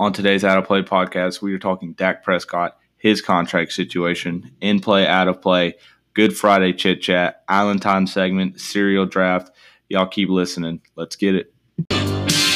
On 0.00 0.14
today's 0.14 0.44
Out 0.44 0.56
of 0.56 0.64
Play 0.64 0.80
podcast, 0.80 1.42
we 1.42 1.52
are 1.52 1.58
talking 1.58 1.92
Dak 1.92 2.24
Prescott, 2.24 2.78
his 2.96 3.20
contract 3.20 3.70
situation, 3.74 4.50
in 4.62 4.80
play, 4.80 5.06
out 5.06 5.28
of 5.28 5.42
play, 5.42 5.74
Good 6.14 6.34
Friday 6.34 6.72
chit 6.72 7.02
chat, 7.02 7.44
Island 7.48 7.82
Time 7.82 8.06
segment, 8.06 8.62
cereal 8.62 9.04
draft. 9.04 9.50
Y'all 9.90 10.06
keep 10.06 10.30
listening. 10.30 10.80
Let's 10.96 11.16
get 11.16 11.34
it. 11.34 12.49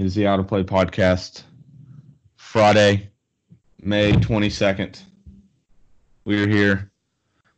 It 0.00 0.06
is 0.06 0.14
the 0.14 0.26
Out 0.26 0.40
of 0.40 0.48
Play 0.48 0.64
podcast. 0.64 1.42
Friday, 2.36 3.10
May 3.82 4.12
22nd. 4.12 4.98
We 6.24 6.42
are 6.42 6.48
here. 6.48 6.90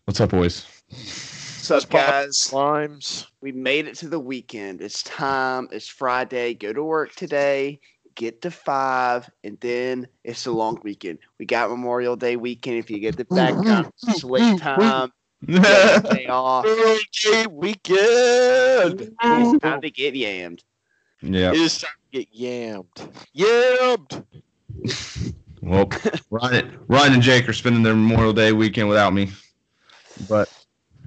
What's 0.06 0.20
up, 0.20 0.30
boys? 0.30 0.66
What's 0.88 1.70
up, 1.70 1.88
guys? 1.88 2.52
Limes. 2.52 3.28
We 3.42 3.52
made 3.52 3.86
it 3.86 3.94
to 3.98 4.08
the 4.08 4.18
weekend. 4.18 4.80
It's 4.80 5.04
time. 5.04 5.68
It's 5.70 5.86
Friday. 5.86 6.54
Go 6.54 6.72
to 6.72 6.82
work 6.82 7.14
today. 7.14 7.78
Get 8.16 8.42
to 8.42 8.50
five, 8.50 9.30
and 9.44 9.56
then 9.60 10.08
it's 10.24 10.44
a 10.46 10.50
long 10.50 10.80
weekend. 10.82 11.20
We 11.38 11.46
got 11.46 11.70
Memorial 11.70 12.16
Day 12.16 12.34
weekend. 12.34 12.78
If 12.78 12.90
you 12.90 12.98
get 12.98 13.16
the 13.16 13.24
background, 13.26 13.92
sleep 13.98 14.60
time, 14.60 15.12
day 15.46 16.26
off. 16.28 16.64
Day 16.64 17.46
weekend. 17.48 19.12
It's 19.22 19.62
time 19.62 19.80
to 19.80 19.90
get 19.90 20.14
yammed. 20.14 20.58
Yeah. 21.20 21.50
It 21.50 21.58
is 21.58 21.78
time 21.78 21.92
to 21.92 22.01
get 22.12 22.32
yammed. 22.32 23.08
Yammed. 23.36 24.24
Well, 25.64 25.88
Ryan, 26.30 26.76
Ryan 26.88 27.12
and 27.12 27.22
Jake 27.22 27.48
are 27.48 27.52
spending 27.52 27.84
their 27.84 27.94
Memorial 27.94 28.32
Day 28.32 28.50
weekend 28.50 28.88
without 28.88 29.14
me. 29.14 29.30
But 30.28 30.52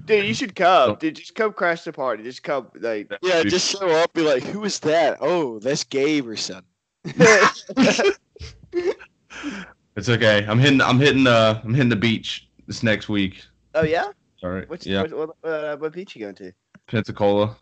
Dude, 0.06 0.24
you 0.24 0.32
should 0.32 0.54
come. 0.54 0.96
Dude, 0.98 1.16
just 1.16 1.34
come 1.34 1.52
crash 1.52 1.82
the 1.82 1.92
party. 1.92 2.22
Just 2.22 2.42
come. 2.42 2.70
Like, 2.80 3.12
Yeah, 3.22 3.42
just 3.42 3.70
show 3.70 3.88
up. 3.90 4.14
Be 4.14 4.22
like, 4.22 4.42
who 4.44 4.64
is 4.64 4.78
that? 4.80 5.18
Oh, 5.20 5.58
that's 5.58 5.84
Gabe 5.84 6.26
or 6.26 6.36
something. 6.36 6.64
it's 7.04 8.18
okay. 10.08 10.46
I'm 10.48 10.58
hitting. 10.58 10.80
I'm 10.80 10.98
hitting. 10.98 11.26
Uh, 11.26 11.60
I'm 11.62 11.74
hitting 11.74 11.90
the 11.90 11.96
beach 11.96 12.48
this 12.66 12.82
next 12.82 13.08
week. 13.08 13.42
oh 13.74 13.84
yeah. 13.84 14.06
All 14.42 14.50
right. 14.50 14.68
Which, 14.68 14.86
yeah. 14.86 15.02
what, 15.02 15.36
what, 15.42 15.50
uh, 15.50 15.76
what 15.76 15.92
beach 15.92 16.14
you 16.16 16.22
going 16.22 16.34
to? 16.36 16.52
Pensacola. 16.86 17.56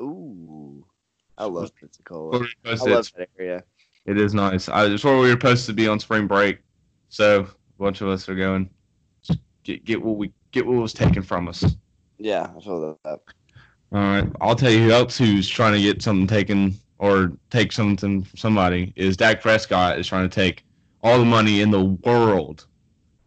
Ooh, 0.00 0.84
I 1.38 1.44
love 1.44 1.74
Pensacola. 1.76 2.46
I 2.64 2.74
love 2.74 3.10
that 3.16 3.28
area. 3.38 3.62
It 4.06 4.18
is 4.18 4.34
nice. 4.34 4.68
I, 4.68 4.86
it's 4.86 5.04
where 5.04 5.16
we 5.16 5.28
were 5.28 5.30
supposed 5.30 5.66
to 5.66 5.72
be 5.72 5.86
on 5.86 6.00
spring 6.00 6.26
break. 6.26 6.58
So 7.08 7.42
a 7.42 7.82
bunch 7.82 8.00
of 8.00 8.08
us 8.08 8.28
are 8.28 8.34
going. 8.34 8.68
Get 9.62 9.84
get 9.84 10.02
what 10.02 10.16
we 10.16 10.32
get 10.50 10.66
what 10.66 10.76
was 10.76 10.92
taken 10.92 11.22
from 11.22 11.48
us. 11.48 11.64
Yeah, 12.18 12.50
I 12.56 12.60
feel 12.60 12.98
that. 13.04 13.20
All 13.92 13.98
right. 13.98 14.28
I'll 14.40 14.56
tell 14.56 14.70
you 14.70 14.84
who 14.84 14.90
else 14.90 15.16
who's 15.16 15.48
trying 15.48 15.74
to 15.74 15.80
get 15.80 16.02
something 16.02 16.26
taken 16.26 16.74
or 16.98 17.32
take 17.50 17.72
something 17.72 18.24
from 18.24 18.36
somebody 18.36 18.92
is 18.96 19.16
Dak 19.16 19.40
Prescott 19.40 19.98
is 19.98 20.06
trying 20.06 20.28
to 20.28 20.34
take 20.34 20.64
all 21.02 21.18
the 21.18 21.24
money 21.24 21.60
in 21.60 21.70
the 21.70 21.84
world 21.84 22.66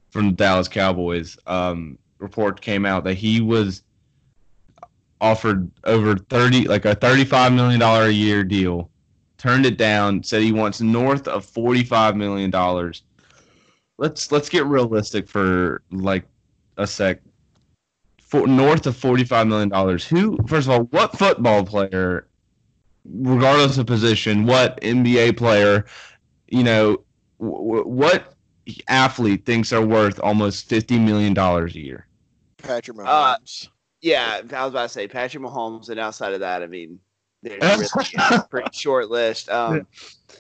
from 0.10 0.28
the 0.28 0.34
Dallas 0.34 0.68
Cowboys. 0.68 1.38
Um, 1.48 1.98
report 2.20 2.60
came 2.62 2.86
out 2.86 3.04
that 3.06 3.16
he 3.16 3.40
was 3.42 3.84
offered 5.22 5.72
over 5.86 6.18
thirty 6.18 6.68
like 6.68 6.86
a 6.86 6.96
thirty 6.96 7.24
five 7.24 7.54
million 7.54 7.80
dollar 7.80 8.06
a 8.06 8.12
year 8.12 8.44
deal, 8.44 8.90
turned 9.38 9.66
it 9.66 9.78
down, 9.78 10.24
said 10.24 10.42
he 10.42 10.52
wants 10.52 10.82
north 10.82 11.28
of 11.28 11.46
forty 11.46 11.84
five 11.84 12.18
million 12.18 12.50
dollars. 12.50 13.04
Let's 13.98 14.32
let's 14.32 14.50
get 14.50 14.66
realistic 14.66 15.30
for 15.30 15.84
like 15.92 16.26
a 16.78 16.88
sec 16.88 17.22
for 18.32 18.48
north 18.48 18.88
of 18.88 18.96
forty-five 18.96 19.46
million 19.46 19.70
dollars. 19.70 20.06
Who, 20.08 20.38
first 20.48 20.66
of 20.68 20.72
all, 20.72 20.84
what 20.86 21.18
football 21.18 21.66
player, 21.66 22.28
regardless 23.04 23.78
of 23.78 23.86
position, 23.88 24.46
what 24.46 24.80
NBA 24.82 25.36
player, 25.38 25.86
you 26.48 26.64
know, 26.64 27.04
w- 27.40 27.84
what 27.84 28.34
athlete 28.88 29.46
thinks 29.46 29.72
they're 29.72 29.86
worth 29.86 30.18
almost 30.22 30.70
fifty 30.70 30.98
million 30.98 31.34
dollars 31.34 31.76
a 31.76 31.80
year? 31.80 32.08
Patrick 32.58 32.98
Uh, 33.00 33.36
Mahomes. 33.36 33.68
Yeah, 34.02 34.42
I 34.52 34.64
was 34.64 34.72
about 34.72 34.84
to 34.84 34.90
say 34.90 35.08
Patrick 35.08 35.44
Mahomes, 35.44 35.90
and 35.90 36.00
outside 36.00 36.34
of 36.34 36.40
that, 36.40 36.64
I 36.64 36.68
mean, 36.68 37.00
there's 37.44 37.60
really 37.96 38.10
a 38.32 38.44
pretty 38.50 38.70
short 38.74 39.10
list. 39.10 39.50
Um, 39.50 39.88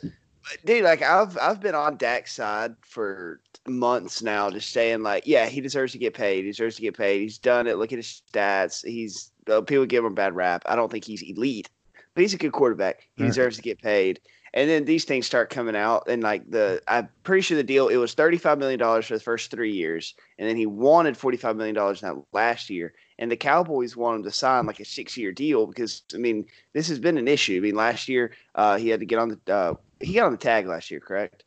but 0.01 0.65
dude, 0.65 0.83
like 0.83 1.01
I've 1.01 1.37
I've 1.37 1.61
been 1.61 1.75
on 1.75 1.97
Dak's 1.97 2.33
side 2.33 2.75
for 2.81 3.41
months 3.67 4.21
now, 4.21 4.49
just 4.49 4.71
saying 4.71 5.03
like, 5.03 5.27
yeah, 5.27 5.47
he 5.47 5.61
deserves 5.61 5.91
to 5.93 5.97
get 5.97 6.13
paid. 6.13 6.43
He 6.43 6.51
deserves 6.51 6.75
to 6.77 6.81
get 6.81 6.97
paid. 6.97 7.21
He's 7.21 7.37
done 7.37 7.67
it. 7.67 7.77
Look 7.77 7.91
at 7.91 7.99
his 7.99 8.21
stats. 8.33 8.85
He's 8.85 9.31
uh, 9.49 9.61
people 9.61 9.85
give 9.85 10.03
him 10.03 10.11
a 10.11 10.15
bad 10.15 10.35
rap. 10.35 10.63
I 10.65 10.75
don't 10.75 10.91
think 10.91 11.05
he's 11.05 11.21
elite, 11.21 11.69
but 12.15 12.21
he's 12.21 12.33
a 12.33 12.37
good 12.37 12.51
quarterback. 12.51 13.07
He 13.15 13.23
deserves 13.23 13.57
to 13.57 13.61
get 13.61 13.81
paid. 13.81 14.19
And 14.53 14.69
then 14.69 14.83
these 14.83 15.05
things 15.05 15.25
start 15.25 15.49
coming 15.49 15.77
out, 15.77 16.09
and 16.09 16.21
like 16.21 16.49
the, 16.49 16.81
I'm 16.89 17.07
pretty 17.23 17.41
sure 17.41 17.55
the 17.55 17.63
deal 17.63 17.87
it 17.87 17.95
was 17.95 18.13
thirty 18.13 18.37
five 18.37 18.59
million 18.59 18.79
dollars 18.79 19.05
for 19.05 19.13
the 19.13 19.23
first 19.23 19.49
three 19.49 19.71
years, 19.71 20.13
and 20.37 20.47
then 20.47 20.57
he 20.57 20.65
wanted 20.65 21.15
forty 21.15 21.37
five 21.37 21.55
million 21.55 21.73
dollars 21.73 22.03
in 22.03 22.09
that 22.09 22.21
last 22.33 22.69
year, 22.69 22.93
and 23.21 23.31
the 23.31 23.37
Cowboys 23.37 23.95
want 23.95 24.17
him 24.17 24.23
to 24.23 24.31
sign 24.31 24.65
like 24.65 24.79
a 24.81 24.85
six 24.85 25.15
year 25.15 25.31
deal 25.31 25.65
because 25.67 26.01
I 26.13 26.17
mean 26.17 26.45
this 26.73 26.89
has 26.89 26.99
been 26.99 27.17
an 27.17 27.27
issue. 27.29 27.57
I 27.57 27.59
mean 27.61 27.75
last 27.75 28.09
year 28.09 28.31
uh, 28.55 28.77
he 28.77 28.89
had 28.89 28.99
to 28.99 29.05
get 29.05 29.19
on 29.19 29.39
the 29.45 29.53
uh, 29.53 29.73
he 30.01 30.13
got 30.15 30.25
on 30.25 30.31
the 30.33 30.37
tag 30.37 30.67
last 30.67 30.91
year, 30.91 30.99
correct? 30.99 31.45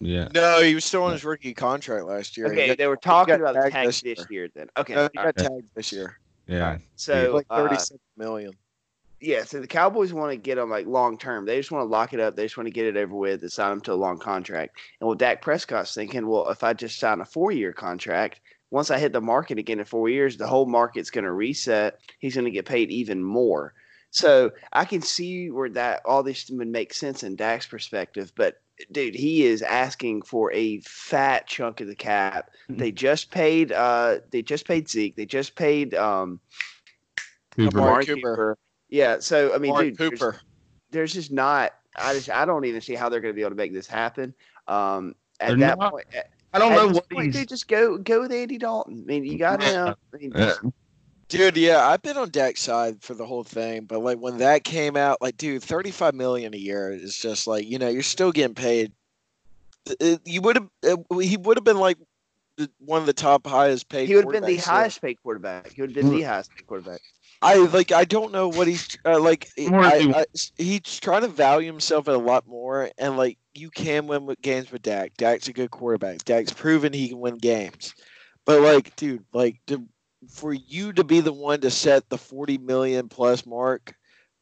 Yeah. 0.00 0.28
No, 0.34 0.62
he 0.62 0.74
was 0.74 0.84
still 0.84 1.02
on 1.04 1.12
his 1.12 1.24
rookie 1.24 1.54
contract 1.54 2.06
last 2.06 2.36
year. 2.36 2.46
Okay, 2.46 2.68
got- 2.68 2.78
they 2.78 2.86
were 2.86 2.96
talking 2.96 3.34
about 3.34 3.54
the 3.54 3.70
tag 3.70 3.86
this 3.86 4.00
this 4.00 4.18
year. 4.30 4.42
year. 4.44 4.48
Then 4.54 4.68
okay, 4.76 4.94
no, 4.94 5.08
he 5.12 5.16
got 5.18 5.26
Okay. 5.28 5.42
tagged 5.48 5.68
this 5.74 5.92
year. 5.92 6.18
Yeah. 6.46 6.78
so 6.96 7.32
like 7.34 7.46
uh, 7.50 7.56
thirty-seven 7.56 8.00
million. 8.16 8.52
yeah, 9.20 9.44
so 9.44 9.60
the 9.60 9.66
Cowboys 9.66 10.12
want 10.12 10.30
to 10.30 10.36
get 10.36 10.58
him 10.58 10.68
like 10.70 10.86
long 10.86 11.16
term. 11.18 11.46
They 11.46 11.56
just 11.56 11.72
want 11.72 11.82
to 11.82 11.88
lock 11.90 12.12
it 12.12 12.20
up. 12.20 12.36
They 12.36 12.44
just 12.44 12.56
want 12.58 12.66
to 12.66 12.72
get 12.72 12.84
it 12.86 12.96
over 12.96 13.14
with 13.14 13.40
and 13.42 13.50
sign 13.50 13.72
him 13.72 13.80
to 13.82 13.92
a 13.92 13.94
long 13.94 14.18
contract. 14.18 14.76
And 15.00 15.06
well, 15.08 15.16
Dak 15.16 15.40
Prescott's 15.42 15.94
thinking, 15.94 16.26
well, 16.28 16.48
if 16.50 16.62
I 16.62 16.74
just 16.74 16.98
sign 16.98 17.20
a 17.20 17.24
four 17.24 17.50
year 17.50 17.72
contract, 17.72 18.40
once 18.70 18.90
I 18.90 18.98
hit 18.98 19.12
the 19.12 19.20
market 19.20 19.58
again 19.58 19.78
in 19.78 19.84
four 19.84 20.08
years, 20.08 20.36
the 20.36 20.46
whole 20.46 20.66
market's 20.66 21.10
going 21.10 21.24
to 21.24 21.32
reset. 21.32 21.98
He's 22.18 22.34
going 22.34 22.44
to 22.46 22.50
get 22.50 22.66
paid 22.66 22.90
even 22.90 23.22
more. 23.22 23.74
So 24.10 24.52
I 24.72 24.84
can 24.84 25.02
see 25.02 25.50
where 25.50 25.68
that 25.70 26.02
all 26.04 26.22
this 26.22 26.48
would 26.50 26.68
make 26.68 26.94
sense 26.94 27.22
in 27.22 27.34
Dak's 27.36 27.66
perspective, 27.66 28.32
but 28.36 28.60
dude, 28.92 29.14
he 29.14 29.44
is 29.44 29.60
asking 29.62 30.22
for 30.22 30.52
a 30.52 30.80
fat 30.80 31.46
chunk 31.46 31.80
of 31.80 31.88
the 31.88 31.94
cap. 31.96 32.50
They 32.68 32.92
just 32.92 33.30
paid 33.30 33.72
uh 33.72 34.18
they 34.30 34.42
just 34.42 34.66
paid 34.66 34.88
Zeke. 34.88 35.16
They 35.16 35.26
just 35.26 35.56
paid 35.56 35.94
um 35.94 36.40
Cooper. 37.56 37.78
Amari 37.78 37.90
Amari 37.90 38.06
Cooper. 38.06 38.18
Cooper. 38.36 38.58
Yeah, 38.88 39.18
so 39.20 39.54
I 39.54 39.58
mean, 39.58 39.72
Mark 39.72 39.84
dude, 39.84 39.96
there's- 39.98 40.12
Cooper. 40.12 40.40
there's 40.90 41.12
just 41.12 41.32
not. 41.32 41.72
I 41.96 42.14
just 42.14 42.30
I 42.30 42.44
don't 42.44 42.64
even 42.64 42.80
see 42.80 42.94
how 42.94 43.08
they're 43.08 43.20
going 43.20 43.32
to 43.32 43.36
be 43.36 43.42
able 43.42 43.50
to 43.50 43.56
make 43.56 43.72
this 43.72 43.86
happen. 43.86 44.34
Um, 44.68 45.14
at 45.40 45.48
They're 45.48 45.56
that 45.58 45.78
not- 45.78 45.92
point, 45.92 46.06
at, 46.14 46.30
I 46.54 46.58
don't 46.58 46.72
know 46.72 46.88
what 46.88 47.10
point, 47.10 47.26
he's. 47.26 47.34
dude, 47.34 47.48
just 47.48 47.68
go 47.68 47.98
go 47.98 48.20
with 48.20 48.32
Andy 48.32 48.58
Dalton. 48.58 49.04
I 49.04 49.06
mean, 49.06 49.24
you 49.24 49.36
got 49.38 49.62
him. 49.62 49.94
I 50.14 50.16
mean, 50.16 50.72
Dude, 51.28 51.56
yeah, 51.56 51.88
I've 51.88 52.02
been 52.02 52.16
on 52.16 52.30
Dak's 52.30 52.60
side 52.60 53.02
for 53.02 53.14
the 53.14 53.26
whole 53.26 53.44
thing, 53.44 53.86
but 53.86 54.00
like 54.00 54.18
when 54.18 54.38
that 54.38 54.62
came 54.62 54.96
out, 54.96 55.20
like, 55.20 55.36
dude, 55.36 55.62
thirty-five 55.62 56.14
million 56.14 56.54
a 56.54 56.58
year 56.58 56.92
is 56.92 57.16
just 57.18 57.46
like 57.46 57.66
you 57.66 57.78
know 57.78 57.88
you're 57.88 58.02
still 58.02 58.30
getting 58.30 58.54
paid. 58.54 58.92
It- 60.00 60.20
you 60.24 60.40
would 60.42 60.56
have 60.56 60.98
he 61.20 61.36
would 61.36 61.56
have 61.56 61.64
been 61.64 61.78
like 61.78 61.98
the, 61.98 62.06
one 62.78 63.00
of 63.00 63.06
the 63.06 63.12
top 63.12 63.46
highest 63.46 63.88
paid. 63.88 64.08
he 64.08 64.14
would 64.14 64.24
have 64.24 64.32
been 64.32 64.44
the 64.44 64.56
quarterbacks, 64.58 64.64
highest 64.64 65.02
paid 65.02 65.22
quarterback. 65.22 65.72
He 65.72 65.80
would 65.80 65.90
have 65.90 66.04
been 66.04 66.16
the 66.16 66.22
highest 66.22 66.50
paid 66.54 66.66
quarterback. 66.66 67.00
I 67.42 67.56
like 67.56 67.92
I 67.92 68.04
don't 68.04 68.32
know 68.32 68.48
what 68.48 68.66
he's 68.66 68.96
uh, 69.04 69.20
like. 69.20 69.48
I, 69.58 70.12
I, 70.14 70.24
he's 70.56 70.98
trying 71.00 71.22
to 71.22 71.28
value 71.28 71.66
himself 71.66 72.08
a 72.08 72.12
lot 72.12 72.46
more, 72.46 72.90
and 72.96 73.16
like 73.16 73.38
you 73.54 73.70
can 73.70 74.06
win 74.06 74.24
with 74.24 74.40
games 74.40 74.72
with 74.72 74.82
Dak. 74.82 75.14
Dak's 75.16 75.48
a 75.48 75.52
good 75.52 75.70
quarterback. 75.70 76.24
Dak's 76.24 76.52
proven 76.52 76.92
he 76.92 77.08
can 77.08 77.20
win 77.20 77.36
games, 77.36 77.94
but 78.46 78.62
like, 78.62 78.96
dude, 78.96 79.24
like 79.32 79.60
to, 79.66 79.86
for 80.30 80.54
you 80.54 80.92
to 80.94 81.04
be 81.04 81.20
the 81.20 81.32
one 81.32 81.60
to 81.60 81.70
set 81.70 82.08
the 82.08 82.16
forty 82.16 82.56
million 82.56 83.08
plus 83.08 83.44
mark 83.44 83.94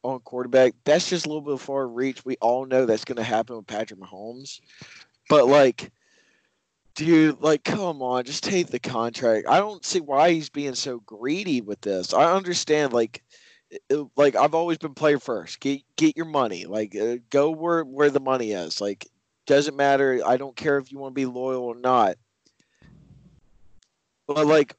on 0.03 0.19
quarterback, 0.21 0.73
that's 0.85 1.09
just 1.09 1.25
a 1.25 1.29
little 1.29 1.41
bit 1.41 1.59
far 1.59 1.87
reach. 1.87 2.23
We 2.23 2.37
all 2.37 2.65
know 2.65 2.85
that's 2.85 3.05
going 3.05 3.17
to 3.17 3.23
happen 3.23 3.57
with 3.57 3.67
Patrick 3.67 3.99
Mahomes, 3.99 4.61
but 5.29 5.47
like. 5.47 5.91
Dude, 6.95 7.41
like, 7.41 7.63
come 7.63 8.03
on, 8.03 8.23
just 8.23 8.43
take 8.43 8.67
the 8.67 8.79
contract. 8.79 9.47
I 9.49 9.57
don't 9.57 9.83
see 9.83 9.99
why 9.99 10.31
he's 10.31 10.49
being 10.49 10.75
so 10.75 10.99
greedy 10.99 11.59
with 11.61 11.81
this. 11.81 12.13
I 12.13 12.31
understand, 12.33 12.93
like, 12.93 13.23
it- 13.89 14.07
like 14.15 14.35
I've 14.35 14.53
always 14.53 14.77
been 14.77 14.93
player 14.93 15.19
first. 15.19 15.59
Get 15.59 15.81
get 15.95 16.15
your 16.15 16.27
money. 16.27 16.65
Like, 16.65 16.95
uh, 16.95 17.17
go 17.31 17.49
where 17.51 17.83
where 17.83 18.11
the 18.11 18.19
money 18.19 18.51
is. 18.51 18.79
Like, 18.79 19.07
doesn't 19.47 19.75
matter. 19.75 20.21
I 20.25 20.37
don't 20.37 20.55
care 20.55 20.77
if 20.77 20.91
you 20.91 20.99
want 20.99 21.13
to 21.13 21.21
be 21.21 21.25
loyal 21.25 21.63
or 21.63 21.75
not. 21.75 22.17
But 24.27 24.47
like, 24.47 24.75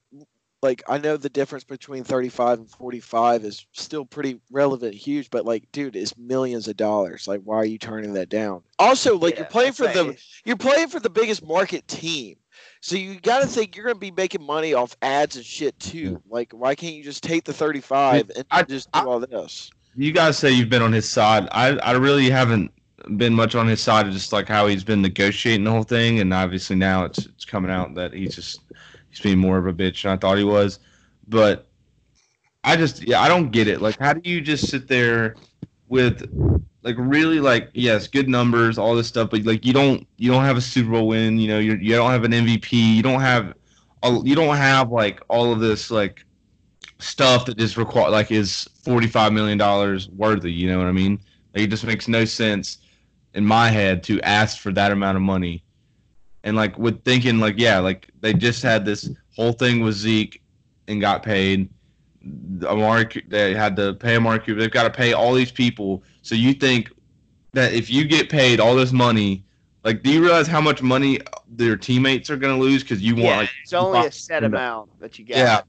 like 0.64 0.82
I 0.88 0.96
know 0.96 1.16
the 1.19 1.28
difference 1.28 1.62
between 1.62 2.02
35 2.05 2.58
and 2.58 2.70
45 2.70 3.44
is 3.44 3.66
still 3.72 4.06
pretty 4.06 4.40
relevant, 4.50 4.94
huge. 4.94 5.28
But 5.31 5.44
like, 5.44 5.70
dude, 5.72 5.94
it's 5.94 6.16
millions 6.16 6.66
of 6.66 6.76
dollars. 6.76 7.28
Like, 7.28 7.43
why 7.44 7.56
are 7.56 7.64
you 7.66 7.76
turning 7.78 8.14
that 8.14 8.31
down? 8.31 8.62
Also, 8.78 9.19
like, 9.19 9.34
Yeah, 9.34 9.40
you're 9.40 9.49
playing 9.50 9.72
for 9.75 9.87
the 9.87 10.16
you're 10.46 10.56
playing 10.56 10.88
for 10.88 10.99
the 10.99 11.11
biggest 11.11 11.46
market 11.46 11.87
team. 11.87 12.37
So 12.81 12.96
you 12.96 13.20
got 13.20 13.40
to 13.43 13.46
think 13.46 13.76
you're 13.76 13.84
going 13.84 13.96
to 13.96 14.00
be 14.00 14.11
making 14.11 14.43
money 14.43 14.72
off 14.75 14.96
ads 15.02 15.37
and 15.37 15.44
shit 15.44 15.78
too. 15.78 16.20
Like, 16.28 16.52
why 16.52 16.75
can't 16.75 16.94
you 16.94 17.05
just 17.05 17.22
take 17.22 17.44
the 17.44 17.52
35 17.52 18.31
and 18.34 18.44
I- 18.50 18.62
just 18.62 18.90
do 18.93 19.00
I- 19.00 19.05
all 19.05 19.20
this? 19.20 19.70
You 19.96 20.11
guys 20.12 20.37
say 20.38 20.50
you've 20.50 20.70
been 20.70 20.82
on 20.82 20.93
his 20.93 21.08
side. 21.08 21.46
I 21.52 21.76
I 21.78 21.93
really 21.93 22.31
haven't 22.31 22.72
been 23.16 23.34
much 23.34 23.55
on 23.55 23.69
his 23.69 23.81
side 23.82 24.06
of 24.06 24.12
just 24.14 24.32
like 24.32 24.49
how 24.49 24.66
he's 24.66 24.82
been 24.82 25.02
negotiating 25.02 25.64
the 25.64 25.70
whole 25.70 25.82
thing, 25.84 26.20
and 26.20 26.32
obviously 26.32 26.75
now 26.75 27.05
it's 27.05 27.26
it's 27.26 27.44
coming 27.44 27.70
out 27.70 27.94
that 27.96 28.14
he's 28.14 28.34
just 28.34 28.61
he's 29.14 29.22
being 29.22 29.38
more 29.38 29.58
of 29.58 29.66
a 29.66 29.72
bitch 29.72 30.02
than 30.02 30.12
I 30.12 30.16
thought 30.16 30.38
he 30.38 30.44
was. 30.44 30.81
But 31.28 31.69
I 32.64 32.76
just 32.76 33.06
yeah 33.06 33.20
I 33.20 33.28
don't 33.28 33.50
get 33.50 33.69
it. 33.69 33.81
Like 33.81 33.99
how 33.99 34.12
do 34.12 34.28
you 34.28 34.40
just 34.40 34.69
sit 34.69 34.88
there 34.88 35.37
with 35.88 36.28
like 36.82 36.96
really 36.99 37.40
like 37.40 37.70
yes 37.75 38.06
good 38.08 38.28
numbers 38.28 38.78
all 38.78 38.94
this 38.94 39.08
stuff, 39.08 39.31
but 39.31 39.44
like 39.44 39.64
you 39.64 39.72
don't 39.72 40.06
you 40.16 40.31
don't 40.31 40.44
have 40.44 40.56
a 40.56 40.61
Super 40.61 40.90
Bowl 40.90 41.08
win. 41.08 41.38
You 41.38 41.49
know 41.49 41.58
you 41.58 41.75
you 41.75 41.94
don't 41.94 42.11
have 42.11 42.25
an 42.25 42.32
MVP. 42.32 42.72
You 42.72 43.02
don't 43.02 43.20
have 43.20 43.55
you 44.25 44.34
don't 44.34 44.56
have 44.56 44.90
like 44.90 45.22
all 45.28 45.52
of 45.52 45.61
this 45.61 45.90
like 45.90 46.25
stuff 46.99 47.46
that 47.46 47.61
is 47.61 47.76
required 47.76 48.11
like 48.11 48.31
is 48.31 48.69
45 48.84 49.32
million 49.32 49.58
dollars 49.58 50.08
worthy 50.11 50.52
you 50.52 50.70
know 50.70 50.78
what 50.78 50.87
i 50.87 50.93
mean 50.93 51.19
like 51.55 51.64
it 51.64 51.66
just 51.69 51.84
makes 51.84 52.06
no 52.08 52.25
sense 52.25 52.78
in 53.34 53.44
my 53.44 53.69
head 53.69 54.02
to 54.05 54.20
ask 54.20 54.58
for 54.58 54.72
that 54.72 54.93
amount 54.93 55.16
of 55.16 55.22
money 55.22 55.63
and 56.44 56.56
like 56.56 56.79
with 56.79 57.02
thinking 57.05 57.41
like 57.41 57.55
yeah 57.58 57.79
like 57.81 58.08
they 58.20 58.32
just 58.32 58.62
had 58.62 58.85
this 58.85 59.11
whole 59.35 59.52
thing 59.52 59.81
with 59.81 59.94
zeke 59.94 60.41
and 60.87 61.00
got 61.00 61.23
paid 61.23 61.69
Amari, 62.62 63.23
they 63.29 63.55
had 63.55 63.76
to 63.76 63.94
pay 63.94 64.17
Amari 64.17 64.38
Cooper. 64.38 64.61
They've 64.61 64.70
got 64.70 64.85
to 64.85 64.91
pay 64.91 65.12
all 65.12 65.35
these 65.35 65.52
people. 65.52 66.02
So 66.23 66.35
you 66.35 66.55
think 66.55 66.91
that 67.52 67.75
if 67.75 67.91
you 67.91 68.05
get 68.06 68.31
paid 68.31 68.61
all 68.61 68.75
this 68.75 68.93
money, 68.93 69.44
like, 69.85 70.02
do 70.02 70.11
you 70.11 70.23
realize 70.23 70.46
how 70.46 70.61
much 70.61 70.81
money 70.81 71.19
their 71.49 71.76
teammates 71.76 72.31
are 72.31 72.37
going 72.37 72.56
to 72.56 72.62
lose 72.62 72.82
because 72.82 73.02
you 73.02 73.14
want 73.14 73.26
Yeah, 73.26 73.37
like 73.38 73.50
it's 73.62 73.73
only 73.75 74.06
a 74.06 74.12
set 74.12 74.43
amount 74.44 74.99
that 75.00 75.19
you 75.19 75.25
get. 75.25 75.37
yeah. 75.37 75.61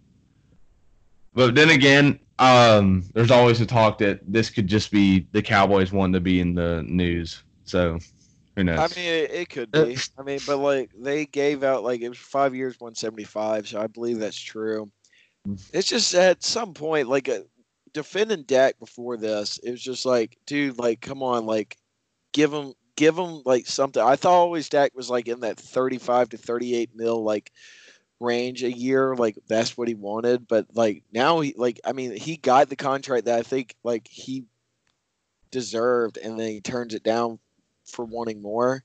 But 1.33 1.55
then 1.55 1.71
again, 1.71 2.19
um, 2.39 3.03
there's 3.13 3.31
always 3.31 3.59
a 3.59 3.65
talk 3.65 3.97
that 3.97 4.21
this 4.25 4.49
could 4.49 4.67
just 4.67 4.91
be 4.91 5.27
the 5.33 5.41
Cowboys 5.41 5.91
wanting 5.91 6.13
to 6.13 6.21
be 6.21 6.39
in 6.39 6.55
the 6.55 6.83
news. 6.87 7.43
So 7.65 7.99
who 8.55 8.63
knows? 8.63 8.79
I 8.79 8.99
mean, 8.99 9.09
it, 9.09 9.31
it 9.31 9.49
could 9.49 9.69
Uh, 9.73 9.85
be. 9.85 9.97
I 10.17 10.23
mean, 10.23 10.39
but 10.45 10.57
like 10.57 10.91
they 10.97 11.25
gave 11.25 11.63
out 11.63 11.83
like 11.83 12.01
it 12.01 12.09
was 12.09 12.17
five 12.17 12.55
years, 12.55 12.79
one 12.79 12.95
seventy 12.95 13.23
five. 13.23 13.67
So 13.67 13.79
I 13.79 13.87
believe 13.87 14.19
that's 14.19 14.39
true. 14.39 14.91
It's 15.73 15.87
just 15.87 16.15
at 16.15 16.43
some 16.43 16.73
point, 16.73 17.07
like 17.07 17.29
uh 17.29 17.39
defending 17.93 18.43
Dak 18.43 18.77
before 18.79 19.17
this, 19.17 19.57
it 19.63 19.71
was 19.71 19.81
just 19.81 20.05
like, 20.05 20.37
dude, 20.45 20.77
like, 20.77 20.99
come 20.99 21.23
on, 21.23 21.45
like, 21.45 21.77
give 22.33 22.51
him, 22.51 22.73
give 22.97 23.17
him 23.17 23.41
like 23.45 23.67
something. 23.67 24.03
I 24.03 24.17
thought 24.17 24.33
always 24.33 24.67
Dak 24.67 24.93
was 24.95 25.09
like 25.09 25.27
in 25.27 25.39
that 25.41 25.57
thirty 25.57 25.97
five 25.97 26.29
to 26.29 26.37
thirty 26.37 26.75
eight 26.75 26.91
mil 26.95 27.23
like 27.23 27.51
range 28.19 28.63
a 28.63 28.71
year, 28.71 29.15
like 29.15 29.37
that's 29.47 29.77
what 29.77 29.87
he 29.87 29.93
wanted. 29.93 30.47
But 30.47 30.67
like 30.73 31.03
now, 31.13 31.39
he 31.39 31.53
like, 31.57 31.79
I 31.85 31.93
mean, 31.93 32.15
he 32.15 32.37
got 32.37 32.69
the 32.69 32.75
contract 32.75 33.25
that 33.25 33.39
I 33.39 33.43
think 33.43 33.75
like 33.83 34.07
he 34.09 34.45
deserved, 35.51 36.17
and 36.17 36.39
then 36.39 36.49
he 36.49 36.61
turns 36.61 36.93
it 36.93 37.03
down 37.03 37.39
for 37.85 38.05
wanting 38.05 38.41
more. 38.41 38.83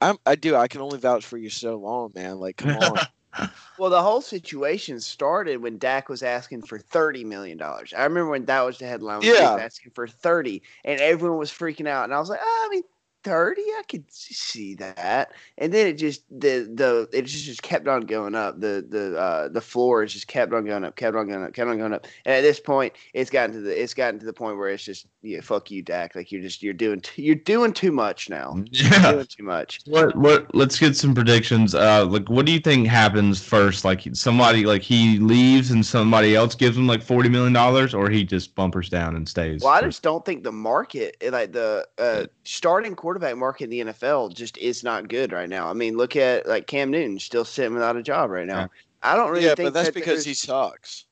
I'm, 0.00 0.16
I 0.26 0.34
do. 0.34 0.56
I 0.56 0.68
can 0.68 0.80
only 0.80 0.98
vouch 0.98 1.24
for 1.24 1.38
you 1.38 1.50
so 1.50 1.76
long, 1.76 2.12
man. 2.14 2.38
Like, 2.38 2.56
come 2.56 2.76
on. 2.76 3.00
Well, 3.78 3.90
the 3.90 4.02
whole 4.02 4.22
situation 4.22 5.00
started 5.00 5.62
when 5.62 5.76
Dak 5.78 6.08
was 6.08 6.22
asking 6.22 6.62
for 6.62 6.78
thirty 6.78 7.24
million 7.24 7.58
dollars. 7.58 7.92
I 7.94 8.04
remember 8.04 8.30
when 8.30 8.46
that 8.46 8.62
was 8.62 8.78
the 8.78 8.86
headline. 8.86 9.18
When 9.18 9.26
Yeah. 9.28 9.56
asking 9.60 9.92
for 9.94 10.06
thirty, 10.06 10.62
and 10.84 10.98
everyone 11.00 11.38
was 11.38 11.50
freaking 11.50 11.86
out. 11.86 12.04
And 12.04 12.14
I 12.14 12.18
was 12.18 12.30
like, 12.30 12.40
oh, 12.42 12.66
I 12.66 12.74
mean, 12.74 12.82
thirty, 13.26 13.62
I 13.62 13.82
could 13.88 14.04
see 14.08 14.76
that. 14.76 15.32
And 15.58 15.74
then 15.74 15.88
it 15.88 15.94
just 15.94 16.22
the 16.30 16.70
the 16.72 17.08
it 17.12 17.22
just 17.22 17.44
just 17.44 17.62
kept 17.62 17.88
on 17.88 18.02
going 18.02 18.36
up. 18.36 18.60
The 18.60 18.86
the 18.88 19.18
uh, 19.18 19.48
the 19.48 19.60
floor 19.60 20.06
just 20.06 20.28
kept 20.28 20.52
on 20.52 20.64
going 20.64 20.84
up, 20.84 20.94
kept 20.94 21.16
on 21.16 21.26
going 21.26 21.42
up, 21.42 21.52
kept 21.52 21.68
on 21.68 21.76
going 21.76 21.92
up. 21.92 22.06
And 22.24 22.34
at 22.36 22.42
this 22.42 22.60
point, 22.60 22.92
it's 23.14 23.30
gotten 23.30 23.54
to 23.56 23.60
the 23.60 23.82
it's 23.82 23.94
gotten 23.94 24.20
to 24.20 24.26
the 24.26 24.32
point 24.32 24.58
where 24.58 24.68
it's 24.68 24.84
just 24.84 25.06
yeah, 25.22 25.40
fuck 25.40 25.70
you, 25.70 25.82
Dak. 25.82 26.14
Like 26.14 26.30
you're 26.30 26.42
just 26.42 26.62
you're 26.62 26.72
doing 26.72 27.00
t- 27.00 27.22
you're 27.22 27.34
doing 27.34 27.72
too 27.72 27.90
much 27.90 28.30
now. 28.30 28.54
You're 28.70 28.92
yeah. 28.92 29.12
doing 29.12 29.26
too 29.26 29.42
much. 29.42 29.80
What 29.86 30.14
what? 30.14 30.54
Let's 30.54 30.78
get 30.78 30.96
some 30.96 31.14
predictions. 31.14 31.74
Uh, 31.74 32.06
like, 32.06 32.28
what 32.30 32.46
do 32.46 32.52
you 32.52 32.60
think 32.60 32.86
happens 32.86 33.42
first? 33.42 33.84
Like, 33.84 34.02
somebody 34.12 34.64
like 34.64 34.82
he 34.82 35.18
leaves 35.18 35.70
and 35.70 35.84
somebody 35.84 36.36
else 36.36 36.54
gives 36.54 36.76
him 36.76 36.86
like 36.86 37.02
forty 37.02 37.28
million 37.28 37.52
dollars, 37.52 37.92
or 37.92 38.08
he 38.08 38.22
just 38.22 38.54
bumpers 38.54 38.88
down 38.88 39.16
and 39.16 39.28
stays. 39.28 39.62
Well, 39.62 39.72
I 39.72 39.80
just 39.80 40.02
don't 40.02 40.24
think 40.24 40.44
the 40.44 40.52
market, 40.52 41.16
eh, 41.20 41.30
like 41.30 41.52
the 41.52 41.86
uh, 41.98 42.26
starting 42.44 42.94
quarterback 43.16 43.38
market 43.38 43.64
in 43.64 43.70
the 43.70 43.80
NFL, 43.92 44.34
just 44.34 44.58
is 44.58 44.84
not 44.84 45.08
good 45.08 45.32
right 45.32 45.48
now. 45.48 45.68
I 45.68 45.72
mean, 45.72 45.96
look 45.96 46.16
at 46.16 46.46
like 46.46 46.66
Cam 46.66 46.90
Newton 46.90 47.18
still 47.18 47.44
sitting 47.46 47.72
without 47.74 47.96
a 47.96 48.02
job 48.02 48.30
right 48.30 48.46
now. 48.46 48.60
Yeah. 48.60 48.66
I 49.02 49.16
don't 49.16 49.30
really 49.30 49.44
yeah, 49.44 49.54
think 49.54 49.68
but 49.68 49.74
that's 49.74 49.88
that 49.88 49.94
because 49.94 50.24
there's- 50.24 50.26
he 50.26 50.34
sucks. 50.34 51.04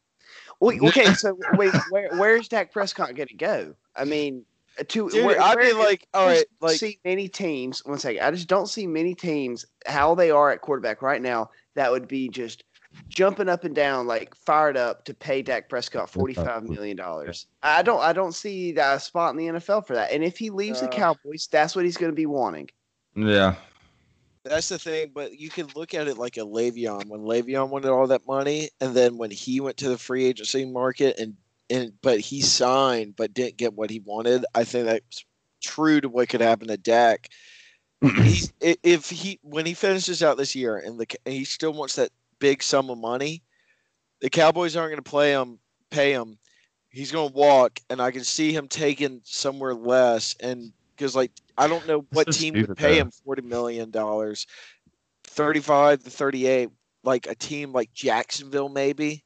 Wait, 0.61 0.83
okay, 0.89 1.13
so 1.15 1.37
wait, 1.55 1.73
where 1.91 2.11
where's 2.17 2.49
Dak 2.49 2.73
Prescott 2.73 3.15
going 3.15 3.29
to 3.29 3.35
go? 3.35 3.75
I 3.97 4.05
mean, 4.05 4.45
uh, 4.79 4.85
to 4.89 5.09
Dude, 5.11 5.25
where, 5.25 5.41
I 5.41 5.55
where- 5.55 5.65
mean, 5.65 5.79
like, 5.79 6.07
all 6.15 6.25
I 6.25 6.27
right, 6.27 6.35
just 6.37 6.47
don't 6.61 6.69
like, 6.71 6.79
see 6.79 6.99
many 7.05 7.29
teams. 7.29 7.85
One 7.85 7.99
second, 7.99 8.23
I 8.23 8.31
just 8.31 8.49
don't 8.49 8.69
see 8.69 8.87
many 8.87 9.15
teams 9.15 9.65
how 9.87 10.15
they 10.15 10.31
are 10.31 10.51
at 10.51 10.61
quarterback 10.61 11.01
right 11.03 11.21
now 11.23 11.51
that 11.75 11.91
would 11.91 12.07
be 12.07 12.29
just 12.29 12.65
jumping 13.09 13.49
up 13.49 13.65
and 13.65 13.75
down, 13.75 14.07
like 14.07 14.35
fired 14.35 14.77
up 14.77 15.05
to 15.05 15.15
pay 15.15 15.43
Dak 15.43 15.69
Prescott 15.69 16.11
forty 16.11 16.35
five 16.35 16.65
million 16.65 16.97
dollars. 16.97 17.47
I 17.63 17.83
don't, 17.83 18.01
I 18.01 18.13
don't 18.13 18.33
see 18.35 18.73
that 18.73 19.03
spot 19.03 19.31
in 19.33 19.37
the 19.37 19.59
NFL 19.59 19.87
for 19.87 19.95
that. 19.95 20.13
And 20.13 20.23
if 20.25 20.37
he 20.39 20.51
leaves 20.51 20.81
the 20.81 20.89
Uh, 20.89 20.91
Cowboys, 20.91 21.49
that's 21.51 21.75
what 21.77 21.85
he's 21.85 21.97
going 21.97 22.13
to 22.13 22.17
be 22.17 22.27
wanting. 22.27 22.71
Yeah. 23.17 23.55
that's 24.45 24.69
the 24.69 24.79
thing. 24.79 25.11
But 25.15 25.39
you 25.39 25.49
can 25.51 25.69
look 25.75 25.95
at 25.95 26.09
it 26.09 26.19
like 26.19 26.37
a 26.37 26.41
Le'Veon. 26.41 27.07
When 27.07 27.21
Le'Veon 27.23 27.69
wanted 27.71 27.91
all 27.91 28.07
that 28.09 28.27
money, 28.27 28.71
and 28.81 28.95
then 28.95 29.17
when 29.17 29.31
he 29.31 29.61
went 29.61 29.77
to 29.79 29.89
the 29.89 29.99
free 29.99 30.25
agency 30.27 30.65
market 30.65 31.19
and 31.19 31.35
and 31.71 31.93
but 32.03 32.21
he 32.21 32.43
signed 32.43 33.15
but 33.17 33.33
didn't 33.33 33.57
get 33.57 33.75
what 33.75 33.91
he 33.91 34.01
wanted. 34.01 34.45
I 34.55 34.65
think 34.65 34.87
that's 34.87 35.25
true 35.63 36.01
to 36.01 36.09
what 36.11 36.29
could 36.29 36.43
happen 36.43 36.69
to 36.69 36.77
Dak. 36.77 37.31
He's 38.03 38.53
if 38.61 39.09
he 39.09 39.39
when 39.43 39.65
he 39.65 39.73
finishes 39.73 40.23
out 40.23 40.37
this 40.37 40.55
year 40.55 40.77
and 40.77 40.99
the 40.99 41.07
and 41.25 41.35
he 41.35 41.45
still 41.45 41.73
wants 41.73 41.97
that 41.97 42.11
big 42.45 42.63
sum 42.63 42.91
of 42.91 42.99
money, 42.99 43.43
the 44.21 44.29
Cowboys 44.29 44.77
aren't 44.77 44.91
going 44.91 45.03
to 45.03 45.11
play 45.11 45.31
him, 45.33 45.59
pay 45.91 46.13
him. 46.13 46.37
He's 46.91 47.11
going 47.11 47.31
to 47.31 47.35
walk, 47.35 47.81
and 47.89 48.03
I 48.03 48.11
can 48.11 48.23
see 48.23 48.53
him 48.53 48.69
taking 48.69 49.23
somewhere 49.25 49.73
less. 49.75 50.37
And 50.41 50.71
because 50.95 51.17
like 51.17 51.33
I 51.57 51.67
don't 51.69 51.89
know 51.89 52.05
what 52.11 52.27
so 52.35 52.39
team 52.39 52.53
would 52.55 52.77
pay 52.77 52.97
though. 52.97 53.07
him 53.07 53.11
forty 53.25 53.41
million 53.41 53.91
dollars, 53.91 54.47
thirty-five 55.25 56.05
to 56.05 56.11
thirty-eight. 56.11 56.69
Like 57.03 57.27
a 57.27 57.35
team 57.35 57.73
like 57.73 57.93
Jacksonville, 57.95 58.69
maybe, 58.69 59.25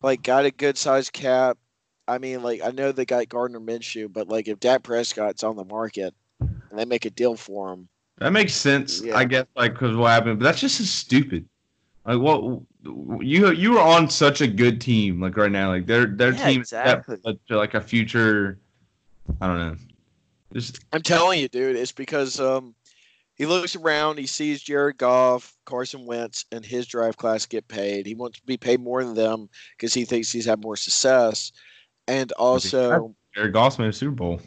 like 0.00 0.22
got 0.22 0.44
a 0.44 0.50
good 0.52 0.78
sized 0.78 1.12
cap. 1.12 1.58
I 2.06 2.18
mean, 2.18 2.42
like 2.44 2.60
I 2.64 2.70
know 2.70 2.92
they 2.92 3.04
got 3.04 3.28
Gardner 3.28 3.60
Minshew, 3.60 4.12
but 4.12 4.28
like 4.28 4.46
if 4.46 4.60
Dak 4.60 4.84
Prescott's 4.84 5.42
on 5.42 5.56
the 5.56 5.64
market 5.64 6.14
and 6.40 6.78
they 6.78 6.84
make 6.84 7.04
a 7.04 7.10
deal 7.10 7.34
for 7.36 7.72
him, 7.72 7.88
That 8.18 8.32
makes 8.32 8.54
sense, 8.54 9.02
Yeah. 9.02 9.16
I 9.16 9.24
guess, 9.24 9.46
like 9.56 9.72
because 9.74 9.96
what 9.96 10.10
happened. 10.10 10.38
But 10.38 10.44
that's 10.44 10.60
just 10.60 10.78
stupid. 10.86 11.44
Like, 12.10 12.18
what 12.18 12.62
you 13.22 13.52
you 13.52 13.78
are 13.78 13.96
on 13.96 14.10
such 14.10 14.40
a 14.40 14.48
good 14.48 14.80
team, 14.80 15.20
like 15.20 15.36
right 15.36 15.50
now, 15.50 15.68
like 15.68 15.86
their 15.86 16.06
their 16.06 16.32
Yeah, 16.32 16.48
team 16.48 16.62
is 16.62 16.72
exactly. 16.72 17.18
for, 17.22 17.34
for, 17.46 17.54
like 17.54 17.74
a 17.74 17.80
future. 17.80 18.58
I 19.40 19.46
don't 19.46 19.58
know. 19.58 19.76
Just 20.52 20.84
I'm 20.92 21.02
telling 21.02 21.38
you, 21.38 21.46
dude, 21.46 21.76
it's 21.76 21.92
because 21.92 22.40
um, 22.40 22.74
he 23.36 23.46
looks 23.46 23.76
around, 23.76 24.18
he 24.18 24.26
sees 24.26 24.60
Jared 24.60 24.98
Goff, 24.98 25.54
Carson 25.66 26.04
Wentz, 26.04 26.46
and 26.50 26.64
his 26.64 26.88
drive 26.88 27.16
class 27.16 27.46
get 27.46 27.68
paid. 27.68 28.06
He 28.06 28.16
wants 28.16 28.40
to 28.40 28.44
be 28.44 28.56
paid 28.56 28.80
more 28.80 29.04
than 29.04 29.14
them 29.14 29.48
because 29.76 29.94
he 29.94 30.04
thinks 30.04 30.32
he's 30.32 30.46
had 30.46 30.60
more 30.60 30.74
success. 30.74 31.52
And 32.08 32.32
also, 32.32 33.14
Jared 33.36 33.52
Goff 33.52 33.78
made 33.78 33.90
a 33.90 33.92
Super 33.92 34.16
Bowl. 34.16 34.40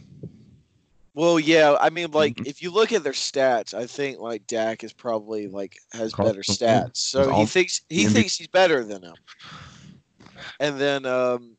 Well, 1.14 1.40
yeah, 1.40 1.76
I 1.80 1.90
mean, 1.90 2.12
like 2.12 2.36
Mhm. 2.36 2.48
if 2.48 2.62
you 2.62 2.72
look 2.72 2.92
at 2.92 3.04
their 3.04 3.14
stats, 3.14 3.74
I 3.74 3.86
think 3.86 4.20
like 4.20 4.48
Dak 4.48 4.84
is 4.84 4.94
probably 4.94 5.48
like 5.48 5.78
has 5.94 6.14
Carson 6.14 6.32
better 6.32 6.42
stats. 6.44 6.98
So 6.98 7.26
he 7.26 7.30
all- 7.32 7.46
thinks 7.46 7.82
he 7.90 8.06
MVP. 8.06 8.14
thinks 8.14 8.38
he's 8.38 8.48
better 8.48 8.84
than 8.84 9.04
him. 9.04 9.16
And 10.60 10.80
then 10.80 11.06
um, 11.06 11.58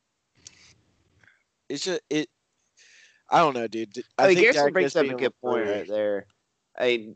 it's 1.68 1.84
just 1.84 2.00
it. 2.10 2.28
I 3.30 3.38
don't 3.38 3.54
know, 3.54 3.66
dude. 3.66 3.90
I, 4.18 4.26
mean, 4.28 4.36
think 4.36 4.44
Garrison 4.44 4.64
Dak 4.64 4.72
brings 4.72 4.96
up 4.96 5.06
a 5.06 5.14
good 5.14 5.40
point 5.40 5.66
right 5.66 5.88
there. 5.88 6.26
I 6.78 7.10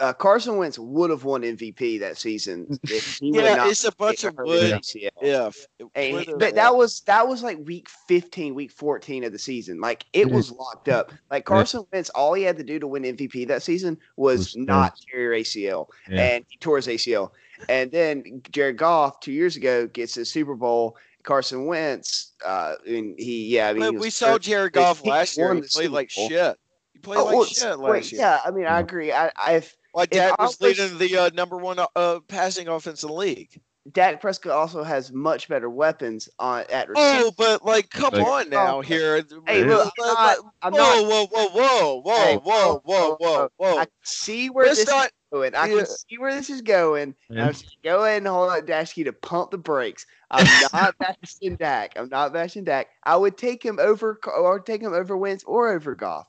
uh, 0.00 0.14
Carson 0.14 0.56
Wentz 0.56 0.78
would 0.78 1.10
have 1.10 1.24
won 1.24 1.42
MVP 1.42 2.00
that 2.00 2.16
season 2.16 2.66
if 2.84 3.18
he 3.18 3.32
Yeah, 3.34 3.54
not 3.56 3.70
it's 3.70 3.84
a 3.84 3.92
bunch 3.92 4.24
of 4.24 4.34
hurt 4.34 4.46
would 4.46 4.62
with 4.62 4.72
ACL. 4.72 5.10
if. 5.20 5.66
It 5.94 6.38
but 6.38 6.54
that 6.54 6.74
was 6.74 7.00
that 7.00 7.28
was 7.28 7.42
like 7.42 7.58
week 7.64 7.88
15, 8.08 8.54
week 8.54 8.70
14 8.72 9.24
of 9.24 9.32
the 9.32 9.38
season. 9.38 9.80
Like 9.80 10.04
it 10.12 10.30
was 10.30 10.50
locked 10.50 10.88
up. 10.88 11.12
Like 11.30 11.44
Carson 11.44 11.84
Wentz, 11.92 12.08
all 12.10 12.32
he 12.32 12.42
had 12.44 12.56
to 12.56 12.64
do 12.64 12.78
to 12.78 12.86
win 12.86 13.02
MVP 13.02 13.46
that 13.48 13.62
season 13.62 13.98
was 14.16 14.38
Was 14.38 14.56
not 14.56 14.98
tear 15.10 15.20
your 15.20 15.34
ACL, 15.34 15.88
Yeah. 16.08 16.22
and 16.22 16.44
he 16.48 16.56
tore 16.58 16.76
his 16.76 16.86
ACL. 16.86 17.32
And 17.68 17.90
then 17.90 18.40
Jared 18.50 18.78
Goff 18.78 19.20
two 19.20 19.32
years 19.32 19.56
ago 19.56 19.86
gets 19.86 20.14
his 20.14 20.30
Super 20.30 20.54
Bowl. 20.54 20.96
Carson 21.24 21.66
Wentz, 21.66 22.32
uh, 22.46 22.76
and 22.86 23.18
he 23.18 23.48
yeah, 23.48 23.68
I 23.68 23.72
mean 23.74 23.82
But 23.82 23.90
he 23.90 23.98
we 23.98 24.08
saw. 24.10 24.38
Jared 24.38 24.72
Goff 24.72 25.04
last 25.04 25.36
year. 25.36 25.48
won 25.48 25.58
He 25.62 25.68
played 25.68 25.90
like 25.90 26.10
Bowl. 26.14 26.28
shit. 26.28 26.56
He 26.98 27.02
played 27.02 27.18
Oh, 27.18 27.24
like 27.26 27.34
well, 27.34 27.44
shit 27.44 27.78
wait, 27.78 28.10
year. 28.12 28.20
yeah, 28.22 28.40
I 28.44 28.50
mean 28.50 28.66
I 28.66 28.80
agree. 28.80 29.12
I 29.12 29.30
I've 29.36 29.72
Why 29.92 30.02
If 30.04 30.10
Dak 30.10 30.34
I 30.38 30.42
was 30.42 30.58
was- 30.58 30.78
leading 30.78 30.98
the 30.98 31.16
uh, 31.16 31.30
number 31.32 31.56
one 31.56 31.78
uh, 31.94 32.18
passing 32.26 32.66
offense 32.66 33.02
in 33.04 33.08
the 33.08 33.14
league. 33.14 33.60
Dak 33.92 34.20
Prescott 34.20 34.52
also 34.52 34.82
has 34.82 35.12
much 35.12 35.48
better 35.48 35.70
weapons 35.70 36.28
on 36.38 36.64
at 36.70 36.88
receiver. 36.90 36.98
Oh, 36.98 37.32
but 37.38 37.64
like, 37.64 37.88
come 37.88 38.12
Like- 38.12 38.26
on 38.26 38.50
now 38.50 38.78
Oh, 38.78 38.80
here. 38.82 39.24
hey, 39.46 39.64
look, 39.64 39.90
I'm 40.02 40.14
not, 40.14 40.36
I'm 40.60 40.72
whoa, 40.74 40.78
not 40.78 41.06
whoa, 41.08 41.26
whoa, 41.26 41.48
whoa, 41.48 42.00
whoa, 42.02 42.16
Hey, 42.24 42.36
whoa, 42.36 42.82
whoa, 42.84 43.16
whoa, 43.18 43.48
whoa. 43.56 43.78
I 43.78 43.84
can 43.86 43.92
see 44.02 44.50
where 44.50 44.66
Let's 44.66 44.80
this 44.80 44.88
not. 44.88 45.06
is 45.06 45.12
going. 45.32 45.54
I 45.54 45.66
yeah. 45.68 45.76
can 45.76 45.86
see 45.86 46.18
where 46.18 46.34
this 46.34 46.50
is 46.50 46.60
going. 46.60 47.14
Yeah. 47.30 47.46
I'm 47.46 47.52
just 47.54 47.78
go 47.82 48.04
ahead 48.04 48.18
and 48.18 48.26
hold 48.26 48.50
on, 48.50 48.60
Dashkey 48.66 49.04
to 49.04 49.12
pump 49.14 49.52
the 49.52 49.58
brakes. 49.58 50.04
I'm 50.30 50.44
not 50.74 50.94
bashing 50.98 51.56
Dak. 51.56 51.92
I'm 51.96 52.10
not 52.10 52.34
bashing 52.34 52.64
Dak. 52.64 52.88
I 53.04 53.16
would 53.16 53.38
take 53.38 53.62
him 53.62 53.78
over 53.80 54.20
or 54.36 54.60
take 54.60 54.82
him 54.82 54.92
over 54.92 55.16
Wentz 55.16 55.44
or 55.44 55.70
over 55.72 55.94
Goff. 55.94 56.26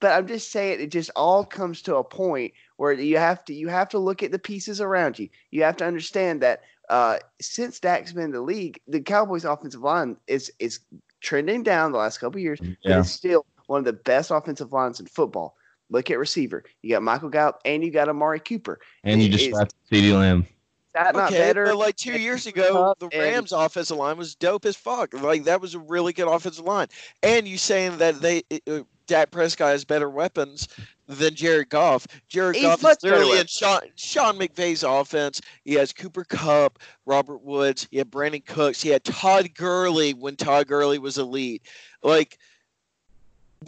But 0.00 0.12
I'm 0.12 0.26
just 0.26 0.50
saying 0.52 0.80
it 0.80 0.88
just 0.88 1.10
all 1.16 1.44
comes 1.44 1.80
to 1.82 1.96
a 1.96 2.04
point 2.04 2.52
where 2.76 2.92
you 2.92 3.16
have 3.18 3.44
to 3.46 3.54
you 3.54 3.68
have 3.68 3.88
to 3.90 3.98
look 3.98 4.22
at 4.22 4.30
the 4.32 4.38
pieces 4.38 4.80
around 4.80 5.18
you. 5.18 5.28
You 5.50 5.62
have 5.62 5.76
to 5.78 5.86
understand 5.86 6.42
that 6.42 6.62
uh, 6.90 7.18
since 7.40 7.80
Dak's 7.80 8.12
been 8.12 8.24
in 8.24 8.30
the 8.32 8.42
league, 8.42 8.80
the 8.86 9.00
Cowboys 9.00 9.44
offensive 9.44 9.80
line 9.82 10.16
is 10.26 10.52
is 10.58 10.80
trending 11.20 11.62
down 11.62 11.92
the 11.92 11.98
last 11.98 12.18
couple 12.18 12.38
of 12.38 12.42
years, 12.42 12.60
but 12.60 12.76
Yeah. 12.82 13.00
it's 13.00 13.10
still 13.10 13.46
one 13.66 13.78
of 13.80 13.84
the 13.86 13.92
best 13.94 14.30
offensive 14.30 14.72
lines 14.72 15.00
in 15.00 15.06
football. 15.06 15.56
Look 15.88 16.10
at 16.10 16.18
receiver. 16.18 16.64
You 16.82 16.90
got 16.90 17.02
Michael 17.02 17.30
Gallup 17.30 17.60
and 17.64 17.82
you 17.82 17.90
got 17.90 18.08
Amari 18.08 18.40
Cooper. 18.40 18.78
And 19.04 19.22
you 19.22 19.28
just 19.28 19.44
Is 19.46 19.52
drafted 19.54 19.78
CeeDee 19.90 20.12
Lamb. 20.12 20.42
Is 20.42 20.92
that 20.94 21.14
not 21.14 21.30
Okay, 21.32 21.38
better? 21.38 21.64
but 21.66 21.76
like 21.76 21.96
two 21.96 22.18
years 22.18 22.46
ago, 22.46 22.72
Kupp 22.72 22.98
the 22.98 23.16
and- 23.16 23.34
Rams' 23.34 23.52
offensive 23.52 23.96
line 23.96 24.16
was 24.18 24.34
dope 24.34 24.66
as 24.66 24.76
fuck. 24.76 25.12
Like 25.14 25.44
that 25.44 25.60
was 25.60 25.74
a 25.74 25.78
really 25.78 26.12
good 26.12 26.28
offensive 26.28 26.64
line. 26.64 26.88
And 27.22 27.46
you 27.48 27.56
saying 27.58 27.98
that 27.98 28.20
they 28.20 28.42
uh, 28.68 28.80
Dak 29.06 29.30
Prescott 29.30 29.70
has 29.70 29.84
better 29.84 30.10
weapons 30.10 30.68
than 31.06 31.34
Jared 31.34 31.68
Goff. 31.68 32.06
Jared 32.28 32.56
He's 32.56 32.64
Goff 32.64 32.84
is 32.84 32.98
literally 33.02 33.40
in. 33.40 33.46
Sean, 33.46 33.80
Sean 33.94 34.38
McVay's 34.38 34.82
offense. 34.82 35.40
He 35.64 35.74
has 35.74 35.92
Cooper 35.92 36.24
Kupp, 36.24 36.78
Robert 37.04 37.42
Woods. 37.42 37.86
He 37.90 37.98
had 37.98 38.10
Brandin 38.10 38.44
Cooks. 38.44 38.82
He 38.82 38.88
had 38.88 39.04
Todd 39.04 39.54
Gurley 39.54 40.14
when 40.14 40.36
Todd 40.36 40.66
Gurley 40.66 40.98
was 40.98 41.18
elite. 41.18 41.62
Like 42.02 42.38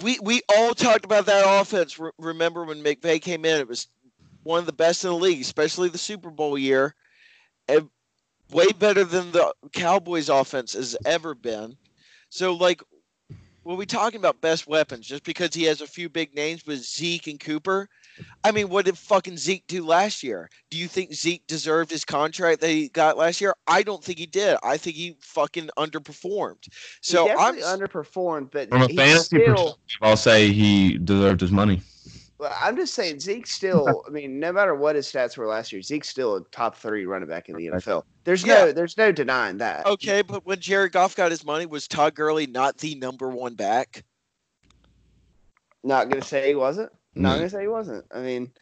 we 0.03 0.19
we 0.23 0.43
all 0.57 0.75
talked 0.75 1.05
about 1.05 1.27
that 1.27 1.45
offense. 1.47 1.99
Re- 1.99 2.11
remember 2.19 2.65
when 2.65 2.83
McVay 2.83 3.21
came 3.21 3.45
in? 3.45 3.61
It 3.61 3.69
was 3.69 3.89
one 4.43 4.61
of 4.61 4.67
the 4.67 4.73
best 4.73 5.05
in 5.05 5.11
the 5.11 5.17
league, 5.17 5.41
especially 5.41 5.89
the 5.89 5.99
Super 5.99 6.31
Bowl 6.31 6.59
year. 6.59 6.95
And 7.69 7.89
way 8.51 8.67
better 8.79 9.05
than 9.05 9.31
the 9.33 9.53
Cowboys 9.73 10.29
offense 10.29 10.73
has 10.73 10.97
ever 11.05 11.35
been. 11.35 11.77
So 12.31 12.55
like 12.55 12.83
when 13.69 13.77
we 13.77 13.85
talking 13.85 14.19
about 14.19 14.41
best 14.41 14.67
weapons, 14.67 15.07
just 15.07 15.25
because 15.25 15.53
he 15.53 15.65
has 15.65 15.83
a 15.83 15.87
few 15.87 16.09
big 16.09 16.35
names 16.35 16.65
with 16.65 16.83
Zeke 16.83 17.27
and 17.27 17.39
Cooper, 17.39 17.87
I 18.43 18.51
mean, 18.51 18.71
what 18.71 18.87
did 18.87 18.97
fucking 18.97 19.37
Zeke 19.37 19.67
do 19.67 19.85
last 19.85 20.23
year? 20.23 20.49
Do 20.71 20.79
you 20.79 20.89
think 20.89 21.13
Zeke 21.13 21.47
deserved 21.47 21.91
his 21.91 22.03
contract 22.03 22.63
that 22.63 22.71
he 22.71 22.89
got 22.89 23.19
last 23.19 23.43
year? 23.43 23.53
I 23.67 23.83
don't 23.83 24.03
think 24.03 24.19
he 24.19 24.25
did. 24.25 24.57
I 24.63 24.79
think 24.79 24.97
he 24.97 25.19
fucking 25.21 25.69
underperformed. 25.77 26.65
he 26.65 26.71
So 27.03 27.29
I'm 27.29 27.57
definitely 27.57 27.87
underperformed, 27.87 28.51
but 28.53 28.71
From 28.71 28.85
a 28.85 28.89
fantasy 28.89 29.37
still. 29.37 29.53
perspective, 29.53 29.79
I'll 30.01 30.17
say 30.17 30.51
he 30.51 30.97
deserved 30.97 31.43
his 31.43 31.53
money. 31.53 31.83
Well, 32.39 32.55
I'm 32.61 32.77
just 32.77 32.95
saying 32.95 33.19
Zeke 33.21 33.47
still. 33.47 34.05
I 34.07 34.11
mean, 34.11 34.39
no 34.39 34.53
matter 34.53 34.75
what 34.75 34.95
his 34.95 35.11
stats 35.11 35.37
were 35.37 35.47
last 35.47 35.73
year, 35.73 35.83
Zeke's 35.83 36.09
still 36.09 36.37
a 36.37 36.45
top 36.53 36.77
three 36.77 37.05
running 37.05 37.29
back 37.29 37.49
in 37.49 37.57
the 37.57 37.67
NFL. 37.67 38.05
There's 38.25 38.45
Yeah. 38.45 38.55
no, 38.67 38.73
there's 38.73 38.97
no 38.97 39.11
denying 39.11 39.59
that. 39.59 39.87
okay, 39.87 40.23
but 40.23 40.47
when 40.47 40.61
Jared 40.61 40.93
Goff 40.93 41.17
got 41.17 41.31
his 41.33 41.45
money, 41.45 41.67
was 41.67 41.89
Todd 41.89 42.15
Gurley 42.15 42.47
not 42.47 42.79
the 42.79 42.95
number 42.95 43.29
one 43.29 43.55
back? 43.55 44.05
Not 45.83 46.09
gonna 46.11 46.23
say 46.23 46.49
he 46.49 46.55
wasn't. 46.55 46.93
Not 47.15 47.33
No. 47.33 47.37
gonna 47.39 47.51
say 47.51 47.63
he 47.63 47.69
wasn't. 47.69 48.05
I 48.13 48.21
mean, 48.21 48.53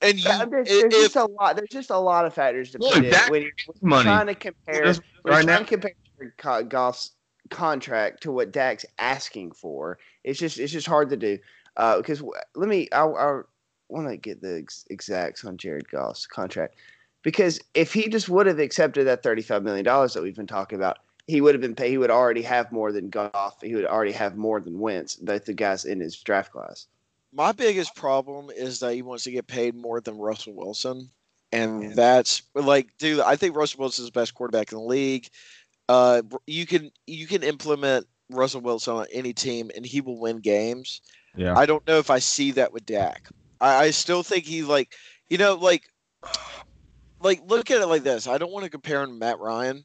And 0.00 0.18
you, 0.18 0.30
I'm 0.30 0.50
just, 0.50 0.68
there's 0.70 0.82
if 0.82 0.90
just 0.90 1.16
a 1.16 1.24
lot. 1.24 1.56
There's 1.56 1.68
just 1.70 1.90
a 1.90 1.98
lot 1.98 2.26
of 2.26 2.34
factors 2.34 2.72
to 2.72 2.78
Look, 2.78 2.94
put 2.94 3.04
in 3.04 3.30
when 3.30 3.42
you're 3.42 3.52
Money. 3.80 4.02
trying 4.04 4.26
to 4.26 4.34
compare. 4.34 4.84
Just 4.84 5.02
When 5.22 5.34
right 5.34 5.44
trying 5.44 5.60
now, 5.60 5.64
to 5.64 5.64
compare 5.64 6.62
Goff's 6.64 7.12
contract 7.50 8.22
to 8.24 8.32
what 8.32 8.52
Dak's 8.52 8.84
asking 8.98 9.52
for, 9.52 9.98
it's 10.24 10.38
just 10.38 10.58
it's 10.58 10.72
just 10.72 10.86
hard 10.86 11.10
to 11.10 11.16
do. 11.16 11.38
Uh, 11.76 11.96
because 11.98 12.18
w- 12.18 12.34
let 12.54 12.68
me, 12.68 12.88
I, 12.92 13.04
I 13.04 13.40
want 13.88 14.08
to 14.08 14.16
get 14.16 14.40
the 14.42 14.58
ex- 14.58 14.84
exacts 14.90 15.44
on 15.44 15.56
Jared 15.56 15.88
Goff's 15.88 16.26
contract 16.26 16.76
because 17.22 17.60
if 17.74 17.92
he 17.92 18.08
just 18.08 18.28
would 18.28 18.46
have 18.46 18.58
accepted 18.58 19.06
that 19.06 19.22
thirty-five 19.22 19.62
million 19.62 19.84
dollars 19.84 20.12
that 20.14 20.22
we've 20.22 20.36
been 20.36 20.46
talking 20.46 20.76
about, 20.76 20.98
he 21.26 21.40
would 21.40 21.54
have 21.54 21.60
been 21.62 21.74
paid. 21.74 21.90
He 21.90 21.98
would 21.98 22.10
already 22.10 22.42
have 22.42 22.72
more 22.72 22.92
than 22.92 23.08
Goff. 23.10 23.60
He 23.62 23.74
would 23.74 23.86
already 23.86 24.12
have 24.12 24.36
more 24.36 24.60
than 24.60 24.78
Wentz. 24.80 25.16
Both 25.16 25.44
the 25.46 25.54
guys 25.54 25.84
in 25.84 26.00
his 26.00 26.16
draft 26.20 26.52
class. 26.52 26.86
my 27.32 27.52
biggest 27.52 27.94
problem 27.94 28.50
is 28.50 28.80
that 28.80 28.92
he 28.94 29.02
wants 29.02 29.24
to 29.24 29.30
get 29.30 29.46
paid 29.46 29.74
more 29.74 30.00
than 30.00 30.18
Russell 30.18 30.52
Wilson. 30.54 31.08
And 31.52 31.82
Yeah. 31.82 31.90
that's 31.94 32.42
like, 32.54 32.88
dude, 32.98 33.20
I 33.20 33.36
think 33.36 33.56
Russell 33.56 33.80
Wilson 33.80 34.04
is 34.04 34.08
the 34.10 34.18
best 34.20 34.34
quarterback 34.34 34.72
in 34.72 34.78
the 34.78 34.84
league. 34.84 35.28
Uh, 35.88 36.22
you 36.46 36.66
can 36.66 36.90
you 37.06 37.26
can 37.26 37.42
implement 37.42 38.06
Russell 38.30 38.60
Wilson 38.62 38.94
on 38.94 39.06
any 39.12 39.32
team, 39.32 39.70
and 39.76 39.84
he 39.86 40.00
will 40.00 40.18
win 40.18 40.38
games. 40.38 41.00
Yeah. 41.36 41.56
I 41.56 41.66
don't 41.66 41.86
know 41.86 41.98
if 41.98 42.10
I 42.10 42.18
see 42.18 42.52
that 42.52 42.72
with 42.72 42.86
Dak. 42.86 43.28
I, 43.60 43.84
I 43.84 43.90
still 43.90 44.22
think 44.22 44.44
he 44.44 44.62
like, 44.62 44.92
you 45.28 45.38
know, 45.38 45.54
like, 45.54 45.88
like 47.20 47.40
look 47.46 47.70
at 47.70 47.80
it 47.80 47.86
like 47.86 48.02
this. 48.02 48.26
I 48.26 48.38
don't 48.38 48.52
want 48.52 48.64
to 48.64 48.70
compare 48.70 49.02
him 49.02 49.10
to 49.10 49.16
Matt 49.16 49.38
Ryan, 49.38 49.84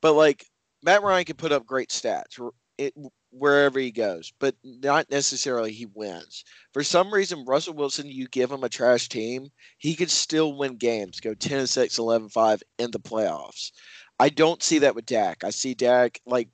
but 0.00 0.14
like 0.14 0.46
Matt 0.82 1.02
Ryan 1.02 1.24
can 1.24 1.36
put 1.36 1.52
up 1.52 1.66
great 1.66 1.90
stats 1.90 2.38
it, 2.78 2.94
wherever 3.30 3.78
he 3.78 3.90
goes, 3.90 4.32
but 4.38 4.54
not 4.64 5.10
necessarily 5.10 5.72
he 5.72 5.86
wins. 5.86 6.44
For 6.72 6.82
some 6.82 7.12
reason, 7.12 7.44
Russell 7.46 7.74
Wilson, 7.74 8.06
you 8.06 8.28
give 8.28 8.50
him 8.50 8.64
a 8.64 8.68
trash 8.68 9.08
team, 9.08 9.48
he 9.78 9.94
could 9.94 10.10
still 10.10 10.56
win 10.56 10.76
games, 10.76 11.20
go 11.20 11.34
10 11.34 11.60
and 11.60 11.68
6, 11.68 11.98
11 11.98 12.28
5 12.28 12.62
in 12.78 12.90
the 12.90 13.00
playoffs. 13.00 13.72
I 14.18 14.28
don't 14.28 14.62
see 14.62 14.80
that 14.80 14.94
with 14.94 15.06
Dak. 15.06 15.44
I 15.44 15.50
see 15.50 15.74
Dak 15.74 16.20
like 16.26 16.48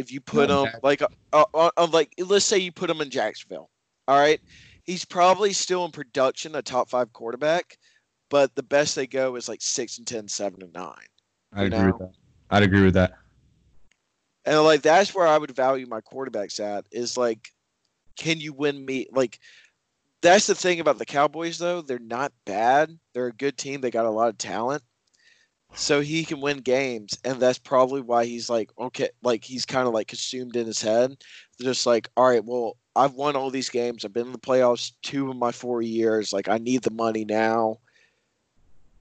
if 0.00 0.10
you 0.10 0.20
put 0.20 0.48
No, 0.48 0.64
him 0.64 0.72
like 0.82 1.02
uh, 1.02 1.44
uh, 1.54 1.70
uh, 1.76 1.86
like 1.92 2.12
let's 2.18 2.46
say 2.46 2.58
you 2.58 2.72
put 2.72 2.90
him 2.90 3.00
in 3.00 3.10
Jacksonville. 3.10 3.68
All 4.08 4.18
right, 4.18 4.40
he's 4.84 5.04
probably 5.04 5.52
still 5.52 5.84
in 5.84 5.92
production 5.92 6.56
a 6.56 6.62
top 6.62 6.88
five 6.88 7.12
quarterback, 7.12 7.76
but 8.30 8.54
the 8.54 8.62
best 8.62 8.96
they 8.96 9.06
go 9.06 9.36
is 9.36 9.48
like 9.48 9.60
six 9.62 9.98
and 9.98 10.06
10, 10.06 10.26
7 10.26 10.62
and 10.62 10.72
nine. 10.72 10.94
I'd 11.52 11.66
agree 11.66 11.78
know? 11.78 11.86
with 11.86 11.98
that. 11.98 12.12
I'd 12.50 12.62
agree 12.62 12.82
with 12.82 12.94
that. 12.94 13.12
And 14.46 14.62
like 14.64 14.82
that's 14.82 15.14
where 15.14 15.26
I 15.26 15.36
would 15.38 15.54
value 15.54 15.86
my 15.86 16.00
quarterbacks 16.00 16.58
at 16.60 16.86
is 16.90 17.16
like, 17.16 17.50
can 18.16 18.40
you 18.40 18.52
win 18.52 18.84
me? 18.84 19.06
Like, 19.12 19.38
that's 20.22 20.46
the 20.46 20.54
thing 20.54 20.80
about 20.80 20.98
the 20.98 21.06
Cowboys 21.06 21.58
though. 21.58 21.82
They're 21.82 21.98
not 21.98 22.32
bad. 22.46 22.98
They're 23.12 23.26
a 23.26 23.32
good 23.32 23.58
team. 23.58 23.80
They 23.80 23.90
got 23.90 24.06
a 24.06 24.10
lot 24.10 24.30
of 24.30 24.38
talent. 24.38 24.82
So 25.74 26.00
he 26.00 26.24
can 26.24 26.40
win 26.40 26.58
games, 26.58 27.18
and 27.24 27.40
that's 27.40 27.58
probably 27.58 28.00
why 28.00 28.24
he's 28.24 28.50
like 28.50 28.70
okay, 28.78 29.08
like 29.22 29.44
he's 29.44 29.64
kind 29.64 29.86
of 29.86 29.94
like 29.94 30.08
consumed 30.08 30.56
in 30.56 30.66
his 30.66 30.82
head. 30.82 31.16
Just 31.60 31.86
like, 31.86 32.08
all 32.16 32.28
right, 32.28 32.44
well, 32.44 32.76
I've 32.96 33.14
won 33.14 33.36
all 33.36 33.50
these 33.50 33.70
games. 33.70 34.04
I've 34.04 34.12
been 34.12 34.26
in 34.26 34.32
the 34.32 34.38
playoffs 34.38 34.92
two 35.02 35.30
of 35.30 35.36
my 35.36 35.52
four 35.52 35.80
years. 35.80 36.32
Like, 36.32 36.48
I 36.48 36.58
need 36.58 36.82
the 36.82 36.90
money 36.90 37.24
now. 37.24 37.78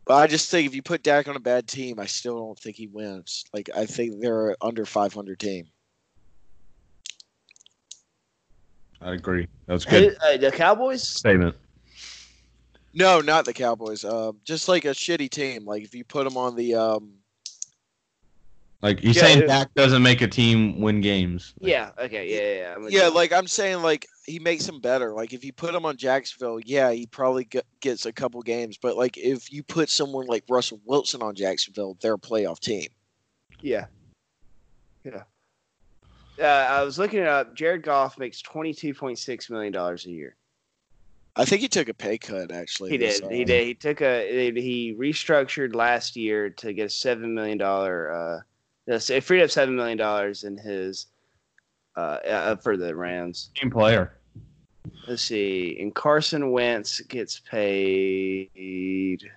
But 0.05 0.15
I 0.15 0.27
just 0.27 0.49
think 0.49 0.67
if 0.67 0.73
you 0.75 0.81
put 0.81 1.03
Dak 1.03 1.27
on 1.27 1.35
a 1.35 1.39
bad 1.39 1.67
team, 1.67 1.99
I 1.99 2.05
still 2.07 2.37
don't 2.39 2.57
think 2.57 2.75
he 2.75 2.87
wins. 2.87 3.43
Like 3.53 3.69
I 3.75 3.85
think 3.85 4.21
they're 4.21 4.49
an 4.49 4.55
under 4.61 4.85
500 4.85 5.39
team. 5.39 5.65
I'd 9.01 9.13
agree. 9.13 9.47
that's 9.67 9.85
good 9.85 10.13
Who- 10.13 10.27
uh, 10.27 10.37
the 10.37 10.51
Cowboys. 10.51 11.07
statement. 11.07 11.55
No, 12.93 13.21
not 13.21 13.45
the 13.45 13.53
Cowboys. 13.53 14.03
Um, 14.03 14.37
just 14.43 14.67
like 14.67 14.85
a 14.85 14.89
shitty 14.89 15.29
team. 15.29 15.65
Like 15.65 15.83
if 15.83 15.93
you 15.93 16.03
put 16.03 16.23
them 16.23 16.37
on 16.37 16.55
the 16.55 16.75
um, 16.75 17.13
Like 18.81 18.99
he's 18.99 19.15
Yeah, 19.15 19.21
saying 19.23 19.39
it- 19.43 19.47
Dak 19.47 19.73
doesn't 19.75 20.01
make 20.01 20.21
a 20.21 20.27
team 20.27 20.79
win 20.81 21.01
games. 21.01 21.53
Yeah. 21.59 21.91
Okay. 21.99 22.27
Yeah. 22.29 22.39
Yeah. 22.39 22.75
yeah. 22.81 22.89
Yeah, 23.01 23.07
you. 23.09 23.13
like 23.13 23.31
I'm 23.31 23.47
saying, 23.47 23.81
like 23.83 24.07
he 24.25 24.39
makes 24.39 24.65
them 24.65 24.79
better. 24.79 25.13
Like 25.13 25.33
if 25.33 25.43
you 25.43 25.53
put 25.53 25.75
him 25.75 25.85
on 25.85 25.97
Jacksonville, 25.97 26.59
yeah, 26.61 26.91
he 26.91 27.05
probably 27.05 27.45
g- 27.45 27.61
gets 27.81 28.05
a 28.05 28.11
couple 28.13 28.41
games. 28.41 28.77
But 28.81 28.97
like 28.97 29.17
if 29.17 29.51
you 29.51 29.61
put 29.63 29.89
someone 29.89 30.25
like 30.27 30.43
Russell 30.49 30.79
Wilson 30.85 31.21
on 31.21 31.35
Jacksonville, 31.35 31.97
they're 32.01 32.13
a 32.15 32.19
playoff 32.19 32.59
team. 32.59 32.87
Yeah. 33.61 33.85
Yeah. 35.03 35.23
Uh, 36.39 36.43
I 36.45 36.83
was 36.83 36.97
looking 36.97 37.19
it 37.19 37.27
up. 37.27 37.53
Jared 37.53 37.83
Goff 37.83 38.17
makes 38.17 38.41
twenty 38.41 38.73
two 38.73 38.93
point 38.93 39.19
six 39.19 39.49
million 39.49 39.73
dollars 39.73 40.05
a 40.05 40.09
year. 40.09 40.35
I 41.35 41.45
think 41.45 41.61
he 41.61 41.67
took 41.67 41.89
a 41.89 41.93
pay 41.93 42.17
cut 42.17 42.51
actually. 42.51 42.91
He 42.91 42.97
this, 42.97 43.19
did. 43.21 43.31
He 43.31 43.43
uh, 43.43 43.45
did. 43.45 43.67
He 43.67 43.73
took 43.73 44.01
a. 44.01 44.51
He 44.51 44.95
restructured 44.97 45.75
last 45.75 46.15
year 46.15 46.49
to 46.49 46.73
get 46.73 46.85
a 46.87 46.89
seven 46.89 47.33
million 47.33 47.57
dollar. 47.57 48.11
Uh, 48.11 48.39
yes, 48.87 49.09
it 49.09 49.23
freed 49.23 49.43
up 49.43 49.49
seven 49.49 49.75
million 49.75 49.97
dollars 49.97 50.43
in 50.43 50.57
his. 50.57 51.07
Uh, 51.95 52.19
uh, 52.25 52.55
for 52.55 52.77
the 52.77 52.95
Rams. 52.95 53.49
Team 53.55 53.71
player. 53.71 54.13
Let's 55.05 55.23
see. 55.23 55.75
And 55.81 55.93
Carson 55.93 56.51
Wentz 56.51 57.01
gets 57.01 57.39
paid 57.41 59.21
Ooh. 59.25 59.27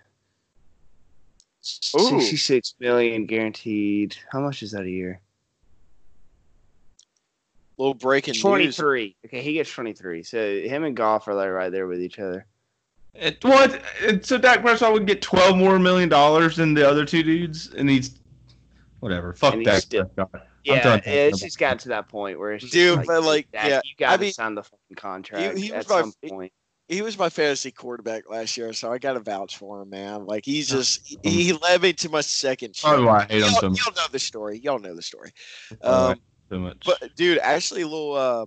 sixty-six 1.61 2.75
million 2.79 3.27
guaranteed. 3.27 4.17
How 4.31 4.41
much 4.41 4.63
is 4.63 4.71
that 4.73 4.83
a 4.83 4.91
year? 4.91 5.21
Little 7.83 7.95
breaking 7.95 8.33
news. 8.33 8.43
Twenty-three. 8.43 9.17
Okay, 9.27 9.43
he 9.43 9.55
gets 9.55 9.73
twenty-three. 9.73 10.23
So 10.23 10.39
him 10.61 10.85
and 10.85 10.97
Goff 10.97 11.27
are 11.27 11.35
like 11.35 11.51
right 11.51 11.73
there 11.73 11.89
with 11.89 12.01
each 12.01 12.21
other. 12.21 12.47
It, 13.13 13.43
what? 13.45 13.83
It, 14.01 14.25
so 14.25 14.39
Dak 14.39 14.61
Prescott 14.61 14.93
would 14.93 15.05
get 15.05 15.21
twelve 15.21 15.57
more 15.57 15.81
million 15.81 16.09
dollars 16.09 16.55
than 16.55 16.75
the 16.75 16.89
other 16.89 17.05
two 17.05 17.25
dudes, 17.25 17.75
and 17.75 17.91
he's 17.91 18.21
whatever. 19.01 19.35
Fuck 19.35 19.55
And 19.55 19.63
he's 19.63 19.67
Dak 19.67 19.83
still- 19.83 20.05
Prescott. 20.05 20.47
Yeah, 20.63 20.81
done 20.81 20.99
talking 21.01 21.13
it's 21.13 21.41
just 21.41 21.59
gotten 21.59 21.79
to 21.79 21.89
that 21.89 22.09
point 22.09 22.39
where 22.39 22.53
it's 22.53 22.63
just 22.63 22.73
Dude, 22.73 23.05
but, 23.05 23.25
like, 23.25 23.51
Dak, 23.51 23.69
yeah, 23.69 23.81
you 23.85 23.97
got 23.99 24.11
to 24.11 24.13
I 24.13 24.17
mean, 24.19 24.33
sign 24.33 24.55
the 24.55 24.63
fucking 24.63 24.95
contract 24.95 25.59
he 25.59 25.73
was 25.73 25.91
at 25.91 26.07
my- 26.23 26.29
point. 26.29 26.53
He 26.87 27.03
was 27.03 27.19
my 27.19 27.31
fantasy 27.31 27.73
quarterback 27.73 28.31
last 28.31 28.57
year, 28.57 28.73
so 28.73 28.93
I 28.93 28.99
got 28.99 29.15
to 29.15 29.21
vouch 29.21 29.57
for 29.57 29.83
him, 29.83 29.91
man. 29.91 30.25
Like 30.27 30.45
he's 30.45 30.69
just 30.69 31.17
he, 31.25 31.45
he 31.47 31.53
led 31.53 31.83
me 31.83 31.95
to 31.95 32.09
my 32.11 32.21
second. 32.21 32.77
Probably 32.81 33.05
why 33.07 33.21
I 33.21 33.23
hate 33.25 33.43
him 33.43 33.51
Y'all, 33.51 33.61
so 33.61 33.67
y'all 33.67 33.95
know 33.97 34.07
the 34.13 34.19
story. 34.21 34.59
Y'all 34.59 34.79
know 34.79 34.95
the 34.95 35.03
story. 35.03 35.33
Probably 35.81 36.13
Um, 36.13 36.21
so 36.53 36.59
much. 36.59 36.83
But 36.85 37.15
dude, 37.17 37.39
actually, 37.39 37.83
a 37.83 37.89
little 37.89 38.15
uh, 38.15 38.47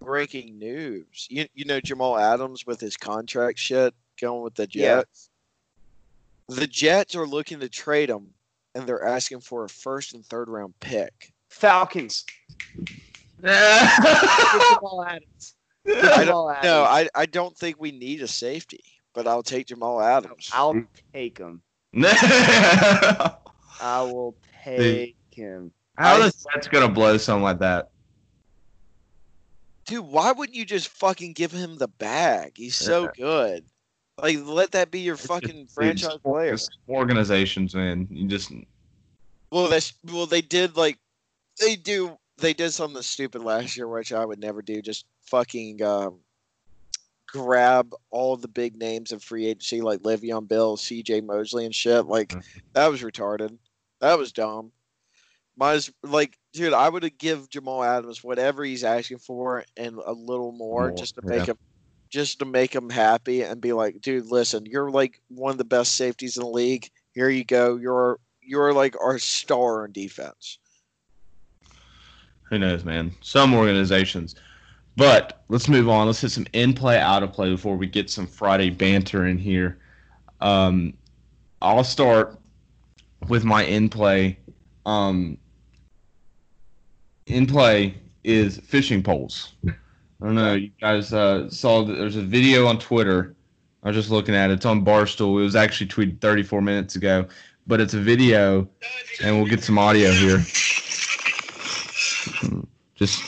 breaking 0.00 0.58
news. 0.58 1.26
You 1.28 1.46
you 1.54 1.64
know 1.64 1.80
Jamal 1.80 2.16
Adams 2.16 2.66
with 2.66 2.80
his 2.80 2.96
contract 2.96 3.58
shit 3.58 3.94
going 4.20 4.42
with 4.42 4.54
the 4.54 4.68
Yeah. 4.70 4.96
Jets. 4.96 5.30
The 6.48 6.66
Jets 6.66 7.16
are 7.16 7.26
looking 7.26 7.60
to 7.60 7.68
trade 7.68 8.10
him, 8.10 8.28
and 8.74 8.86
they're 8.86 9.04
asking 9.04 9.40
for 9.40 9.64
a 9.64 9.68
first 9.68 10.14
and 10.14 10.24
third 10.24 10.48
round 10.48 10.74
pick. 10.80 11.32
Falcons. 11.48 12.24
Jamal 13.42 15.04
Adams. 15.06 15.54
I 15.86 16.24
don't, 16.24 16.62
no, 16.62 16.82
I 16.84 17.08
I 17.14 17.26
don't 17.26 17.56
think 17.56 17.76
we 17.78 17.92
need 17.92 18.22
a 18.22 18.28
safety, 18.28 18.84
but 19.12 19.26
I'll 19.26 19.42
take 19.42 19.66
Jamal 19.66 20.00
Adams. 20.00 20.50
I'll 20.52 20.82
take 21.12 21.38
him. 21.38 21.62
I 21.96 23.32
will 23.80 24.34
take 24.64 25.16
him. 25.30 25.72
The 25.98 26.32
Jets 26.52 26.68
gonna 26.68 26.88
blow 26.88 27.16
something 27.16 27.42
like 27.42 27.58
that? 27.60 27.90
Dude, 29.86 30.04
why 30.04 30.32
wouldn't 30.32 30.56
you 30.56 30.64
just 30.64 30.88
fucking 30.88 31.34
give 31.34 31.52
him 31.52 31.76
the 31.76 31.88
bag? 31.88 32.52
He's 32.56 32.76
so 32.76 33.10
good. 33.14 33.64
Like, 34.16 34.38
let 34.44 34.72
that 34.72 34.90
be 34.90 35.00
your 35.00 35.16
fucking 35.16 35.66
franchise 35.66 36.12
Dude, 36.12 36.22
player. 36.22 36.56
Organizations, 36.88 37.74
man. 37.74 38.06
You 38.10 38.26
just 38.26 38.52
Well, 39.50 39.68
that's 39.68 39.92
well, 40.10 40.26
they 40.26 40.40
did 40.40 40.76
like 40.76 40.98
they 41.60 41.76
do. 41.76 42.18
They 42.38 42.52
did 42.52 42.72
something 42.72 43.02
stupid 43.02 43.42
last 43.42 43.76
year, 43.76 43.86
which 43.86 44.12
I 44.12 44.24
would 44.24 44.40
never 44.40 44.62
do. 44.62 44.82
Just 44.82 45.04
fucking 45.22 45.82
um, 45.82 46.18
grab 47.28 47.94
all 48.10 48.36
the 48.36 48.48
big 48.48 48.76
names 48.76 49.12
of 49.12 49.22
free 49.22 49.46
agency, 49.46 49.80
like 49.80 50.00
Le'Veon 50.00 50.48
Bell, 50.48 50.76
C.J. 50.76 51.20
Mosley, 51.20 51.64
and 51.64 51.74
shit. 51.74 52.06
Like 52.06 52.30
Mhm. 52.30 52.42
that 52.72 52.86
was 52.88 53.02
retarded. 53.02 53.58
That 54.00 54.18
was 54.18 54.32
dumb. 54.32 54.72
Might 55.56 55.88
like, 56.02 56.36
dude, 56.52 56.72
I 56.72 56.88
would 56.88 57.02
have 57.04 57.18
give 57.18 57.48
Jamal 57.48 57.84
Adams 57.84 58.24
whatever 58.24 58.64
he's 58.64 58.84
asking 58.84 59.18
for 59.18 59.64
and 59.76 59.98
a 60.04 60.12
little 60.12 60.52
more, 60.52 60.88
More, 60.88 60.96
just 60.96 61.14
to 61.14 61.22
make 61.22 61.40
yeah. 61.40 61.52
him, 61.52 61.58
just 62.10 62.40
to 62.40 62.44
make 62.44 62.74
him 62.74 62.90
happy 62.90 63.42
and 63.42 63.60
be 63.60 63.72
like, 63.72 64.00
dude, 64.00 64.26
listen, 64.26 64.66
you're 64.66 64.90
like 64.90 65.20
one 65.28 65.52
of 65.52 65.58
the 65.58 65.64
best 65.64 65.96
safeties 65.96 66.36
in 66.36 66.42
the 66.42 66.48
league. 66.48 66.88
Here 67.12 67.28
you 67.28 67.44
go. 67.44 67.76
You're 67.76 68.18
you're 68.42 68.72
like 68.72 68.96
our 69.00 69.18
star 69.18 69.84
on 69.84 69.92
defense. 69.92 70.58
who 72.42 72.58
knows, 72.58 72.84
man. 72.84 73.12
Some 73.20 73.54
organizations. 73.54 74.34
But 74.96 75.42
let's 75.48 75.68
move 75.68 75.88
on. 75.88 76.06
Let's 76.06 76.20
hit 76.20 76.30
some 76.30 76.46
in 76.52 76.72
play, 76.72 76.98
out 76.98 77.22
of 77.22 77.32
play 77.32 77.50
before 77.50 77.76
we 77.76 77.86
get 77.86 78.10
some 78.10 78.26
Friday 78.26 78.70
banter 78.70 79.26
in 79.26 79.38
here. 79.38 79.78
Um, 80.40 80.94
I'll 81.62 81.84
start 81.84 82.38
with 83.28 83.44
my 83.44 83.64
in 83.64 83.88
play. 83.88 84.38
Um, 84.86 85.38
in 87.26 87.46
play 87.46 87.94
is 88.22 88.58
fishing 88.58 89.02
poles. 89.02 89.52
I 89.66 89.72
don't 90.26 90.34
know. 90.34 90.54
You 90.54 90.70
guys 90.80 91.12
uh, 91.12 91.48
saw 91.50 91.84
that 91.84 91.94
there's 91.94 92.16
a 92.16 92.22
video 92.22 92.66
on 92.66 92.78
Twitter. 92.78 93.34
I 93.82 93.88
was 93.88 93.96
just 93.96 94.10
looking 94.10 94.34
at 94.34 94.50
it. 94.50 94.54
It's 94.54 94.66
on 94.66 94.84
Barstool. 94.84 95.40
It 95.40 95.44
was 95.44 95.56
actually 95.56 95.88
tweeted 95.88 96.20
34 96.20 96.62
minutes 96.62 96.96
ago, 96.96 97.26
but 97.66 97.80
it's 97.80 97.94
a 97.94 98.00
video, 98.00 98.68
and 99.22 99.36
we'll 99.36 99.48
get 99.48 99.62
some 99.62 99.78
audio 99.78 100.10
here. 100.10 100.38
Just, 102.94 103.22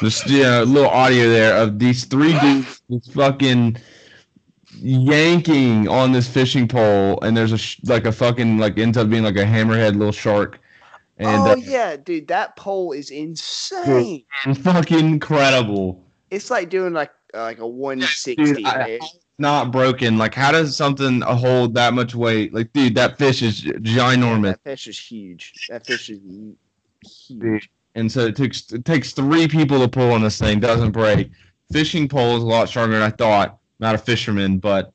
just 0.00 0.28
yeah, 0.28 0.62
a 0.62 0.64
little 0.64 0.90
audio 0.90 1.28
there 1.28 1.56
of 1.56 1.78
these 1.78 2.04
three 2.04 2.38
dudes 2.40 2.82
just 2.90 3.12
fucking 3.12 3.76
yanking 4.80 5.88
on 5.88 6.12
this 6.12 6.28
fishing 6.28 6.68
pole, 6.68 7.18
and 7.22 7.36
there's 7.36 7.52
a 7.52 7.58
sh- 7.58 7.80
like 7.84 8.06
a 8.06 8.12
fucking 8.12 8.58
like 8.58 8.78
ends 8.78 8.96
up 8.96 9.10
being 9.10 9.22
like 9.22 9.36
a 9.36 9.44
hammerhead 9.44 9.96
little 9.96 10.12
shark, 10.12 10.58
and 11.18 11.42
oh 11.42 11.52
uh, 11.52 11.56
yeah, 11.56 11.96
dude, 11.96 12.28
that 12.28 12.56
pole 12.56 12.92
is 12.92 13.10
insane. 13.10 14.24
fucking 14.62 14.98
incredible. 14.98 16.04
It's 16.30 16.50
like 16.50 16.70
doing 16.70 16.92
like 16.92 17.12
uh, 17.34 17.42
like 17.42 17.58
a 17.58 17.66
one 17.66 18.00
sixty. 18.02 18.64
Not 19.36 19.72
broken. 19.72 20.16
Like, 20.16 20.32
how 20.32 20.52
does 20.52 20.76
something 20.76 21.20
hold 21.22 21.74
that 21.74 21.92
much 21.92 22.14
weight? 22.14 22.54
Like, 22.54 22.72
dude, 22.72 22.94
that 22.94 23.18
fish 23.18 23.42
is 23.42 23.62
ginormous. 23.62 24.52
That 24.52 24.62
fish 24.62 24.86
is 24.86 24.98
huge. 24.98 25.52
That 25.68 25.84
fish 25.84 26.08
is 26.08 26.20
huge. 27.04 27.68
And 27.96 28.10
so 28.10 28.26
it 28.26 28.36
takes 28.36 28.72
it 28.72 28.84
takes 28.84 29.12
three 29.12 29.48
people 29.48 29.80
to 29.80 29.88
pull 29.88 30.12
on 30.12 30.22
this 30.22 30.38
thing. 30.38 30.60
Doesn't 30.60 30.92
break. 30.92 31.30
Fishing 31.72 32.08
pole 32.08 32.36
is 32.36 32.42
a 32.42 32.46
lot 32.46 32.68
stronger 32.68 32.94
than 32.94 33.02
I 33.02 33.10
thought. 33.10 33.58
Not 33.84 33.94
a 33.94 33.98
fisherman, 33.98 34.56
but 34.60 34.94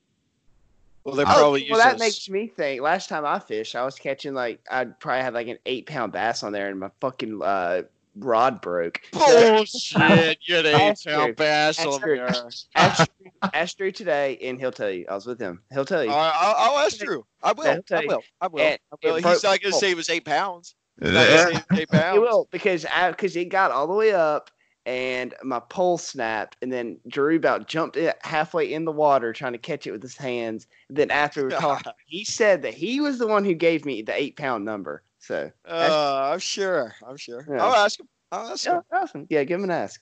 Well, 1.03 1.13
they 1.13 1.21
Oh, 1.21 1.25
probably 1.25 1.67
well, 1.69 1.77
use 1.77 1.83
that 1.85 1.99
makes 1.99 2.27
me 2.27 2.47
think. 2.47 2.81
Last 2.81 3.07
time 3.07 3.23
I 3.23 3.37
fished, 3.37 3.75
I 3.75 3.83
was 3.85 3.95
catching 3.99 4.33
like 4.33 4.61
I'd 4.71 4.99
probably 4.99 5.21
have 5.21 5.35
like 5.35 5.47
an 5.47 5.59
eight 5.67 5.85
pound 5.85 6.11
bass 6.11 6.41
on 6.41 6.51
there, 6.53 6.69
and 6.69 6.79
my 6.79 6.89
fucking 6.99 7.39
uh, 7.43 7.83
rod 8.15 8.61
broke. 8.61 8.99
bullshit. 9.11 10.39
You 10.41 10.55
had 10.55 10.65
an 10.65 10.75
eight 10.81 10.97
pound 11.05 11.25
true. 11.25 11.33
bass 11.35 11.77
That's 11.77 11.87
on 11.95 11.99
true. 12.01 12.15
there. 12.15 12.49
Ask, 12.75 13.09
Drew- 13.21 13.31
ask 13.53 13.77
Drew 13.77 13.91
today, 13.91 14.39
and 14.41 14.59
he'll 14.59 14.71
tell 14.71 14.89
you. 14.89 15.05
I 15.07 15.13
was 15.13 15.27
with 15.27 15.39
him. 15.39 15.61
He'll 15.71 15.85
tell 15.85 16.03
you. 16.03 16.09
All 16.09 16.17
right, 16.17 16.33
I'll, 16.35 16.71
I'll 16.73 16.79
ask 16.85 16.97
Drew. 16.97 17.23
I 17.43 17.51
will. 17.53 17.67
I'll 17.67 17.97
I 17.99 18.05
will. 18.07 18.23
I 18.41 18.47
will. 18.47 18.59
And 18.61 18.79
I 18.91 18.95
will. 19.07 19.13
He's 19.15 19.23
broke- 19.23 19.43
not 19.43 19.61
going 19.61 19.71
to 19.73 19.79
say 19.79 19.91
it 19.91 19.97
was 19.97 20.09
eight 20.09 20.25
pounds. 20.25 20.73
He's 20.99 21.11
not 21.11 21.27
gonna 21.27 21.37
say 21.37 21.49
it 21.49 21.53
was 21.69 21.79
eight 21.79 21.89
pounds. 21.89 22.13
He 22.15 22.19
will 22.19 22.47
because 22.49 22.85
because 23.11 23.35
it 23.35 23.45
got 23.49 23.69
all 23.69 23.85
the 23.85 23.93
way 23.93 24.13
up 24.13 24.49
and 24.89 25.35
my 25.43 25.59
pole 25.59 25.99
snapped 25.99 26.57
and 26.63 26.73
then 26.73 26.97
Drew 27.07 27.35
about 27.35 27.67
jumped 27.67 27.95
it 27.95 28.17
halfway 28.21 28.73
in 28.73 28.85
the 28.85 28.91
water 28.91 29.31
trying 29.33 29.51
to 29.51 29.59
catch 29.59 29.85
it 29.85 29.91
with 29.91 30.01
his 30.01 30.17
hands. 30.17 30.65
then 30.89 31.11
after 31.11 31.41
we 31.41 31.53
were 31.53 31.59
talking, 31.61 31.91
he 32.07 32.25
said 32.25 32.63
that 32.63 32.73
he 32.73 32.99
was 32.99 33.19
the 33.19 33.27
one 33.27 33.45
who 33.45 33.53
gave 33.53 33.85
me 33.85 34.01
the 34.01 34.19
eight 34.19 34.35
pound 34.35 34.65
number. 34.65 35.03
So 35.19 35.51
Uh, 35.69 36.31
I'm 36.33 36.39
sure. 36.39 36.95
I'm 37.07 37.17
sure. 37.17 37.45
Yeah. 37.47 37.63
I'll 37.63 37.75
ask 37.85 37.99
him. 37.99 38.07
I'll 38.31 38.47
ask 38.49 38.65
yeah, 38.65 38.77
him. 38.77 38.83
awesome. 38.91 39.27
Yeah, 39.29 39.43
give 39.43 39.59
him 39.59 39.65
an 39.65 39.71
ask. 39.71 40.01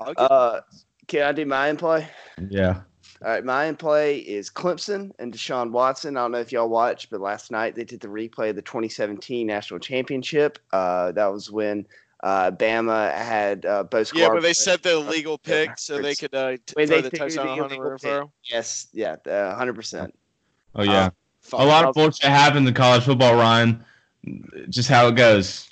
I'll 0.00 0.12
give 0.14 0.16
Uh, 0.18 0.60
can 1.06 1.22
I 1.22 1.32
do 1.32 1.46
my 1.46 1.68
in 1.68 1.78
play? 1.78 2.06
yeah. 2.50 2.80
All 3.24 3.30
right, 3.30 3.44
my 3.44 3.64
in 3.64 3.74
play 3.76 4.18
is 4.18 4.48
Clemson 4.50 5.12
and 5.18 5.32
Deshaun 5.32 5.70
Watson. 5.72 6.16
I 6.16 6.20
don't 6.20 6.32
know 6.32 6.38
if 6.38 6.52
y'all 6.52 6.68
watched, 6.68 7.08
but 7.10 7.20
last 7.20 7.50
night 7.50 7.74
they 7.74 7.84
did 7.84 8.00
the 8.00 8.06
replay 8.08 8.50
of 8.50 8.56
the 8.56 8.62
2017 8.62 9.46
national 9.46 9.80
championship. 9.80 10.58
Uh, 10.72 11.10
that 11.12 11.26
was 11.26 11.50
when 11.50 11.86
uh, 12.22 12.50
Bama 12.50 13.12
had 13.14 13.64
uh, 13.66 13.84
both. 13.84 14.12
yeah, 14.14 14.28
but 14.28 14.42
they 14.42 14.52
set 14.52 14.82
the 14.82 14.92
illegal 14.96 15.38
pick 15.38 15.70
so 15.78 16.00
they 16.00 16.14
could 16.14 16.34
uh, 16.34 16.52
t- 16.52 16.58
When 16.74 16.86
throw 16.88 17.00
they 17.00 17.08
the 17.08 17.16
touchdown 17.16 17.46
the 17.46 17.52
on 17.52 17.58
Hunter 17.58 17.74
illegal 17.76 17.98
pick. 17.98 18.10
Renfro. 18.12 18.30
Yes, 18.50 18.88
yeah, 18.92 19.16
uh, 19.26 19.54
hundred 19.54 19.74
percent. 19.74 20.14
Oh 20.74 20.82
yeah. 20.82 21.10
Fuck. 21.42 21.60
a 21.60 21.64
lot 21.64 21.84
of 21.84 21.94
bullshit 21.94 22.28
happens 22.30 22.58
in 22.58 22.64
the 22.64 22.72
college 22.72 23.04
football, 23.04 23.34
Ryan. 23.34 23.82
Just 24.68 24.88
how 24.88 25.06
it 25.08 25.14
goes. 25.14 25.70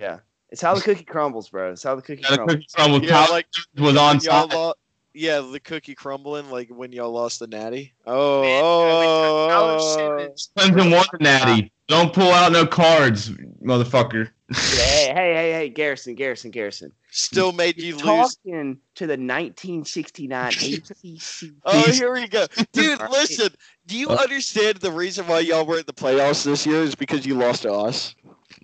Yeah, 0.00 0.18
it's 0.50 0.60
how 0.62 0.74
the 0.74 0.80
cookie 0.80 1.04
crumbles, 1.04 1.50
bro. 1.50 1.72
It's 1.72 1.82
how 1.82 1.94
the 1.94 2.02
cookie 2.02 2.22
Yeah, 2.22 2.30
the 2.30 2.36
crumbles. 2.38 2.54
cookie 2.56 2.66
crumble. 2.74 3.04
Yeah, 3.04 3.24
like 3.26 3.46
was 3.78 3.96
on 3.96 4.18
when 4.18 4.48
lo- 4.48 4.74
yeah, 5.14 5.40
the 5.40 5.60
cookie 5.60 5.94
crumbling 5.94 6.50
like 6.50 6.70
when 6.70 6.90
y'all 6.90 7.12
lost 7.12 7.38
the 7.38 7.46
natty. 7.46 7.92
Man, 8.06 8.14
Oh, 8.14 9.48
uh, 9.50 9.78
oh, 9.78 10.34
Clemson 10.56 10.90
won 10.90 11.04
the 11.12 11.18
natty. 11.20 11.70
Don't 11.86 12.12
pull 12.12 12.30
out 12.32 12.50
no 12.52 12.66
cards, 12.66 13.30
motherfucker. 13.62 14.30
Hey, 14.54 15.12
hey, 15.14 15.34
hey, 15.34 15.52
hey, 15.52 15.68
Garrison, 15.68 16.14
Garrison, 16.14 16.50
Garrison. 16.50 16.92
still 17.10 17.52
made 17.52 17.76
you 17.78 17.96
You're 17.96 18.06
lose. 18.06 18.36
talking 18.36 18.78
to 18.96 19.06
the 19.06 19.12
1969 19.12 20.48
ACC. 20.52 21.52
Oh, 21.64 21.90
here 21.92 22.12
we 22.12 22.26
go, 22.28 22.46
dude. 22.72 23.00
Listen, 23.10 23.48
do 23.86 23.96
you 23.98 24.08
Uh, 24.08 24.16
understand 24.16 24.78
the 24.78 24.90
reason 24.90 25.26
why 25.26 25.40
y'all 25.40 25.64
were 25.66 25.78
in 25.78 25.84
the 25.86 25.92
playoffs 25.92 26.44
this 26.44 26.66
year 26.66 26.82
is 26.82 26.94
because 26.94 27.24
you 27.26 27.34
lost 27.34 27.62
to 27.62 27.72
us? 27.72 28.14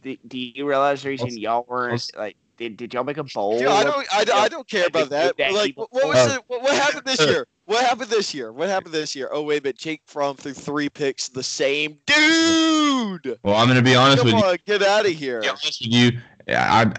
Do, 0.02 0.16
do 0.26 0.38
you 0.38 0.66
realize 0.68 1.02
the 1.02 1.08
reason 1.10 1.36
y'all 1.38 1.64
weren't 1.68 2.10
like 2.16 2.36
did, 2.56 2.76
did 2.76 2.92
y'all 2.92 3.04
make 3.04 3.18
a 3.18 3.24
bowl? 3.24 3.58
Dude, 3.58 3.68
I 3.68 3.84
don't, 3.84 4.06
I, 4.12 4.24
don't- 4.24 4.38
I 4.38 4.48
don't 4.48 4.68
care 4.68 4.86
about 4.86 5.10
that. 5.10 5.36
That 5.36 5.52
Like, 5.52 5.76
what, 5.76 5.92
what 5.92 6.08
was 6.08 6.16
Oh. 6.30 6.34
it? 6.34 6.42
What, 6.48 6.62
what 6.62 6.74
happened 6.74 7.04
this 7.04 7.20
year? 7.20 7.46
What 7.68 7.84
happened 7.84 8.08
this 8.08 8.32
year? 8.32 8.50
What 8.50 8.70
happened 8.70 8.94
this 8.94 9.14
year? 9.14 9.28
Oh 9.30 9.42
wait, 9.42 9.62
but 9.62 9.76
Jake 9.76 10.00
Fromm 10.06 10.36
threw 10.36 10.54
three 10.54 10.88
picks 10.88 11.28
the 11.28 11.42
same 11.42 11.98
dude. 12.06 13.38
Well, 13.42 13.56
I'm 13.56 13.66
going 13.66 13.76
to 13.76 13.82
be 13.82 13.94
honest 13.94 14.22
Come 14.24 14.32
with 14.32 14.42
you. 14.42 14.56
get 14.78 14.82
out 14.82 15.04
of 15.04 15.12
here. 15.12 15.42
be 15.42 15.48
honest 15.50 15.82
with 15.84 15.92
you. 15.92 16.12
I, 16.48 16.90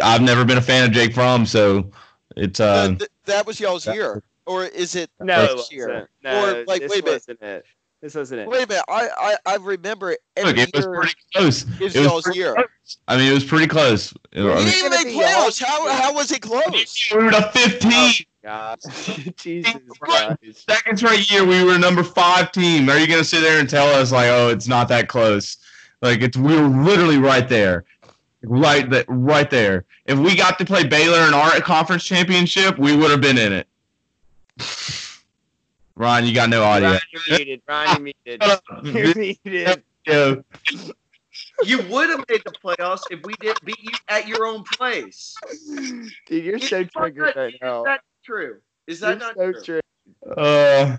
I've 0.00 0.22
never 0.22 0.44
been 0.44 0.56
a 0.56 0.62
fan 0.62 0.84
of 0.84 0.92
Jake 0.92 1.14
Fromm, 1.14 1.44
so 1.46 1.90
it's 2.36 2.60
uh. 2.60 2.86
Th- 2.86 2.98
th- 3.00 3.10
that 3.24 3.44
was 3.44 3.58
y'all's 3.58 3.86
year, 3.88 4.22
or 4.46 4.66
is 4.66 4.94
it 4.94 5.10
No, 5.18 5.56
this 5.56 5.72
year? 5.72 6.08
No, 6.22 6.60
Or, 6.60 6.64
like, 6.66 6.82
this 6.82 6.92
wait 6.92 7.02
a 7.02 7.06
minute. 7.06 7.24
it. 7.40 7.64
This 8.00 8.14
wasn't 8.14 8.42
it. 8.42 8.48
Wait 8.48 8.64
a 8.64 8.68
minute. 8.68 8.84
I 8.88 9.08
I, 9.16 9.36
I 9.54 9.56
remember 9.56 10.16
every 10.36 10.52
Look, 10.52 10.68
it 10.68 10.74
was 10.74 10.84
year 10.84 10.94
pretty 10.94 11.14
close. 11.34 11.62
It 11.80 11.80
was 11.80 11.94
y'all's 11.96 12.22
pretty 12.24 12.38
year. 12.38 12.54
close. 12.54 12.98
I 13.08 13.16
mean, 13.16 13.30
it 13.30 13.34
was 13.34 13.44
pretty 13.44 13.66
close. 13.66 14.14
I 14.34 14.38
We 14.38 14.44
mean, 14.44 14.56
didn't 14.56 14.68
even 14.68 14.90
gonna 14.92 15.04
make 15.04 15.14
playoffs. 15.14 15.62
How 15.62 15.88
how 15.92 16.14
was 16.14 16.30
it 16.30 16.40
close? 16.40 17.08
we 17.12 17.24
were 17.24 17.30
the 17.32 17.50
15. 17.52 18.24
God, 18.44 18.78
Jesus 19.36 19.74
Right. 20.00 20.38
Christ. 20.38 20.64
Second 20.70 20.96
straight 20.96 21.30
year, 21.30 21.44
we 21.44 21.64
were 21.64 21.76
number 21.76 22.04
five 22.04 22.52
team. 22.52 22.88
Are 22.88 22.96
you 22.96 23.06
going 23.06 23.18
to 23.18 23.24
sit 23.24 23.40
there 23.42 23.58
and 23.60 23.68
tell 23.68 23.88
us 23.88 24.12
like, 24.12 24.28
oh, 24.30 24.48
it's 24.48 24.68
not 24.68 24.88
that 24.88 25.08
close? 25.08 25.56
Like 26.00 26.22
it's 26.22 26.36
we 26.36 26.54
were 26.54 26.68
literally 26.68 27.18
right 27.18 27.48
there, 27.48 27.84
right 28.44 28.88
that 28.90 29.04
right 29.08 29.50
there. 29.50 29.84
If 30.06 30.18
we 30.18 30.36
got 30.36 30.56
to 30.60 30.64
play 30.64 30.84
Baylor 30.86 31.26
in 31.26 31.34
our 31.34 31.60
conference 31.60 32.04
championship, 32.04 32.78
we 32.78 32.96
would 32.96 33.10
have 33.10 33.20
been 33.20 33.36
in 33.38 33.52
it. 33.52 33.66
Ryan, 35.98 36.26
you 36.26 36.34
got 36.34 36.48
no 36.48 36.62
audio. 36.62 36.90
Ryan, 36.90 37.00
you're 37.12 37.38
muted. 37.38 37.62
Ryan, 37.68 38.06
you're 38.06 39.14
muted. 39.16 39.44
You're 40.06 40.44
muted. 40.44 40.44
You 41.64 41.82
would 41.88 42.08
have 42.08 42.24
made 42.28 42.42
the 42.44 42.52
playoffs 42.64 43.02
if 43.10 43.20
we 43.24 43.34
didn't 43.40 43.64
beat 43.64 43.82
you 43.82 43.90
at 44.08 44.26
your 44.26 44.46
own 44.46 44.62
place. 44.72 45.36
Dude, 46.26 46.44
you're 46.44 46.58
so 46.58 46.84
triggered 46.84 47.34
right 47.36 47.54
Is 47.54 47.60
now. 47.60 47.82
that 47.84 48.00
true? 48.24 48.58
Is 48.86 49.00
You're 49.00 49.10
that 49.16 49.18
not 49.18 49.36
so 49.36 49.52
true? 49.52 49.62
triggered. 50.22 50.38
Uh, 50.38 50.96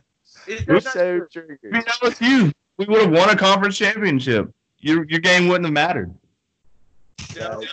Is 0.48 0.66
You're 0.68 0.80
that 0.80 0.86
not 0.86 0.94
so 0.94 1.20
true? 1.20 1.28
I 1.32 1.46
triggered. 1.48 1.72
mean, 1.72 1.84
that 1.86 1.98
was 2.02 2.22
you. 2.22 2.52
We 2.78 2.86
would 2.86 3.02
have 3.02 3.12
won 3.12 3.30
a 3.30 3.36
conference 3.36 3.78
championship. 3.78 4.54
Your 4.80 5.06
your 5.06 5.20
game 5.20 5.48
wouldn't 5.48 5.66
have 5.66 5.74
mattered. 5.74 6.14
No. 7.38 7.64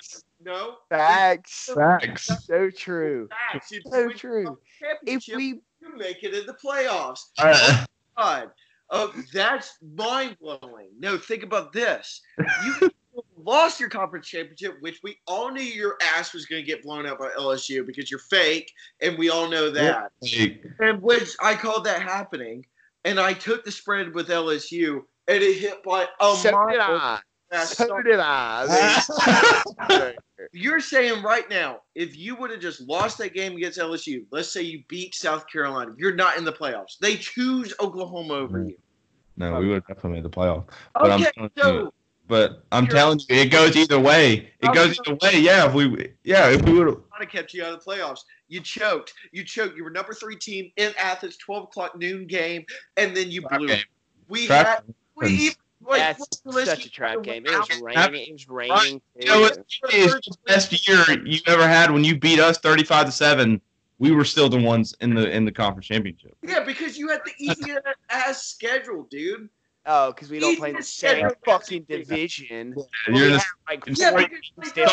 No. 0.44 0.76
Facts. 0.88 1.70
Facts. 1.74 2.46
So 2.46 2.70
true. 2.70 3.28
Facts. 3.52 3.72
So 3.90 4.10
true. 4.10 4.58
If 5.04 5.24
we 5.34 5.60
you 5.87 5.96
make 5.96 6.22
it 6.22 6.35
in 6.35 6.46
the 6.46 6.55
playoffs. 6.55 7.20
Uh, 7.38 7.85
God. 8.16 8.51
Oh, 8.90 9.12
that's 9.33 9.79
mind 9.96 10.37
blowing. 10.40 10.90
No, 10.99 11.18
think 11.18 11.42
about 11.42 11.72
this. 11.72 12.20
You 12.64 12.90
lost 13.44 13.81
your 13.81 13.88
conference 13.88 14.29
championship, 14.29 14.77
which 14.81 15.01
we 15.03 15.16
all 15.27 15.51
knew 15.51 15.62
your 15.62 15.96
ass 16.03 16.33
was 16.33 16.46
going 16.46 16.62
to 16.62 16.66
get 16.66 16.83
blown 16.83 17.07
out 17.07 17.18
by 17.18 17.31
LSU 17.38 17.85
because 17.85 18.11
you're 18.11 18.20
fake, 18.20 18.72
and 19.01 19.18
we 19.18 19.29
all 19.29 19.49
know 19.49 19.70
that. 19.70 20.12
And 20.79 21.03
which 21.03 21.35
I 21.40 21.55
called 21.55 21.85
that 21.85 22.03
happening, 22.03 22.64
and 23.05 23.18
I 23.18 23.33
took 23.33 23.64
the 23.64 23.72
spread 23.72 24.14
with 24.14 24.29
LSU, 24.29 25.03
and 25.27 25.42
it 25.42 25.59
hit 25.59 25.83
by 25.83 26.07
a 26.20 26.37
so 26.37 26.53
mile. 26.53 27.20
Did 27.50 27.61
So 27.66 27.87
so- 27.87 28.02
did 28.02 28.18
I. 28.20 30.14
You're 30.52 30.80
saying 30.80 31.22
right 31.22 31.48
now, 31.50 31.80
if 31.94 32.16
you 32.16 32.37
would 32.37 32.50
have 32.50 32.61
just 32.61 32.80
lost 32.82 33.18
that 33.18 33.35
game 33.35 33.56
against 33.56 33.78
LSU, 33.78 34.24
let's 34.30 34.52
say 34.52 34.62
you 34.62 34.82
beat 34.88 35.14
South 35.14 35.46
Carolina, 35.50 35.92
you're 35.96 36.14
not 36.14 36.37
in 36.37 36.44
the 36.44 36.52
playoffs. 36.52 36.98
They 37.00 37.16
choose 37.16 37.72
Oklahoma 37.80 38.35
over 38.35 38.62
you. 38.64 38.76
no, 39.37 39.59
we 39.59 39.66
would 39.68 39.74
have 39.76 39.87
definitely 39.87 40.12
made 40.12 40.24
the 40.24 40.30
playoff. 40.30 40.66
But 40.94 41.11
I'm 41.12 41.20
Okay, 41.22 41.30
telling 41.35 41.50
you, 41.56 41.62
so 41.62 41.94
But 42.28 42.64
I'm 42.72 42.87
telling 42.87 43.18
you, 43.20 43.37
it 43.37 43.50
goes 43.50 43.76
either 43.76 43.98
way. 43.98 44.52
It 44.61 44.74
goes 44.74 44.98
either 45.06 45.16
way. 45.22 45.38
Yeah, 45.40 45.66
if 45.68 45.74
we, 45.74 46.12
yeah, 46.24 46.48
if 46.50 46.62
we 46.62 46.72
would 46.74 46.87
have. 46.88 47.00
I'd 47.18 47.30
kept 47.30 47.54
you 47.54 47.64
out 47.64 47.72
of 47.72 47.85
the 47.85 47.90
playoffs. 47.90 48.20
You 48.48 48.61
choked. 48.61 49.12
You 49.32 49.44
choked. 49.44 49.76
You 49.76 49.85
were 49.85 49.90
number 49.90 50.12
three 50.12 50.37
team 50.37 50.70
in 50.76 50.92
Athens, 50.98 51.37
12 51.38 51.64
o'clock 51.64 51.96
noon 51.98 52.26
game, 52.26 52.64
and 52.96 53.16
then 53.16 53.30
you 53.30 53.42
blew 53.42 53.68
it. 53.68 53.85
We 54.28 54.46
Trap 54.46 54.66
had, 54.66 54.94
we 55.16 55.28
even, 55.30 55.56
like, 55.88 56.01
That's 56.16 56.42
such 56.44 56.79
a 56.79 56.83
just- 56.83 56.94
trap 56.94 57.22
game. 57.22 57.44
It 57.46 57.51
was 57.53 57.81
raining. 57.81 58.27
It 58.29 58.33
was 58.33 58.46
uh, 58.49 58.55
raining. 58.55 59.01
You 59.18 59.27
know 59.27 59.40
what? 59.40 59.59
It's 59.90 60.27
the 60.29 60.37
best 60.46 60.88
year 60.88 61.05
you 61.25 61.40
ever 61.46 61.66
had 61.66 61.90
when 61.90 62.05
you 62.05 62.18
beat 62.18 62.40
us 62.40 62.59
35 62.59 63.07
to 63.07 63.12
seven. 63.12 63.61
We 63.99 64.11
were 64.11 64.25
still 64.25 64.49
the 64.51 64.61
ones 64.61 64.94
in 65.01 65.14
the 65.14 65.31
in 65.31 65.46
the 65.46 65.53
conference 65.53 65.87
championship. 65.87 66.37
Yeah, 66.42 66.62
because 66.64 66.99
you 66.99 67.09
had 67.09 67.22
the 67.25 67.33
easiest 67.38 67.81
ass 68.11 68.42
schedule, 68.42 69.07
dude. 69.11 69.49
Oh, 69.87 70.12
because 70.12 70.29
we 70.31 70.40
don't 70.40 70.59
play 70.59 70.72
the 70.72 70.83
same 70.83 71.29
fucking 71.44 71.85
division. 71.85 72.75
You're 73.09 73.14
we 73.14 73.20
the, 73.29 73.42
like 73.68 73.85
Yeah, 73.87 74.11
four 74.11 74.29
because, 74.29 74.72
teams 74.72 74.87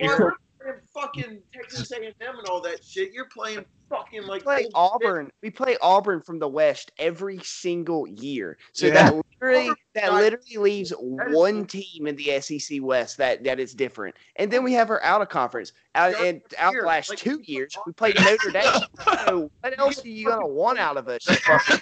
like, 0.00 0.32
different 0.60 0.82
Well, 0.94 1.10
year. 1.14 1.26
we're 1.26 1.32
playing 1.32 1.40
fucking 1.40 1.42
Texas 1.52 1.92
A&M 1.92 2.38
and 2.38 2.48
all 2.48 2.60
that 2.62 2.84
shit. 2.84 3.12
You're 3.12 3.26
playing 3.26 3.64
fucking 3.88 4.22
We 4.22 4.28
like 4.28 4.42
play 4.44 4.68
old- 4.74 4.92
Auburn. 5.02 5.30
We 5.42 5.50
play 5.50 5.76
Auburn 5.82 6.20
from 6.22 6.38
the 6.38 6.48
West 6.48 6.92
every 6.98 7.38
single 7.42 8.06
year. 8.06 8.56
So 8.72 8.86
Yeah. 8.86 9.10
that 9.10 9.14
literally 9.40 9.72
that 9.94 10.12
literally 10.12 10.56
leaves 10.56 10.92
one 10.96 11.66
team 11.66 12.06
in 12.06 12.14
the 12.16 12.30
SEC 12.40 12.78
West 12.80 13.16
that 13.16 13.42
that 13.44 13.58
is 13.58 13.74
different. 13.74 14.14
And 14.36 14.50
then 14.50 14.62
we 14.62 14.72
have 14.74 14.90
our 14.90 15.02
out 15.02 15.22
of 15.22 15.28
conference. 15.28 15.72
Out 15.96 16.14
and 16.24 16.40
out 16.58 16.72
the 16.78 16.86
last 16.86 17.10
Like, 17.10 17.18
two 17.18 17.40
years, 17.44 17.76
we 17.86 17.92
played 17.92 18.16
Notre 18.20 18.50
Dame. 18.52 18.64
So 19.26 19.50
what 19.60 19.78
else 19.78 20.04
are 20.04 20.08
you 20.08 20.26
gonna 20.26 20.46
want 20.46 20.78
out 20.78 20.96
of 20.96 21.08
us? 21.08 21.26
you 21.28 21.34
fucking- 21.36 21.80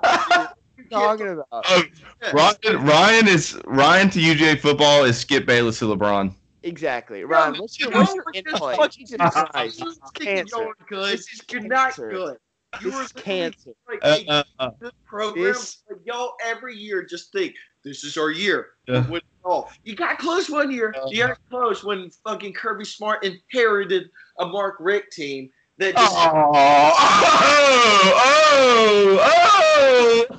are 0.00 0.54
you 0.78 0.84
talking 0.90 1.28
about? 1.28 1.46
oh, 1.52 1.82
Ryan, 2.32 2.84
Ryan 2.84 3.28
is 3.28 3.58
Ryan 3.66 4.10
to 4.10 4.18
UJ 4.20 4.60
football 4.60 5.04
is 5.04 5.18
Skip 5.18 5.46
Bayless 5.46 5.78
to 5.78 5.86
LeBron. 5.86 6.34
Exactly, 6.64 7.24
Ryan. 7.24 7.60
What's 7.60 7.78
your 7.78 7.90
what's 7.90 8.14
your 8.14 8.24
we're 8.26 8.32
just 8.32 8.46
input? 8.54 8.76
fucking- 8.76 9.06
Jesus 9.06 9.20
Christ, 9.50 9.78
this 9.80 9.88
is 9.92 10.00
cancer. 10.14 10.56
you're 10.56 10.74
good. 10.88 11.12
This 11.12 11.32
is 11.32 11.42
You're 11.52 11.60
not 11.62 11.84
cancer. 11.88 12.10
good. 12.10 12.36
You 12.80 12.90
This 12.90 13.00
is 13.00 13.12
cancer. 13.12 13.70
like 13.88 13.98
Uh, 14.02 14.18
uh, 14.28 14.42
uh, 14.58 14.70
good 14.80 14.92
program. 15.06 15.44
This- 15.44 15.82
Like, 15.90 16.00
y'all 16.04 16.32
every 16.42 16.74
year 16.76 17.04
just 17.04 17.30
think 17.32 17.54
this 17.84 18.02
is 18.02 18.16
our 18.16 18.30
year. 18.30 18.70
Yeah. 18.88 19.06
We'll 19.08 19.20
all. 19.44 19.70
You 19.84 19.94
got 19.94 20.18
close 20.18 20.48
one 20.48 20.70
year. 20.70 20.94
You 21.08 21.26
got 21.26 21.38
close 21.50 21.84
when 21.84 22.10
fucking 22.26 22.54
Kirby 22.54 22.86
Smart 22.86 23.22
inherited 23.24 24.08
a 24.38 24.46
Mark 24.46 24.76
Richt 24.80 25.12
team 25.12 25.50
that 25.76 25.94
just 25.94 26.16
oh, 26.16 26.52
oh, 26.54 26.92
oh, 26.96 28.18
oh, 28.24 29.18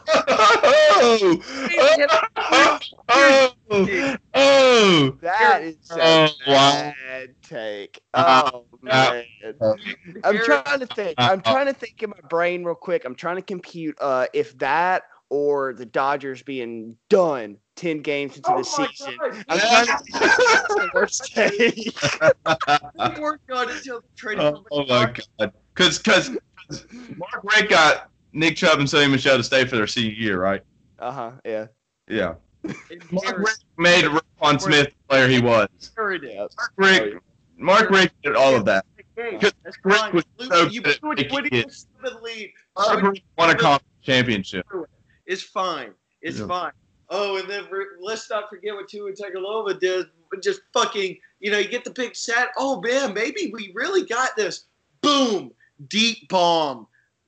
oh, 0.17 1.41
oh, 1.87 2.19
oh, 2.37 2.79
oh. 3.09 3.64
Oh 4.37 5.17
that 5.21 5.63
is 5.63 5.77
a 5.91 5.95
Oh, 6.01 6.29
wow. 6.47 6.93
bad 7.09 7.35
take. 7.41 8.01
Uh, 8.13 8.51
Oh 8.53 8.65
uh, 8.89 9.11
man. 9.11 9.25
I'm 10.23 10.39
trying 10.39 10.79
to 10.79 10.85
think. 10.85 11.15
I'm 11.19 11.41
trying 11.41 11.67
to 11.67 11.73
think 11.73 12.01
in 12.01 12.09
my 12.09 12.29
brain 12.29 12.63
real 12.63 12.75
quick. 12.75 13.05
I'm 13.05 13.15
trying 13.15 13.37
to 13.37 13.41
compute 13.41 13.95
uh, 14.01 14.27
if 14.33 14.57
that 14.59 15.03
or 15.29 15.73
the 15.73 15.85
Dodgers 15.85 16.43
being 16.43 16.97
done 17.09 17.57
ten 17.75 18.01
games 18.01 18.37
into 18.37 18.51
Oh 18.51 18.57
the 18.57 18.63
season. 18.63 19.15
God. 19.19 19.43
I'm 19.49 19.59
trying 19.59 19.85
to 19.85 19.97
think 19.97 20.37
what's 20.37 20.75
the 20.75 20.89
worst 20.93 21.33
take. 21.33 23.15
we 23.15 23.21
worked 23.21 23.51
on 23.51 23.69
it 23.69 23.77
until 23.77 24.01
the 24.01 24.07
trade. 24.17 24.39
Oh, 24.39 24.63
oh 24.71 24.85
my 24.85 25.13
god! 25.39 25.51
Because 25.75 25.97
because 25.97 26.37
Mark 27.17 27.43
Richt 27.43 27.69
got 27.69 28.09
Nick 28.33 28.57
Chubb 28.57 28.79
and 28.79 28.87
Sony 28.87 29.09
Michel 29.09 29.37
to 29.37 29.43
stay 29.43 29.65
for 29.65 29.75
their 29.75 29.87
senior 29.87 30.13
year, 30.13 30.39
right? 30.39 30.61
Uh 30.99 31.11
huh. 31.11 31.31
Yeah. 31.45 31.67
Yeah. 32.07 32.35
Mark 33.11 33.37
Richt 33.37 33.65
made 33.77 34.05
Roquan 34.05 34.61
Smith 34.61 34.87
the 34.87 35.07
player 35.09 35.27
he 35.27 35.39
was. 35.39 35.67
Inherited. 35.97 36.35
Mark 36.37 36.71
Richt, 36.77 37.15
oh, 37.15 37.19
Mark 37.57 37.89
Richt 37.89 38.13
did 38.23 38.35
all 38.35 38.55
of 38.55 38.65
that. 38.65 38.85
Because 39.15 39.53
Richt 39.83 40.13
was 40.13 40.25
so 40.41 40.67
you 40.67 40.81
good 40.81 40.95
at 40.95 41.01
put 41.01 41.17
making 41.17 41.33
winning 41.33 41.53
hits. 41.53 41.87
the 42.03 42.49
Mark 42.77 43.01
Richt 43.01 43.23
won 43.37 43.49
a 43.49 43.55
conference 43.55 43.83
championship. 44.01 44.65
It's 45.25 45.41
fine. 45.41 45.93
It's 46.21 46.39
Yeah. 46.39 46.47
fine. 46.47 46.71
Oh, 47.09 47.37
and 47.37 47.47
then 47.49 47.65
let's 47.99 48.29
not 48.29 48.49
forget 48.49 48.73
what 48.73 48.89
Tua 48.89 49.11
Tagovailoa 49.11 49.79
did. 49.79 50.07
Just 50.41 50.61
fucking, 50.73 51.17
you 51.39 51.51
know, 51.51 51.59
you 51.59 51.67
get 51.67 51.83
the 51.83 51.91
big 51.91 52.15
set. 52.15 52.49
Oh 52.57 52.81
man, 52.81 53.13
maybe 53.13 53.51
we 53.53 53.71
really 53.73 54.03
got 54.05 54.35
this. 54.35 54.65
Boom, 55.01 55.51
deep 55.87 56.27
bomb. 56.29 56.87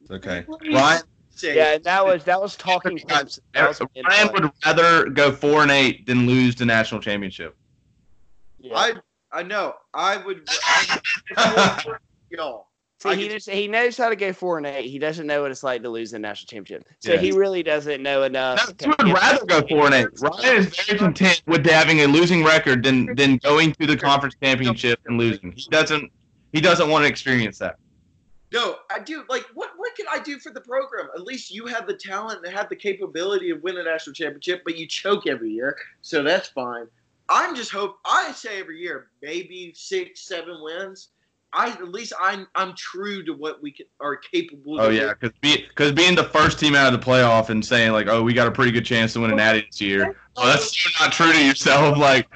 Okay. 0.10 0.46
Ryan, 0.72 1.04
Yeah, 1.44 1.74
and 1.74 1.84
that 1.84 2.06
was 2.06 2.24
that 2.26 2.42
was 2.42 2.56
talking 2.56 3.00
was 3.10 3.40
Ryan 3.56 4.30
would 4.34 4.52
rather 4.66 5.06
go 5.10 5.32
four 5.32 5.62
and 5.62 5.72
eight 5.72 6.06
than 6.06 6.28
lose 6.28 6.56
the 6.56 6.66
national 6.66 7.02
championship. 7.02 7.56
Yeah. 8.60 8.76
I 8.76 8.94
I 9.32 9.44
know. 9.44 9.76
I 9.94 10.18
would. 10.18 10.48
I, 11.36 11.84
y'all. 12.30 12.68
See, 13.00 13.16
he 13.16 13.28
just 13.28 13.48
he 13.48 13.68
knows 13.68 13.96
how 13.96 14.10
to 14.10 14.16
go 14.16 14.34
four 14.34 14.58
and 14.58 14.66
eight. 14.66 14.90
He 14.90 14.98
doesn't 14.98 15.28
know 15.28 15.44
what 15.44 15.52
it's 15.52 15.62
like 15.62 15.84
to 15.84 15.90
lose 15.90 16.12
the 16.12 16.20
national 16.20 16.48
championship. 16.48 16.88
So 17.00 17.14
Yeah. 17.14 17.20
he 17.20 17.32
really 17.32 17.62
doesn't 17.62 18.02
know 18.02 18.24
enough. 18.24 18.74
No, 18.82 18.96
he 19.00 19.12
would 19.12 19.14
rather 19.14 19.46
go 19.46 19.62
four 19.68 19.86
and 19.86 19.94
eight. 19.94 20.08
Ryan 20.20 20.58
is 20.58 20.76
very 20.76 20.98
content 20.98 21.44
with 21.46 21.64
having 21.66 22.02
a 22.02 22.08
losing 22.08 22.44
record 22.44 22.84
than 22.84 23.14
than 23.16 23.38
going 23.38 23.74
to 23.74 23.86
the 23.86 23.96
conference 23.96 24.36
championship 24.42 25.00
and 25.06 25.20
losing. 25.20 25.52
He 25.52 25.68
doesn't 25.70 26.12
he 26.54 26.60
doesn't 26.60 26.90
want 26.90 27.04
to 27.04 27.08
experience 27.10 27.60
that. 27.60 27.76
No, 28.54 28.78
I 28.90 29.00
do. 29.00 29.24
Like, 29.30 29.46
what 29.54 29.72
what 29.76 29.96
can 29.96 30.06
I 30.12 30.20
do 30.20 30.40
for 30.40 30.52
the 30.52 30.62
program? 30.62 31.08
At 31.16 31.24
least 31.24 31.52
you 31.52 31.66
have 31.66 31.86
the 31.86 31.94
talent 31.94 32.46
and 32.46 32.56
have 32.56 32.70
the 32.70 32.76
capability 32.76 33.50
of 33.50 33.62
winning 33.62 33.82
a 33.82 33.84
national 33.84 34.14
championship, 34.14 34.62
but 34.64 34.78
you 34.78 34.88
choke 34.88 35.28
every 35.28 35.52
year, 35.52 35.78
so 36.02 36.24
that's 36.24 36.48
fine. 36.50 36.88
I'm 37.30 37.56
just 37.56 37.72
hope. 37.72 37.98
I 38.06 38.32
say 38.32 38.60
every 38.60 38.80
year, 38.80 39.08
maybe 39.22 39.74
six, 39.76 40.28
seven 40.28 40.62
wins. 40.62 41.10
I 41.54 41.70
at 41.70 41.90
least 41.90 42.14
I'm 42.20 42.48
I'm 42.56 42.74
true 42.76 43.24
to 43.24 43.34
what 43.34 43.62
we 43.62 43.72
can, 43.72 43.86
are 44.00 44.16
capable. 44.16 44.80
Oh 44.80 44.88
of 44.88 44.94
yeah, 44.94 45.14
because 45.14 45.36
be, 45.42 45.66
cause 45.76 45.92
being 45.92 46.16
the 46.16 46.26
first 46.26 46.60
team 46.60 46.76
out 46.76 46.94
of 46.94 47.00
the 47.00 47.06
playoff 47.06 47.50
and 47.50 47.64
saying 47.66 47.92
like, 47.92 48.08
oh, 48.08 48.22
we 48.22 48.34
got 48.34 48.48
a 48.48 48.52
pretty 48.52 48.72
good 48.72 48.86
chance 48.86 49.14
to 49.14 49.22
win 49.22 49.32
an 49.32 49.38
Natty 49.38 49.66
this 49.66 49.82
year. 49.82 50.16
Oh, 50.36 50.46
that's 50.46 50.78
so 50.78 50.90
not 51.04 51.14
true 51.14 51.32
to 51.32 51.44
yourself. 51.44 51.98
Like, 51.98 52.28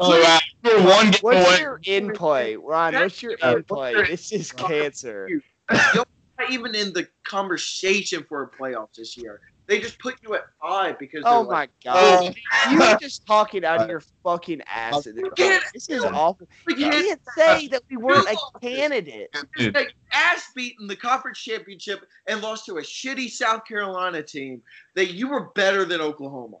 oh, 0.00 0.20
wow, 0.20 0.38
you're 0.64 0.82
one 0.82 1.10
game 1.10 1.20
What's 1.20 1.48
away. 1.48 1.60
your 1.60 1.80
in 1.84 2.12
play, 2.12 2.56
Ron? 2.56 2.94
What's 2.94 3.22
your 3.22 3.36
Uh, 3.42 3.56
in 3.56 3.64
play? 3.64 3.94
This 3.94 4.32
is 4.32 4.50
cancer. 4.50 5.28
You're 5.70 6.04
not 6.38 6.50
even 6.50 6.74
in 6.74 6.92
the 6.92 7.08
conversation 7.24 8.24
for 8.28 8.42
a 8.42 8.48
playoffs 8.50 8.94
this 8.96 9.16
year. 9.16 9.40
They 9.66 9.80
just 9.80 9.98
put 9.98 10.16
you 10.22 10.34
at 10.34 10.42
five 10.60 10.98
because. 10.98 11.22
Oh 11.24 11.42
they're 11.42 11.52
like, 11.52 11.70
my 11.84 11.92
god. 11.92 12.34
Oh. 12.36 12.70
You 12.70 12.78
were 12.78 12.98
just 13.00 13.26
talking 13.26 13.64
out 13.64 13.80
of 13.80 13.88
your 13.88 14.02
fucking 14.22 14.60
ass 14.66 15.06
at 15.06 15.14
this 15.14 15.22
point. 15.22 15.62
This 15.72 15.88
is 15.88 16.04
awful. 16.04 16.46
You 16.68 16.76
can't 16.76 16.92
can't 17.06 17.20
say 17.34 17.68
that 17.68 17.82
we 17.90 17.96
weren't 17.96 18.28
a 18.28 18.36
candidate. 18.60 19.34
Dude. 19.56 19.72
They 19.72 19.86
ass 20.12 20.50
beat 20.54 20.74
in 20.80 20.86
the 20.86 20.96
conference 20.96 21.38
championship 21.38 22.06
and 22.26 22.42
lost 22.42 22.66
to 22.66 22.76
a 22.76 22.82
shitty 22.82 23.30
South 23.30 23.64
Carolina 23.64 24.22
team 24.22 24.60
that 24.96 25.14
you 25.14 25.28
were 25.28 25.50
better 25.54 25.86
than 25.86 26.02
Oklahoma. 26.02 26.58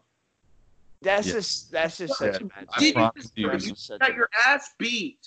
That's 1.02 1.26
Yeah. 1.26 1.32
just 1.34 1.70
that's 1.70 1.98
just 1.98 2.16
such 2.16 2.40
a 2.40 2.44
bad 2.46 2.66
Did 2.78 2.96
you 2.96 3.10
just- 3.16 3.36
you. 3.36 3.50
You 3.52 3.98
got 3.98 4.14
your 4.14 4.30
ass 4.46 4.70
beat. 4.78 5.18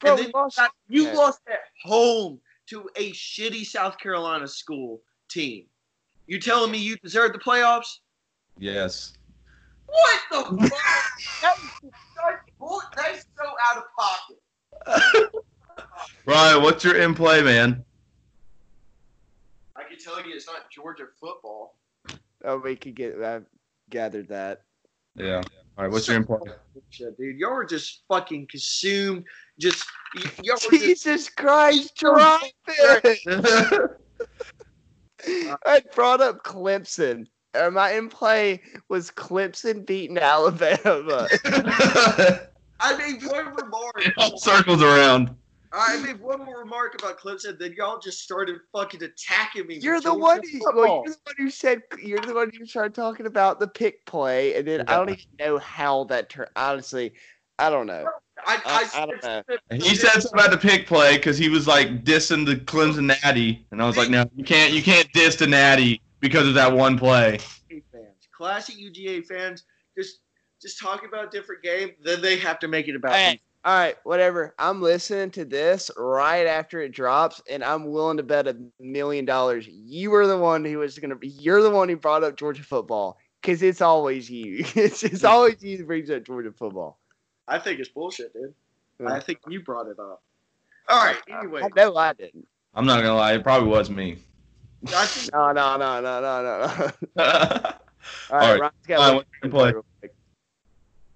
Bro, 0.00 0.16
and 0.16 0.24
then 0.24 0.30
lost- 0.34 0.56
you, 0.58 0.62
got- 0.64 0.72
you 0.88 1.06
okay. 1.08 1.16
lost 1.16 1.40
at 1.46 1.60
home 1.84 2.40
to 2.70 2.88
a 2.96 3.10
shitty 3.12 3.66
South 3.66 3.98
Carolina 3.98 4.46
school 4.46 5.02
team. 5.28 5.66
You 6.26 6.38
telling 6.38 6.70
me 6.70 6.78
you 6.78 6.96
deserve 6.98 7.32
the 7.32 7.38
playoffs? 7.38 7.98
Yes. 8.58 9.14
What 9.86 10.20
the 10.30 10.68
fuck? 10.68 10.70
that 11.42 11.56
was 12.60 12.82
That's 12.96 13.26
so 13.36 13.44
out 13.68 13.78
of 13.78 13.84
pocket. 13.98 15.44
Ryan, 16.26 16.62
what's 16.62 16.84
your 16.84 16.96
in 16.96 17.14
play, 17.14 17.42
man? 17.42 17.84
I 19.74 19.82
can 19.82 19.98
tell 19.98 20.24
you 20.24 20.32
it's 20.34 20.46
not 20.46 20.70
Georgia 20.70 21.06
football. 21.20 21.74
Oh, 22.44 22.58
we 22.58 22.76
could 22.76 22.94
get. 22.94 23.20
I 23.20 23.40
gathered 23.90 24.28
that. 24.28 24.62
Yeah. 25.16 25.42
All 25.76 25.84
right, 25.84 25.90
what's 25.90 26.06
your 26.06 26.16
in 26.18 26.24
play? 26.24 26.38
Dude, 27.18 27.38
y'all 27.38 27.54
were 27.54 27.64
just 27.64 28.02
fucking 28.06 28.46
consumed. 28.48 29.24
Just 29.60 29.86
y- 30.14 30.22
y'all 30.42 30.54
were 30.54 30.72
just 30.72 30.82
Jesus 30.82 31.28
Christ, 31.28 31.94
drop 31.96 32.40
it! 32.66 33.20
I 35.66 35.82
brought 35.94 36.22
up 36.22 36.42
Clemson. 36.44 37.26
Uh, 37.54 37.70
my 37.70 37.92
in 37.92 38.08
play 38.08 38.62
was 38.88 39.10
Clemson 39.10 39.84
beating 39.84 40.16
Alabama. 40.18 41.28
I 42.80 42.96
made 42.96 43.22
one 43.26 43.54
remark. 43.54 43.96
it 43.98 44.14
all 44.16 44.38
circles 44.38 44.82
around. 44.82 45.36
I 45.72 45.98
made 45.98 46.20
one 46.20 46.44
more 46.44 46.60
remark 46.60 46.94
about 46.98 47.20
Clemson. 47.20 47.58
Then 47.58 47.74
y'all 47.76 48.00
just 48.00 48.20
started 48.20 48.56
fucking 48.72 49.02
attacking 49.02 49.66
me. 49.66 49.76
You're 49.76 50.00
the 50.00 50.14
one. 50.14 50.40
Who, 50.52 50.72
well, 50.74 51.02
you're 51.04 51.14
the 51.14 51.20
one 51.24 51.34
who 51.36 51.50
said. 51.50 51.82
You're 52.02 52.20
the 52.20 52.34
one 52.34 52.50
who 52.56 52.64
started 52.64 52.94
talking 52.94 53.26
about 53.26 53.60
the 53.60 53.68
pick 53.68 54.06
play, 54.06 54.54
and 54.56 54.66
then 54.66 54.84
I 54.88 54.96
don't 54.96 55.10
even 55.10 55.24
know 55.38 55.58
how 55.58 56.04
that 56.04 56.30
turned. 56.30 56.50
Honestly, 56.56 57.12
I 57.58 57.68
don't 57.68 57.86
know. 57.86 58.06
I, 58.46 58.56
I- 58.64 58.88
I, 58.96 59.02
I 59.02 59.06
don't 59.06 59.22
know. 59.22 59.42
He 59.72 59.94
said 59.94 60.10
something 60.20 60.32
about 60.34 60.50
the 60.50 60.58
pick 60.58 60.86
play 60.86 61.16
because 61.16 61.38
he 61.38 61.48
was 61.48 61.66
like 61.66 62.04
dissing 62.04 62.44
the 62.46 62.56
Clemson 62.56 63.04
Natty, 63.06 63.66
and 63.70 63.82
I 63.82 63.86
was 63.86 63.96
like, 63.96 64.10
no, 64.10 64.24
you 64.36 64.44
can't, 64.44 64.72
you 64.72 64.82
can't 64.82 65.10
diss 65.12 65.36
the 65.36 65.46
Natty 65.46 66.00
because 66.20 66.46
of 66.48 66.54
that 66.54 66.72
one 66.72 66.98
play. 66.98 67.38
Fans, 67.68 68.28
classic 68.36 68.76
UGA 68.76 69.24
fans, 69.26 69.64
just 69.96 70.20
just 70.60 70.78
talk 70.80 71.04
about 71.06 71.26
a 71.26 71.30
different 71.30 71.62
game. 71.62 71.92
Then 72.02 72.20
they 72.20 72.36
have 72.38 72.58
to 72.60 72.68
make 72.68 72.88
it 72.88 72.94
about. 72.96 73.12
Hey, 73.14 73.40
all 73.64 73.74
right, 73.78 73.96
whatever. 74.04 74.54
I'm 74.58 74.80
listening 74.82 75.30
to 75.32 75.44
this 75.44 75.90
right 75.96 76.46
after 76.46 76.80
it 76.80 76.92
drops, 76.92 77.40
and 77.50 77.64
I'm 77.64 77.86
willing 77.90 78.18
to 78.18 78.22
bet 78.22 78.46
a 78.48 78.56
million 78.78 79.24
dollars. 79.24 79.66
You 79.68 80.10
were 80.10 80.26
the 80.26 80.38
one 80.38 80.64
who 80.64 80.78
was 80.78 80.98
gonna 80.98 81.16
be. 81.16 81.28
You're 81.28 81.62
the 81.62 81.70
one 81.70 81.88
who 81.88 81.96
brought 81.96 82.24
up 82.24 82.36
Georgia 82.36 82.62
football 82.62 83.18
because 83.42 83.62
it's 83.62 83.80
always 83.80 84.30
you. 84.30 84.64
It's 84.74 85.02
it's 85.02 85.24
always 85.24 85.62
you 85.62 85.78
that 85.78 85.86
brings 85.86 86.10
up 86.10 86.24
Georgia 86.24 86.52
football. 86.52 86.99
I 87.50 87.58
think 87.58 87.80
it's 87.80 87.88
bullshit, 87.88 88.32
dude. 88.32 88.54
Yeah. 89.00 89.12
I 89.12 89.20
think 89.20 89.40
you 89.48 89.60
brought 89.60 89.88
it 89.88 89.98
up. 89.98 90.22
All 90.88 91.04
right. 91.04 91.16
Anyway, 91.28 91.62
I 91.62 91.68
know 91.76 91.96
I 91.96 92.12
didn't. 92.12 92.46
I'm 92.74 92.86
not 92.86 93.02
gonna 93.02 93.16
lie, 93.16 93.34
it 93.34 93.42
probably 93.42 93.68
was 93.68 93.90
me. 93.90 94.18
I 94.88 95.04
think 95.04 95.32
No, 95.34 95.52
no, 95.52 95.76
no, 95.76 96.00
no, 96.00 96.20
no, 96.20 96.42
no. 96.42 96.90
no. 97.16 97.22
All 98.30 98.30
All 98.30 98.38
right, 98.38 98.50
right. 98.52 98.60
Ryan's 98.60 98.86
got 98.86 98.98
Ryan, 98.98 99.14
one 99.14 99.24
what's 99.52 99.72
play? 100.00 100.10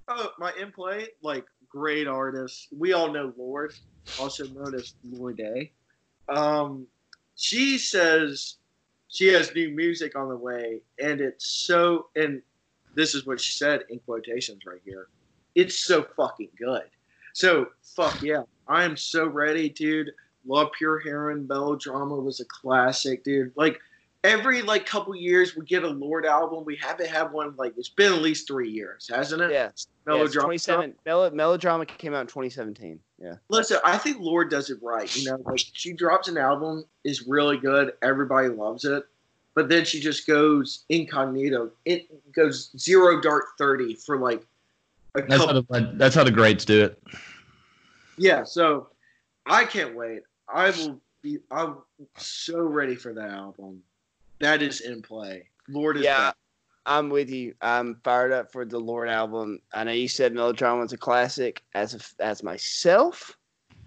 oh, 0.09 0.31
my 0.38 0.53
in 0.61 0.73
play, 0.73 1.09
like 1.23 1.44
great 1.68 2.07
artist. 2.07 2.68
We 2.77 2.92
all 2.92 3.11
know 3.12 3.33
Lorde, 3.37 3.75
also 4.18 4.47
known 4.49 4.75
as 4.75 4.94
Lloyd 5.05 5.40
A. 5.40 5.73
Um, 6.33 6.87
she 7.37 7.79
says 7.79 8.57
she 9.09 9.29
has 9.29 9.55
new 9.55 9.70
music 9.70 10.16
on 10.16 10.29
the 10.29 10.37
way, 10.37 10.81
and 11.01 11.20
it's 11.20 11.47
so. 11.47 12.07
And 12.16 12.42
this 12.94 13.14
is 13.14 13.27
what 13.27 13.40
she 13.40 13.53
said 13.53 13.85
in 13.88 13.99
quotations 14.01 14.66
right 14.66 14.81
here. 14.85 15.09
It's 15.55 15.79
so 15.79 16.07
fucking 16.17 16.51
good. 16.59 16.85
So 17.33 17.69
fuck 17.83 18.23
yeah, 18.23 18.43
I 18.69 18.85
am 18.85 18.97
so 18.97 19.27
ready, 19.27 19.69
dude. 19.69 20.11
Love 20.47 20.69
Pure 20.77 21.01
Heroine 21.01 21.47
melodrama 21.47 22.14
was 22.14 22.40
a 22.40 22.45
classic, 22.45 23.25
dude. 23.25 23.53
Like 23.57 23.81
every 24.25 24.62
like 24.62 24.87
couple 24.87 25.14
years 25.14 25.57
we 25.57 25.64
get 25.64 25.85
a 25.85 25.88
Lorde 25.88 26.27
album. 26.27 26.64
We 26.64 26.77
haven't 26.77 27.09
had 27.09 27.33
one 27.33 27.55
like 27.57 27.75
it's 27.77 27.88
been 27.88 28.12
at 28.12 28.23
least 28.23 28.49
three 28.49 28.71
years, 28.71 29.09
hasn't 29.12 29.43
it? 29.43 29.53
Yeah, 29.53 29.71
Melodrama. 30.07 30.35
Yeah, 30.35 30.47
27. 30.47 30.95
Melo, 31.07 31.31
melodrama 31.31 31.87
came 31.87 32.14
out 32.14 32.23
in 32.23 32.27
2017. 32.27 32.99
Yeah. 33.19 33.35
Listen, 33.49 33.79
I 33.85 33.99
think 33.99 34.19
Lorde 34.19 34.51
does 34.51 34.71
it 34.71 34.79
right. 34.83 35.14
You 35.17 35.31
know, 35.31 35.43
like 35.45 35.61
she 35.73 35.93
drops 35.93 36.29
an 36.29 36.38
album 36.38 36.85
is 37.05 37.27
really 37.27 37.59
good. 37.59 37.93
Everybody 38.03 38.49
loves 38.49 38.85
it, 38.85 39.05
but 39.55 39.69
then 39.69 39.85
she 39.85 40.01
just 40.01 40.27
goes 40.27 40.85
incognito. 40.88 41.71
It 41.85 42.33
goes 42.33 42.71
zero 42.79 43.21
dark 43.21 43.45
thirty 43.59 43.95
for 43.95 44.19
like 44.19 44.45
That's 45.14 45.37
how, 45.44 45.53
the, 45.53 45.92
that's 45.94 46.14
how 46.14 46.24
the 46.24 46.31
greats 46.31 46.64
do 46.64 46.85
it. 46.85 47.03
Yeah, 48.16 48.44
so 48.44 48.88
I 49.46 49.64
can't 49.64 49.94
wait. 49.94 50.22
I 50.53 50.70
will 50.70 51.00
be. 51.22 51.38
I'm 51.50 51.79
so 52.16 52.61
ready 52.61 52.96
for 52.96 53.14
that 53.14 53.31
album. 53.31 53.83
That 54.40 54.62
is 54.62 54.81
in 54.81 55.03
play. 55.03 55.48
Lorde 55.68 55.98
is 55.98 56.05
Yeah. 56.05 56.18
back. 56.18 56.37
I'm 56.87 57.09
with 57.09 57.31
you. 57.31 57.55
I'm 57.62 57.98
fired 58.05 58.31
up 58.33 58.53
for 58.53 58.66
the 58.66 58.79
Lorde 58.79 59.09
album. 59.09 59.59
I 59.72 59.85
know 59.85 59.92
you 59.92 60.09
said 60.09 60.35
melodrama 60.35 60.83
was 60.83 60.92
a 60.92 60.98
classic. 60.98 61.62
As 61.74 61.94
a, 61.94 62.22
as 62.22 62.42
myself, 62.42 63.38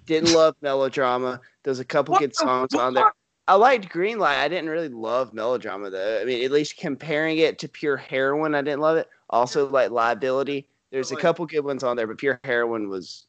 didn't 0.08 0.34
love 0.34 0.56
melodrama. 0.62 1.40
There's 1.64 1.80
a 1.80 1.86
couple 1.86 2.14
What 2.14 2.22
good 2.22 2.32
the 2.32 2.36
songs 2.36 2.74
on 2.74 2.94
there. 2.96 3.12
I 3.48 3.54
liked 3.56 3.90
Greenlight. 3.94 4.38
I 4.40 4.48
didn't 4.48 4.70
really 4.70 4.90
love 4.90 5.34
melodrama 5.34 5.90
though. 5.90 6.20
I 6.22 6.26
mean, 6.26 6.44
at 6.44 6.52
least 6.52 6.78
comparing 6.78 7.38
it 7.38 7.60
to 7.60 7.68
Pure 7.70 7.98
Heroine, 7.98 8.56
I 8.56 8.62
didn't 8.62 8.82
love 8.82 8.98
it. 8.98 9.08
Also, 9.30 9.70
like 9.70 9.92
Liability. 9.92 10.68
There's 10.92 11.12
a 11.12 11.16
couple 11.16 11.46
good 11.46 11.62
ones 11.62 11.84
on 11.84 11.98
there, 11.98 12.08
but 12.08 12.18
Pure 12.18 12.40
Heroine 12.44 12.90
was 12.90 13.28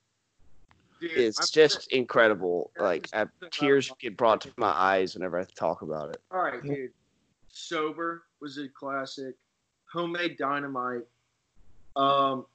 Dude, 1.00 1.12
is 1.12 1.38
I'm- 1.38 1.48
just 1.50 1.92
incredible. 1.92 2.70
Yeah, 2.76 2.82
Like 2.82 3.08
I, 3.12 3.26
tears 3.50 3.90
get 3.98 4.16
brought 4.16 4.40
to 4.42 4.52
my 4.56 4.70
eyes 4.70 5.14
whenever 5.14 5.38
I 5.38 5.44
talk 5.44 5.82
about 5.82 6.10
it. 6.10 6.22
All 6.30 6.42
right, 6.42 6.62
dude. 6.62 6.92
Sober 7.50 8.24
was 8.40 8.58
a 8.58 8.68
classic. 8.68 9.34
Homemade 9.92 10.36
Dynamite. 10.36 11.06
Um, 11.96 12.46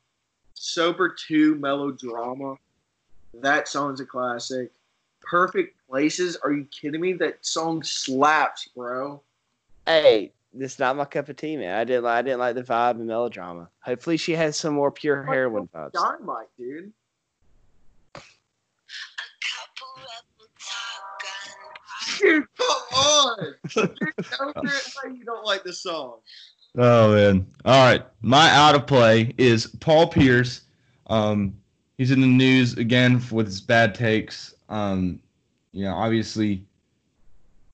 Sober 0.54 1.10
2 1.10 1.56
Melodrama. 1.56 2.56
That 3.34 3.68
song's 3.68 4.00
a 4.00 4.06
classic. 4.06 4.72
Perfect 5.22 5.76
Places. 5.90 6.38
Are 6.38 6.52
you 6.52 6.66
kidding 6.66 7.02
me? 7.02 7.14
That 7.14 7.46
song 7.46 7.84
slaps, 7.84 8.68
bro. 8.76 9.22
Hey, 9.86 10.32
this 10.54 10.74
is 10.74 10.80
not 10.80 10.96
my 10.96 11.06
cup 11.06 11.30
of 11.30 11.36
tea, 11.36 11.58
man. 11.58 11.76
I 11.76 11.84
didn't. 11.84 12.06
I 12.06 12.22
didn't 12.22 12.40
like 12.40 12.56
the 12.56 12.64
vibe 12.64 12.92
and 12.92 13.08
melodrama. 13.08 13.70
Hopefully, 13.80 14.18
she 14.18 14.34
has 14.34 14.58
some 14.58 14.74
more 14.76 14.92
pure 14.92 15.24
heroine 15.24 15.68
vibes. 15.74 15.94
Dynamite, 15.94 16.48
dude. 16.58 16.92
Dude, 22.20 22.46
come 22.58 22.68
on. 22.96 23.54
Dude, 23.74 23.98
don't 24.38 24.56
do 24.56 24.68
it 24.68 24.94
like 25.04 25.18
you 25.18 25.26
don't 25.26 25.46
like 25.46 25.64
the 25.64 25.74
song. 25.74 26.20
Oh 26.78 27.14
man! 27.14 27.46
All 27.66 27.86
right, 27.86 28.04
my 28.22 28.50
out 28.52 28.76
of 28.76 28.88
play 28.88 29.34
is 29.38 29.68
Paul 29.80 30.08
Pierce. 30.08 30.62
Um, 31.08 31.56
he's 31.98 32.12
in 32.12 32.22
the 32.22 32.28
news 32.28 32.78
again 32.78 33.22
with 33.32 33.48
his 33.48 33.62
bad 33.62 33.94
takes. 33.94 34.54
Um, 34.70 35.20
you 35.72 35.84
know, 35.86 35.94
obviously, 35.94 36.64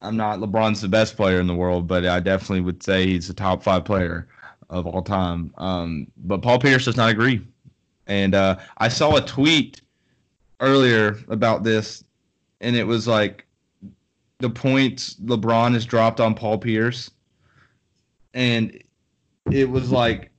I'm 0.02 0.16
not 0.16 0.40
LeBron's 0.40 0.82
the 0.82 0.88
best 0.88 1.18
player 1.18 1.40
in 1.40 1.48
the 1.48 1.56
world, 1.56 1.88
but 1.88 2.06
I 2.06 2.20
definitely 2.20 2.62
would 2.62 2.82
say 2.82 3.06
he's 3.06 3.30
a 3.30 3.34
top 3.34 3.64
five 3.64 3.86
player 3.86 4.28
of 4.70 4.86
all 4.88 5.02
time. 5.02 5.54
Um, 5.58 6.08
but 6.18 6.42
Paul 6.42 6.60
Pierce 6.60 6.86
does 6.86 6.98
not 6.98 7.10
agree, 7.10 7.42
and 8.08 8.36
uh, 8.36 8.58
I 8.78 8.88
saw 8.88 9.16
a 9.18 9.22
tweet 9.22 9.82
earlier 10.62 11.18
about 11.28 11.64
this, 11.64 12.04
and 12.62 12.76
it 12.76 12.86
was 12.86 13.08
like 13.08 13.46
the 14.40 14.50
points 14.50 15.16
LeBron 15.16 15.74
has 15.74 15.86
dropped 15.86 16.20
on 16.22 16.34
Paul 16.34 16.58
Pierce 16.58 17.12
and 18.34 18.82
it 19.52 19.70
was 19.70 19.92
like 19.92 20.32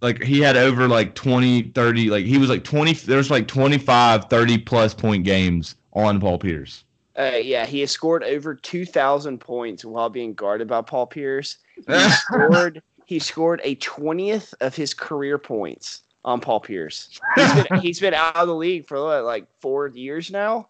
like 0.00 0.22
he 0.22 0.38
had 0.40 0.56
over 0.56 0.86
like 0.86 1.14
20, 1.16 1.62
30, 1.74 2.10
like 2.10 2.24
he 2.24 2.38
was 2.38 2.48
like 2.48 2.62
20 2.62 2.92
there's 2.92 3.30
like 3.30 3.48
25, 3.48 4.26
30 4.26 4.58
plus 4.58 4.94
point 4.94 5.24
games 5.24 5.74
on 5.92 6.20
Paul 6.20 6.38
Pierce. 6.38 6.84
Uh, 7.18 7.36
yeah, 7.42 7.66
he 7.66 7.80
has 7.80 7.90
scored 7.90 8.22
over 8.22 8.54
2,000 8.54 9.38
points 9.38 9.84
while 9.84 10.08
being 10.08 10.34
guarded 10.34 10.68
by 10.68 10.80
Paul 10.82 11.06
Pierce. 11.06 11.58
He 11.86 12.10
scored, 12.10 12.82
he 13.06 13.18
scored 13.18 13.60
a 13.64 13.76
20th 13.76 14.52
of 14.60 14.74
his 14.74 14.94
career 14.94 15.38
points 15.38 16.02
on 16.24 16.40
Paul 16.40 16.60
Pierce. 16.60 17.08
He's 17.34 17.54
been, 17.54 17.78
he's 17.80 18.00
been 18.00 18.14
out 18.14 18.36
of 18.36 18.48
the 18.48 18.54
league 18.54 18.86
for 18.86 19.02
what, 19.02 19.24
like 19.24 19.46
four 19.60 19.88
years 19.88 20.30
now. 20.30 20.68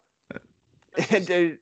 Dude, 1.09 1.59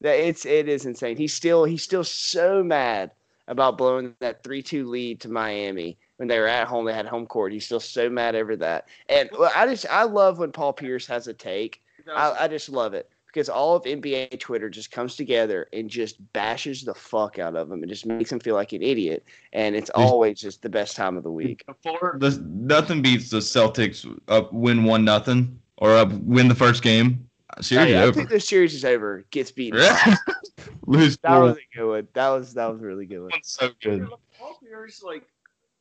it's 0.00 0.44
it 0.44 0.68
is 0.68 0.86
insane. 0.86 1.16
He's 1.16 1.32
still 1.32 1.64
he's 1.64 1.82
still 1.82 2.04
so 2.04 2.62
mad 2.62 3.12
about 3.46 3.78
blowing 3.78 4.14
that 4.20 4.42
three 4.42 4.62
two 4.62 4.88
lead 4.88 5.20
to 5.20 5.28
Miami 5.28 5.96
when 6.16 6.28
they 6.28 6.38
were 6.38 6.48
at 6.48 6.66
home. 6.66 6.84
They 6.84 6.92
had 6.92 7.06
home 7.06 7.26
court. 7.26 7.52
He's 7.52 7.64
still 7.64 7.80
so 7.80 8.10
mad 8.10 8.34
over 8.34 8.56
that. 8.56 8.88
And 9.08 9.30
well, 9.38 9.52
I 9.54 9.66
just 9.66 9.86
I 9.88 10.02
love 10.02 10.38
when 10.38 10.52
Paul 10.52 10.72
Pierce 10.72 11.06
has 11.06 11.28
a 11.28 11.34
take. 11.34 11.80
I, 12.12 12.32
I 12.40 12.48
just 12.48 12.68
love 12.68 12.94
it 12.94 13.11
because 13.32 13.48
all 13.48 13.74
of 13.74 13.84
NBA 13.84 14.38
Twitter 14.38 14.68
just 14.68 14.90
comes 14.90 15.16
together 15.16 15.66
and 15.72 15.88
just 15.88 16.16
bashes 16.34 16.82
the 16.84 16.92
fuck 16.94 17.38
out 17.38 17.56
of 17.56 17.70
him 17.70 17.82
and 17.82 17.88
just 17.88 18.04
makes 18.04 18.30
him 18.30 18.38
feel 18.40 18.54
like 18.54 18.72
an 18.72 18.82
idiot. 18.82 19.24
And 19.54 19.74
it's 19.74 19.90
always 19.94 20.38
just 20.38 20.60
the 20.60 20.68
best 20.68 20.96
time 20.96 21.16
of 21.16 21.22
the 21.22 21.30
week. 21.32 21.64
Before 21.66 22.16
the 22.18 22.38
nothing 22.46 23.00
beats 23.00 23.30
the 23.30 23.38
Celtics 23.38 24.06
up 24.28 24.52
win 24.52 24.84
one 24.84 25.04
nothing 25.04 25.58
or 25.78 25.96
up 25.96 26.12
win 26.12 26.48
the 26.48 26.54
first 26.54 26.82
game. 26.82 27.26
Series 27.60 27.94
Oh, 27.94 27.98
I 27.98 28.02
over. 28.04 28.12
think 28.12 28.28
the 28.28 28.40
series 28.40 28.74
is 28.74 28.84
over. 28.84 29.24
Gets 29.30 29.50
beaten. 29.50 29.80
Lose 30.86 31.16
That 31.22 31.30
four. 31.36 31.42
was 31.42 31.56
a 31.56 31.76
good 31.76 31.88
one. 31.88 32.08
That 32.12 32.28
was 32.28 32.54
that 32.54 32.66
was 32.70 32.80
a 32.82 32.84
really 32.84 33.06
good 33.06 33.20
one. 33.20 33.30
One's 33.32 33.48
so 33.48 33.70
good. 33.82 34.06
Paul 34.38 34.58
Pierce, 34.62 35.02
like, 35.02 35.24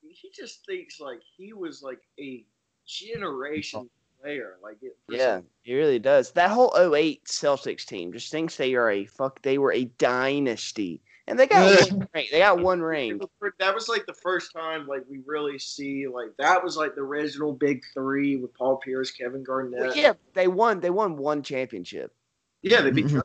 he 0.02 0.30
just 0.34 0.66
thinks 0.66 1.00
like 1.00 1.20
he 1.38 1.54
was 1.54 1.82
like 1.82 2.00
a 2.20 2.46
generation 2.86 3.90
player. 4.22 4.58
Like, 4.62 4.78
it, 4.82 4.98
for 5.06 5.16
Yeah, 5.16 5.42
he 5.64 5.76
really 5.76 6.00
does. 6.00 6.32
That 6.32 6.52
whole 6.52 6.74
08 6.78 7.26
Celtics 7.26 7.86
team 7.86 8.14
just 8.14 8.32
thinks 8.32 8.56
they 8.56 8.76
are 8.76 8.90
a 8.90 9.06
fuck. 9.06 9.42
They 9.42 9.58
were 9.58 9.74
a 9.74 9.86
dynasty, 9.86 11.02
and 11.28 11.40
they 11.40 11.48
got 11.48 11.90
one 11.92 12.08
ring. 12.14 12.28
They 12.32 12.40
got 12.40 12.60
one 12.60 12.82
ring. 12.82 13.22
That 13.60 13.76
was 13.76 13.88
like 13.88 14.06
the 14.06 14.14
first 14.14 14.54
time 14.54 14.88
like 14.88 15.04
we 15.10 15.20
really 15.26 15.60
see 15.60 16.08
like 16.08 16.30
that 16.38 16.64
was 16.64 16.78
like 16.78 16.96
the 16.96 17.02
original 17.02 17.54
big 17.54 17.82
three 17.94 18.38
with 18.38 18.54
Paul 18.54 18.78
Pierce, 18.78 19.12
Kevin 19.12 19.44
Garnett. 19.44 19.80
Well, 19.80 19.98
yeah, 19.98 20.14
they 20.34 20.48
won. 20.48 20.80
They 20.80 20.90
won 20.90 21.18
one 21.18 21.44
championship. 21.44 22.14
yeah, 22.62 22.82
they 22.82 22.92
beat. 22.92 23.06
Mm-hmm. 23.06 23.20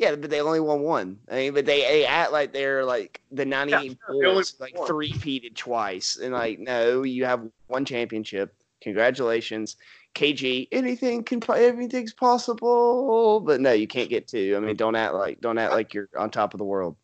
Yeah, 0.00 0.16
but 0.16 0.30
they 0.30 0.40
only 0.40 0.60
won 0.60 0.80
one. 0.80 1.18
I 1.30 1.34
mean, 1.34 1.52
but 1.52 1.66
they, 1.66 1.82
they 1.82 2.06
act 2.06 2.32
like 2.32 2.54
they're 2.54 2.86
like 2.86 3.20
the 3.32 3.44
'98 3.44 3.76
Yeah, 3.76 3.94
they 4.08 4.14
only 4.14 4.32
Bulls, 4.32 4.54
like 4.58 4.74
three 4.86 5.12
peated 5.12 5.56
twice, 5.56 6.16
and 6.16 6.32
like 6.32 6.58
no, 6.58 7.02
you 7.02 7.26
have 7.26 7.46
one 7.66 7.84
championship. 7.84 8.54
Congratulations, 8.80 9.76
KG. 10.14 10.68
Anything 10.72 11.22
can, 11.22 11.40
po- 11.40 11.54
everything's 11.54 12.12
possible, 12.12 13.40
but 13.40 13.60
no, 13.60 13.72
you 13.72 13.86
can't 13.86 14.10
get 14.10 14.26
to. 14.28 14.56
I 14.56 14.60
mean, 14.60 14.76
don't 14.76 14.96
act 14.96 15.14
like 15.14 15.40
don't 15.40 15.58
act 15.58 15.72
like 15.72 15.94
you're 15.94 16.08
on 16.16 16.30
top 16.30 16.54
of 16.54 16.58
the 16.58 16.64
world. 16.64 16.96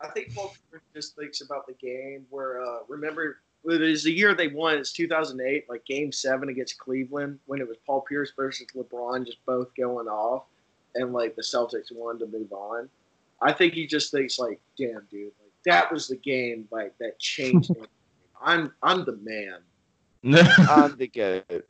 I 0.00 0.08
think 0.08 0.34
Paul 0.34 0.54
Pierce 0.70 0.82
just 0.94 1.16
thinks 1.16 1.40
about 1.40 1.66
the 1.66 1.72
game 1.74 2.26
where 2.30 2.60
uh, 2.60 2.78
remember 2.88 3.38
it 3.64 3.82
is 3.82 4.04
the 4.04 4.12
year 4.12 4.34
they 4.34 4.48
won. 4.48 4.76
It's 4.76 4.92
2008, 4.92 5.68
like 5.68 5.84
Game 5.86 6.12
Seven 6.12 6.48
against 6.50 6.78
Cleveland 6.78 7.38
when 7.46 7.60
it 7.60 7.68
was 7.68 7.78
Paul 7.86 8.02
Pierce 8.02 8.32
versus 8.36 8.66
LeBron, 8.76 9.24
just 9.24 9.44
both 9.46 9.74
going 9.74 10.06
off, 10.06 10.44
and 10.94 11.12
like 11.12 11.34
the 11.36 11.42
Celtics 11.42 11.90
won 11.92 12.18
to 12.18 12.26
move 12.26 12.52
on. 12.52 12.88
I 13.40 13.52
think 13.52 13.74
he 13.74 13.86
just 13.86 14.10
thinks 14.10 14.38
like, 14.38 14.60
damn, 14.78 15.06
dude, 15.10 15.32
like 15.42 15.52
that 15.64 15.90
was 15.92 16.08
the 16.08 16.16
game 16.16 16.68
like 16.70 16.96
that 16.98 17.18
changed. 17.18 17.70
I'm 18.42 18.72
I'm 18.82 19.04
the 19.04 19.18
man. 19.22 19.58
I'm 20.68 20.96
the 20.96 21.08
goat. 21.08 21.66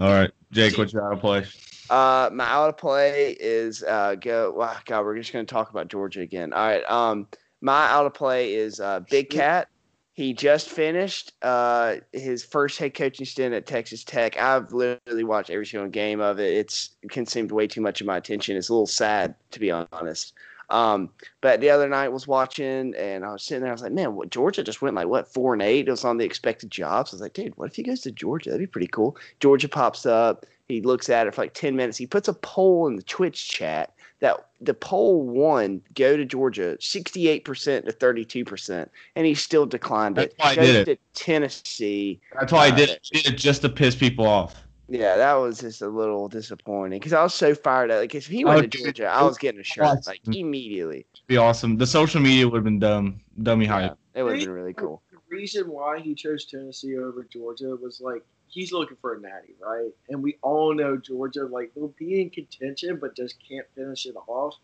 All 0.00 0.10
right, 0.12 0.30
Jake, 0.50 0.76
what's 0.76 0.92
your 0.92 1.06
out 1.06 1.12
of 1.12 1.20
play? 1.20 1.44
Uh, 1.90 2.30
my 2.32 2.46
out 2.46 2.70
of 2.70 2.76
play 2.76 3.36
is 3.38 3.82
uh 3.82 4.14
go. 4.16 4.52
Wow, 4.52 4.76
God, 4.86 5.04
we're 5.04 5.16
just 5.16 5.32
gonna 5.32 5.44
talk 5.44 5.70
about 5.70 5.88
Georgia 5.88 6.20
again. 6.20 6.52
All 6.52 6.66
right. 6.66 6.84
Um, 6.90 7.28
my 7.60 7.86
out 7.86 8.06
of 8.06 8.14
play 8.14 8.54
is 8.54 8.80
uh 8.80 9.00
Big 9.10 9.30
Cat. 9.30 9.68
He 10.14 10.32
just 10.32 10.68
finished 10.70 11.32
uh 11.42 11.96
his 12.12 12.44
first 12.44 12.78
head 12.78 12.94
coaching 12.94 13.26
stint 13.26 13.54
at 13.54 13.66
Texas 13.66 14.02
Tech. 14.02 14.40
I've 14.40 14.72
literally 14.72 15.24
watched 15.24 15.50
every 15.50 15.66
single 15.66 15.90
game 15.90 16.20
of 16.20 16.40
it. 16.40 16.52
It's 16.54 16.96
consumed 17.10 17.52
way 17.52 17.66
too 17.66 17.80
much 17.80 18.00
of 18.00 18.06
my 18.06 18.16
attention. 18.16 18.56
It's 18.56 18.70
a 18.70 18.72
little 18.72 18.86
sad 18.86 19.34
to 19.50 19.60
be 19.60 19.70
honest. 19.70 20.32
Um, 20.70 21.10
but 21.40 21.60
the 21.60 21.70
other 21.70 21.88
night 21.88 22.08
was 22.08 22.26
watching 22.26 22.94
and 22.96 23.24
I 23.24 23.32
was 23.32 23.42
sitting 23.42 23.62
there. 23.62 23.70
I 23.70 23.74
was 23.74 23.82
like, 23.82 23.92
man, 23.92 24.14
what, 24.14 24.30
Georgia 24.30 24.62
just 24.62 24.82
went 24.82 24.96
like 24.96 25.08
what 25.08 25.32
four 25.32 25.52
and 25.52 25.62
eight. 25.62 25.88
It 25.88 25.90
was 25.90 26.04
on 26.04 26.18
the 26.18 26.24
expected 26.24 26.70
jobs. 26.70 27.12
I 27.12 27.16
was 27.16 27.20
like, 27.20 27.34
dude, 27.34 27.56
what 27.56 27.70
if 27.70 27.76
he 27.76 27.82
goes 27.82 28.00
to 28.02 28.12
Georgia? 28.12 28.50
That'd 28.50 28.66
be 28.66 28.70
pretty 28.70 28.88
cool. 28.88 29.16
Georgia 29.40 29.68
pops 29.68 30.06
up. 30.06 30.46
He 30.68 30.80
looks 30.80 31.10
at 31.10 31.26
it 31.26 31.34
for 31.34 31.42
like 31.42 31.52
10 31.52 31.76
minutes. 31.76 31.98
He 31.98 32.06
puts 32.06 32.26
a 32.28 32.32
poll 32.32 32.86
in 32.86 32.96
the 32.96 33.02
Twitch 33.02 33.48
chat 33.50 33.92
that 34.20 34.46
the 34.62 34.72
poll 34.72 35.22
won 35.22 35.82
go 35.94 36.16
to 36.16 36.24
Georgia 36.24 36.78
68% 36.80 37.44
to 37.84 37.92
32%, 37.92 38.88
and 39.16 39.26
he 39.26 39.34
still 39.34 39.66
declined 39.66 40.16
it. 40.16 40.32
Why 40.38 40.52
I 40.52 40.54
did 40.54 40.86
to 40.86 40.96
Tennessee. 41.12 42.20
That's 42.32 42.50
why 42.50 42.66
I 42.66 42.70
did 42.70 42.88
Uh, 42.88 42.92
it. 42.94 43.08
Did 43.12 43.26
it 43.26 43.36
just 43.36 43.60
to 43.62 43.68
piss 43.68 43.94
people 43.94 44.26
off. 44.26 44.63
Yeah, 44.88 45.16
that 45.16 45.34
was 45.34 45.60
just 45.60 45.80
a 45.82 45.88
little 45.88 46.28
disappointing 46.28 46.98
because 46.98 47.12
I 47.14 47.22
was 47.22 47.32
so 47.34 47.54
fired 47.54 47.90
up. 47.90 48.00
Like, 48.00 48.14
if 48.14 48.26
he 48.26 48.44
Oh, 48.44 48.48
went 48.48 48.62
to 48.62 48.78
dude. 48.78 48.84
Georgia, 48.96 49.06
I 49.06 49.22
was 49.22 49.38
getting 49.38 49.60
a 49.60 49.64
shirt 49.64 50.06
like 50.06 50.20
mm-hmm. 50.22 50.32
immediately. 50.32 51.06
It'd 51.14 51.26
be 51.26 51.36
awesome. 51.38 51.78
The 51.78 51.86
social 51.86 52.20
media 52.20 52.46
would 52.46 52.56
have 52.58 52.64
been 52.64 52.78
dumb, 52.78 53.20
dummy 53.42 53.64
Yeah, 53.64 53.72
hype. 53.72 53.98
it 54.14 54.22
would 54.22 54.32
have 54.36 54.40
been 54.44 54.50
really 54.54 54.74
cool. 54.74 55.02
The 55.10 55.18
reason 55.30 55.68
why 55.68 56.00
he 56.00 56.14
chose 56.14 56.44
Tennessee 56.44 56.98
over 56.98 57.24
Georgia 57.24 57.76
was 57.76 58.00
like 58.00 58.22
he's 58.46 58.72
looking 58.72 58.96
for 59.00 59.14
a 59.14 59.20
natty, 59.20 59.54
right? 59.60 59.90
And 60.10 60.22
we 60.22 60.36
all 60.42 60.74
know 60.74 60.96
Georgia, 60.96 61.46
like 61.46 61.72
they'll 61.74 61.88
be 61.98 62.20
in 62.20 62.30
contention, 62.30 62.98
but 63.00 63.16
just 63.16 63.36
can't 63.46 63.66
finish 63.74 64.06
it 64.06 64.14
off. 64.28 64.54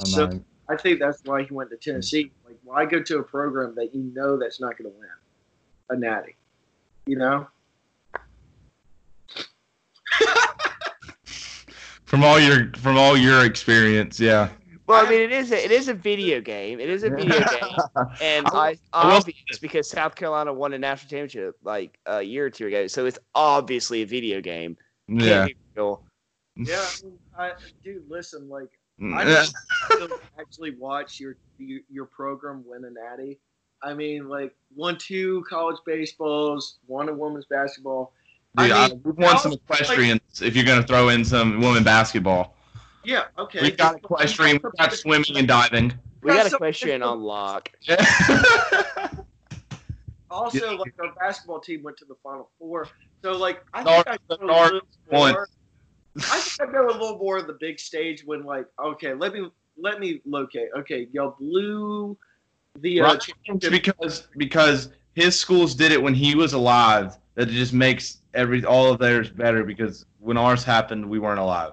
I'm 0.00 0.06
So 0.06 0.26
not- 0.26 0.40
I 0.68 0.76
think 0.76 0.98
that's 0.98 1.22
why 1.24 1.44
he 1.44 1.54
went 1.54 1.70
to 1.70 1.76
Tennessee. 1.76 2.32
Like, 2.44 2.56
why 2.64 2.86
go 2.86 3.00
to 3.00 3.18
a 3.18 3.22
program 3.22 3.74
that 3.76 3.94
you 3.94 4.02
know 4.14 4.36
that's 4.36 4.58
not 4.60 4.76
going 4.76 4.90
to 4.90 4.98
win 4.98 5.08
a 5.90 5.96
natty? 5.96 6.34
You 7.06 7.18
know? 7.18 7.46
From 12.06 12.24
all 12.24 12.40
your 12.40 12.70
from 12.76 12.96
all 12.96 13.16
your 13.16 13.44
experience, 13.44 14.18
yeah. 14.18 14.48
Well, 14.86 15.04
I 15.04 15.10
mean, 15.10 15.20
it 15.20 15.32
is 15.32 15.50
a, 15.50 15.64
it 15.64 15.72
is 15.72 15.88
a 15.88 15.94
video 15.94 16.40
game. 16.40 16.78
It 16.78 16.88
is 16.88 17.02
a 17.02 17.10
video 17.10 17.40
game, 17.60 18.06
and 18.22 18.46
I- 18.46 18.50
I, 18.52 18.78
I 18.92 19.12
will 19.14 19.20
say 19.20 19.32
obvious 19.48 19.58
because 19.60 19.90
South 19.90 20.14
Carolina 20.14 20.52
won 20.52 20.72
a 20.72 20.78
national 20.78 21.10
championship 21.10 21.56
like 21.64 21.98
a 22.06 22.22
year 22.22 22.46
or 22.46 22.50
two 22.50 22.68
ago, 22.68 22.86
so 22.86 23.04
it's 23.04 23.18
obviously 23.34 24.02
a 24.02 24.06
video 24.06 24.40
game. 24.40 24.76
Yeah. 25.08 25.46
be 25.46 25.56
real. 25.76 26.02
Yeah, 26.56 26.80
I 26.80 27.04
mean, 27.04 27.18
I, 27.36 27.52
dude, 27.84 28.04
listen, 28.08 28.48
like 28.48 28.70
mm, 29.00 29.14
I 29.14 29.24
just 29.24 29.54
actually 30.38 30.76
watch 30.76 31.18
your, 31.20 31.36
your 31.58 31.80
your 31.90 32.06
program 32.06 32.62
win 32.66 32.84
a 32.84 32.90
natty. 32.90 33.40
I 33.82 33.92
mean, 33.92 34.28
like 34.28 34.54
won 34.74 34.96
two 34.98 35.44
college 35.48 35.78
baseballs, 35.84 36.78
one 36.86 37.08
a 37.08 37.12
women's 37.12 37.46
basketball. 37.46 38.12
Dude, 38.56 38.70
I 38.70 38.86
I 38.86 38.92
we've 39.04 39.16
won 39.18 39.38
some 39.38 39.52
equestrians. 39.52 40.20
if 40.42 40.56
you're 40.56 40.64
gonna 40.64 40.82
throw 40.82 41.08
in 41.10 41.24
some 41.24 41.60
women 41.60 41.84
basketball, 41.84 42.54
Yeah, 43.04 43.24
okay. 43.38 43.60
we've 43.62 43.76
got 43.76 43.96
equestrian, 43.96 44.58
we've 44.62 44.72
got 44.78 44.92
swimming 44.94 45.36
and 45.36 45.46
diving. 45.46 45.92
We 46.22 46.30
got 46.32 46.42
That's 46.44 46.54
a 46.54 46.58
question 46.58 47.02
on 47.02 47.20
lock. 47.20 47.70
Also, 50.28 50.72
Yeah. 50.72 50.78
like 50.78 50.92
our 51.00 51.12
basketball 51.14 51.60
team 51.60 51.82
went 51.84 51.96
to 51.98 52.04
the 52.04 52.16
Final 52.22 52.50
Four, 52.58 52.88
so 53.22 53.32
like 53.36 53.64
I 53.72 53.84
think 53.84 54.08
I 54.08 54.16
the 54.28 54.36
know 54.44 54.52
a 54.52 54.64
little 54.64 54.80
more. 55.12 55.48
I 56.30 56.40
think 56.40 56.68
I 56.68 56.72
know 56.72 56.86
a 56.88 56.90
little 56.90 57.16
more 57.18 57.36
of 57.38 57.46
the 57.46 57.52
big 57.60 57.78
stage 57.78 58.24
when 58.24 58.42
like 58.42 58.66
okay, 58.82 59.14
let 59.14 59.32
me 59.32 59.48
let 59.78 60.00
me 60.00 60.20
locate. 60.26 60.68
Okay, 60.76 61.06
y'all 61.12 61.36
blew 61.38 62.18
the 62.80 63.00
uh, 63.02 63.04
Right. 63.04 63.70
because 63.70 64.26
because 64.36 64.88
his 65.14 65.38
schools 65.38 65.74
did 65.76 65.92
it 65.92 66.02
when 66.02 66.12
he 66.14 66.34
was 66.34 66.54
alive. 66.54 67.16
That 67.36 67.48
just 67.48 67.72
makes 67.72 68.18
every 68.34 68.64
all 68.64 68.90
of 68.90 68.98
theirs 68.98 69.30
better 69.30 69.62
because 69.62 70.06
when 70.18 70.36
ours 70.36 70.64
happened, 70.64 71.08
we 71.08 71.18
weren't 71.18 71.38
alive. 71.38 71.72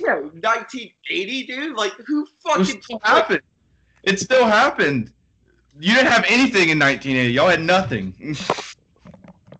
Yeah, 0.00 0.16
1980, 0.16 1.46
dude. 1.46 1.76
Like 1.76 1.92
who 2.06 2.24
It 2.24 2.28
fucking 2.40 2.82
still 2.82 3.00
happened. 3.02 3.42
It 4.02 4.20
still 4.20 4.44
happened. 4.46 5.12
You 5.78 5.94
didn't 5.94 6.10
have 6.10 6.24
anything 6.28 6.70
in 6.70 6.78
1980. 6.78 7.32
Y'all 7.32 7.48
had 7.48 7.60
nothing. 7.60 8.14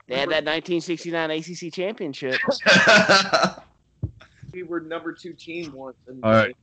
They 0.09 0.17
had 0.17 0.31
that 0.31 0.45
1969 0.45 1.31
ACC 1.31 1.73
championship. 1.73 2.41
we 4.53 4.63
were 4.63 4.81
number 4.81 5.13
two 5.13 5.35
team 5.35 5.73
once. 5.73 5.97
And, 6.09 6.25
All 6.25 6.33
right. 6.33 6.57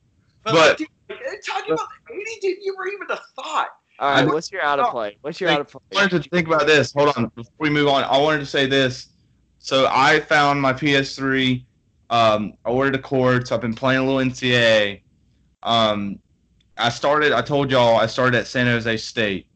But, 0.43 0.53
But- 0.53 0.67
like, 0.67 0.77
dude, 0.77 0.87
like, 1.09 1.43
talking 1.45 1.73
about 1.73 1.87
80, 2.11 2.23
dude, 2.41 2.57
you 2.61 2.75
were 2.77 2.87
even 2.87 3.07
a 3.11 3.19
thought. 3.35 3.69
All 3.99 4.11
right, 4.11 4.27
what's 4.27 4.51
your 4.51 4.61
out 4.61 4.79
of 4.79 4.91
play? 4.91 5.17
What's 5.21 5.39
your 5.39 5.49
out 5.49 5.61
of 5.61 5.67
play? 5.67 5.79
I 5.93 5.95
wanted 5.95 6.23
to 6.23 6.29
think 6.29 6.47
about 6.47 6.67
this. 6.67 6.93
Hold 6.93 7.15
on, 7.15 7.31
before 7.35 7.53
we 7.59 7.69
move 7.69 7.87
on, 7.87 8.03
I 8.03 8.17
wanted 8.17 8.39
to 8.39 8.45
say 8.45 8.65
this. 8.65 9.07
So 9.59 9.87
I 9.89 10.19
found 10.19 10.61
my 10.61 10.73
PS3. 10.73 11.63
Um, 12.09 12.53
I 12.65 12.69
ordered 12.69 12.95
a 12.95 12.99
cord, 12.99 13.47
so 13.47 13.55
I've 13.55 13.61
been 13.61 13.73
playing 13.73 14.01
a 14.01 14.05
little 14.05 14.19
NCAA. 14.19 15.01
Um, 15.63 16.19
I 16.77 16.89
started. 16.89 17.31
I 17.31 17.41
told 17.41 17.71
y'all 17.71 17.97
I 17.97 18.05
started 18.05 18.37
at 18.37 18.47
San 18.47 18.67
Jose 18.67 18.97
State, 18.97 19.47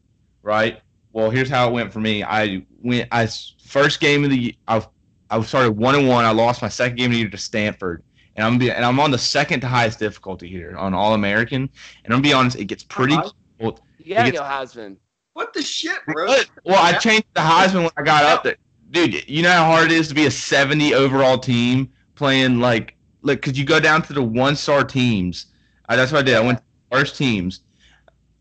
right? 0.42 0.80
well, 1.12 1.30
here's 1.30 1.48
how 1.48 1.68
it 1.68 1.72
went 1.72 1.92
for 1.92 2.00
me. 2.00 2.22
I 2.22 2.64
went. 2.82 3.08
I 3.12 3.28
first 3.64 4.00
game 4.00 4.24
of 4.24 4.30
the. 4.30 4.54
I 4.68 4.84
I 5.30 5.40
started 5.42 5.72
one 5.72 5.94
and 5.94 6.08
one. 6.08 6.24
I 6.24 6.30
lost 6.30 6.62
my 6.62 6.68
second 6.68 6.96
game 6.96 7.06
of 7.06 7.12
the 7.12 7.18
year 7.18 7.30
to 7.30 7.38
Stanford, 7.38 8.02
and 8.36 8.46
I'm 8.46 8.58
be, 8.58 8.70
and 8.70 8.84
I'm 8.84 9.00
on 9.00 9.10
the 9.10 9.18
second 9.18 9.60
to 9.60 9.68
highest 9.68 9.98
difficulty 9.98 10.48
here 10.48 10.76
on 10.76 10.94
All 10.94 11.14
American. 11.14 11.68
And 12.04 12.14
I'm 12.14 12.20
gonna 12.20 12.22
be 12.22 12.32
honest, 12.32 12.58
it 12.58 12.66
gets 12.66 12.84
pretty. 12.84 13.14
Uh-huh. 13.14 13.72
You 14.04 14.14
gotta 14.14 14.26
He 14.26 14.32
go 14.32 14.42
Heisman. 14.42 14.96
What 15.34 15.52
the 15.54 15.62
shit, 15.62 15.98
bro? 16.06 16.26
Well, 16.64 16.82
I 16.82 16.92
changed 16.98 17.26
the 17.34 17.40
Heisman 17.40 17.82
when 17.82 17.90
I 17.96 18.02
got 18.02 18.24
up 18.24 18.42
there, 18.44 18.56
dude. 18.90 19.28
You 19.28 19.42
know 19.42 19.50
how 19.52 19.64
hard 19.64 19.90
it 19.90 19.92
is 19.92 20.08
to 20.08 20.14
be 20.14 20.26
a 20.26 20.30
70 20.30 20.94
overall 20.94 21.38
team 21.38 21.90
playing 22.14 22.58
like, 22.60 22.96
like, 23.22 23.40
cause 23.40 23.56
you 23.56 23.64
go 23.64 23.78
down 23.80 24.02
to 24.02 24.12
the 24.12 24.22
one 24.22 24.56
star 24.56 24.82
teams. 24.84 25.46
Uh, 25.88 25.96
that's 25.96 26.12
what 26.12 26.18
I 26.18 26.22
did. 26.22 26.36
I 26.36 26.40
went 26.40 26.58
to 26.58 26.64
the 26.90 26.96
first 26.96 27.16
teams, 27.16 27.60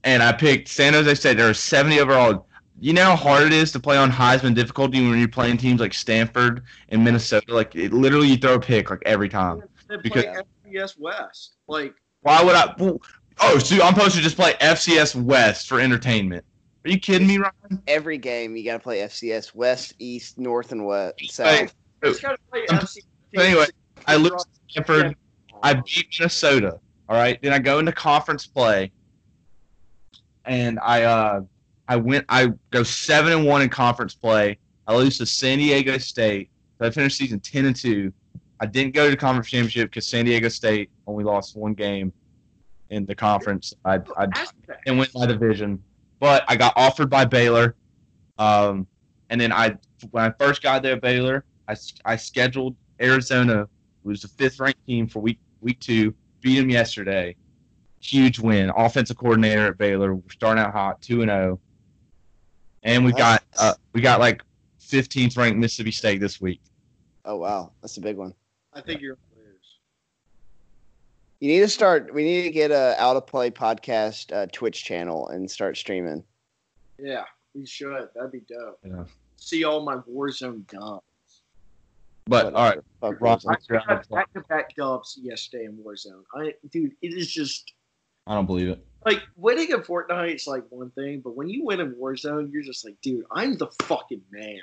and 0.04 0.24
I 0.24 0.32
picked 0.32 0.68
San 0.68 0.94
Jose 0.94 1.14
State. 1.16 1.38
There 1.38 1.50
are 1.50 1.54
70 1.54 2.00
overall. 2.00 2.48
You 2.82 2.94
know 2.94 3.04
how 3.04 3.16
hard 3.16 3.44
it 3.44 3.54
is 3.54 3.72
to 3.74 3.80
play 3.80 3.98
on 3.98 4.10
Heisman 4.10 4.56
difficulty 4.56 5.02
when 5.02 5.20
you're 5.20 5.28
playing 5.28 5.58
teams 5.58 5.82
like 5.82 5.94
Stanford 5.94 6.64
and 6.90 7.04
Minnesota. 7.04 7.54
Like, 7.54 7.76
it, 7.76 7.92
literally, 7.92 8.30
you 8.30 8.38
throw 8.38 8.56
a 8.56 8.60
pick 8.60 8.90
like 8.90 9.04
every 9.06 9.30
time. 9.30 9.62
They 9.90 9.98
play 9.98 10.02
Because- 10.04 10.44
FBS 10.66 10.98
West. 10.98 11.56
Like, 11.68 11.94
Why 12.22 12.44
would 12.44 12.56
I? 12.56 12.74
Oh, 13.42 13.58
so 13.60 13.82
I'm 13.82 13.94
supposed 13.94 14.16
to 14.16 14.22
just 14.22 14.36
play 14.36 14.54
FCS 14.62 15.16
West 15.16 15.68
for 15.68 15.80
entertainment? 15.80 16.44
Are 16.86 16.90
you 16.92 17.00
kidding 17.00 17.28
me, 17.28 17.38
Ryan? 17.38 17.82
Every 17.88 18.18
game 18.18 18.56
you 18.56 18.64
gotta 18.66 18.80
play 18.80 19.00
FCS 19.00 19.54
West, 19.56 19.94
East, 20.00 20.38
North, 20.38 20.72
and 20.72 20.86
West. 20.86 21.16
Hey, 21.20 21.28
South. 21.28 21.74
it's 22.04 22.20
got 22.20 22.32
to 22.32 22.38
play 22.52 22.66
Um, 22.68 22.80
FC. 22.80 23.00
so 23.36 23.42
anyway, 23.42 23.66
I 24.08 24.16
lose 24.16 24.32
to 24.32 24.46
Stanford. 24.70 25.16
I 25.62 25.74
beat 25.76 26.08
Minnesota. 26.20 26.80
All 27.10 27.18
right. 27.18 27.42
Then 27.42 27.52
I 27.54 27.60
go 27.60 27.80
into 27.80 27.92
conference 27.92 28.46
play, 28.48 28.92
and 30.46 30.80
I 30.82 31.04
uh 31.04 31.42
I 31.88 31.96
went 31.98 32.26
I 32.30 32.50
go 32.72 32.84
seven 32.84 33.34
and 33.34 33.46
one 33.46 33.62
in 33.62 33.70
conference 33.70 34.16
play. 34.16 34.58
I 34.88 34.96
lose 34.96 35.18
to 35.18 35.26
San 35.26 35.58
Diego 35.58 35.98
State. 35.98 36.50
So 36.80 36.88
I 36.88 36.92
finished 36.92 37.18
season 37.18 37.40
ten 37.40 37.66
and 37.66 37.76
two. 37.76 38.14
I 38.62 38.66
didn't 38.66 38.94
go 38.94 39.06
to 39.06 39.12
the 39.12 39.18
conference 39.18 39.50
championship 39.50 39.90
because 39.90 40.08
San 40.08 40.26
Diego 40.26 40.50
State 40.50 40.90
only 41.08 41.24
lost 41.24 41.56
one 41.58 41.74
game 41.74 42.12
in 42.90 43.06
the 43.06 43.16
conference. 43.16 43.74
I 43.86 44.00
I 44.18 44.28
and 44.86 44.98
went 44.98 45.12
my 45.14 45.26
division, 45.26 45.82
but 46.20 46.44
I 46.48 46.56
got 46.56 46.74
offered 46.76 47.10
by 47.10 47.26
Baylor. 47.26 47.76
Um, 48.38 48.88
and 49.30 49.40
then 49.40 49.52
I 49.52 49.78
when 50.12 50.24
I 50.24 50.34
first 50.40 50.62
got 50.62 50.82
there, 50.82 50.96
at 50.96 51.02
Baylor, 51.02 51.46
I, 51.68 51.76
I 52.06 52.16
scheduled 52.16 52.76
Arizona, 53.02 53.68
who 54.04 54.10
was 54.10 54.22
the 54.22 54.28
fifth 54.28 54.60
ranked 54.60 54.86
team 54.86 55.08
for 55.08 55.20
week 55.20 55.40
week 55.62 55.80
two, 55.80 56.14
beat 56.42 56.60
them 56.60 56.70
yesterday. 56.70 57.36
Huge 58.02 58.40
win. 58.40 58.72
Offensive 58.76 59.18
coordinator 59.18 59.68
at 59.68 59.78
Baylor. 59.78 60.16
We're 60.16 60.30
starting 60.32 60.64
out 60.64 60.72
hot, 60.72 61.02
two 61.02 61.22
and 61.22 61.30
zero. 61.30 61.60
And 62.84 63.04
we 63.04 63.12
got 63.12 63.44
uh, 63.58 63.74
we 63.94 64.02
got 64.02 64.20
like 64.20 64.42
15th 64.82 65.38
ranked 65.38 65.60
Mississippi 65.60 65.92
State 65.92 66.20
this 66.20 66.40
week. 66.40 66.62
Oh 67.26 67.36
wow, 67.36 67.74
that's 67.82 67.98
a 67.98 68.02
big 68.02 68.16
one. 68.16 68.34
I 68.74 68.82
think 68.82 69.02
you're 69.02 69.16
gonna 69.16 69.22
lose. 69.29 69.29
You 71.40 71.48
need 71.48 71.60
to 71.62 71.70
start. 71.70 72.14
We 72.14 72.24
need 72.24 72.44
to 72.44 72.50
get 72.52 72.72
a 72.72 72.96
out 73.02 73.16
of 73.16 73.26
play 73.26 73.50
podcast 73.50 74.36
uh, 74.36 74.48
Twitch 74.52 74.84
channel 74.84 75.28
and 75.30 75.50
start 75.50 75.78
streaming. 75.78 76.24
Yeah, 76.98 77.24
we 77.54 77.66
should. 77.66 78.10
That'd 78.14 78.32
be 78.32 78.42
dope. 78.42 78.80
Yeah. 78.84 79.04
See 79.38 79.64
all 79.64 79.82
my 79.82 79.96
Warzone 79.96 80.68
dubs. 80.68 81.04
But 82.28 82.54
all 82.54 82.70
right, 82.70 82.80
Fuck 83.02 83.22
Ross, 83.22 83.44
Warzone. 83.44 83.48
what's 83.48 83.70
your 83.70 83.80
I 83.80 83.84
out 83.94 84.02
of 84.02 84.08
play? 84.10 84.20
back 84.20 84.34
to 84.34 84.42
back 84.42 84.76
dubs 84.76 85.18
yesterday 85.22 85.66
in 85.66 85.78
Warzone. 85.78 86.24
I, 86.36 86.54
dude, 86.72 86.92
it 87.02 87.14
is 87.14 87.32
just 87.32 87.72
I 88.28 88.36
don't 88.36 88.46
believe 88.46 88.68
it. 88.70 88.86
like 89.06 89.24
winning 89.38 89.70
in 89.70 89.80
Fortnite 89.80 90.36
is 90.36 90.46
like 90.46 90.64
one 90.70 90.92
thing, 90.92 91.22
but 91.22 91.36
when 91.38 91.50
you 91.50 91.64
win 91.64 91.80
in 91.80 91.94
Warzone, 91.96 92.52
you're 92.52 92.62
just 92.64 92.84
like, 92.86 92.96
dude, 93.02 93.26
I'm 93.32 93.58
the 93.58 93.68
fucking 93.84 94.22
man. 94.30 94.60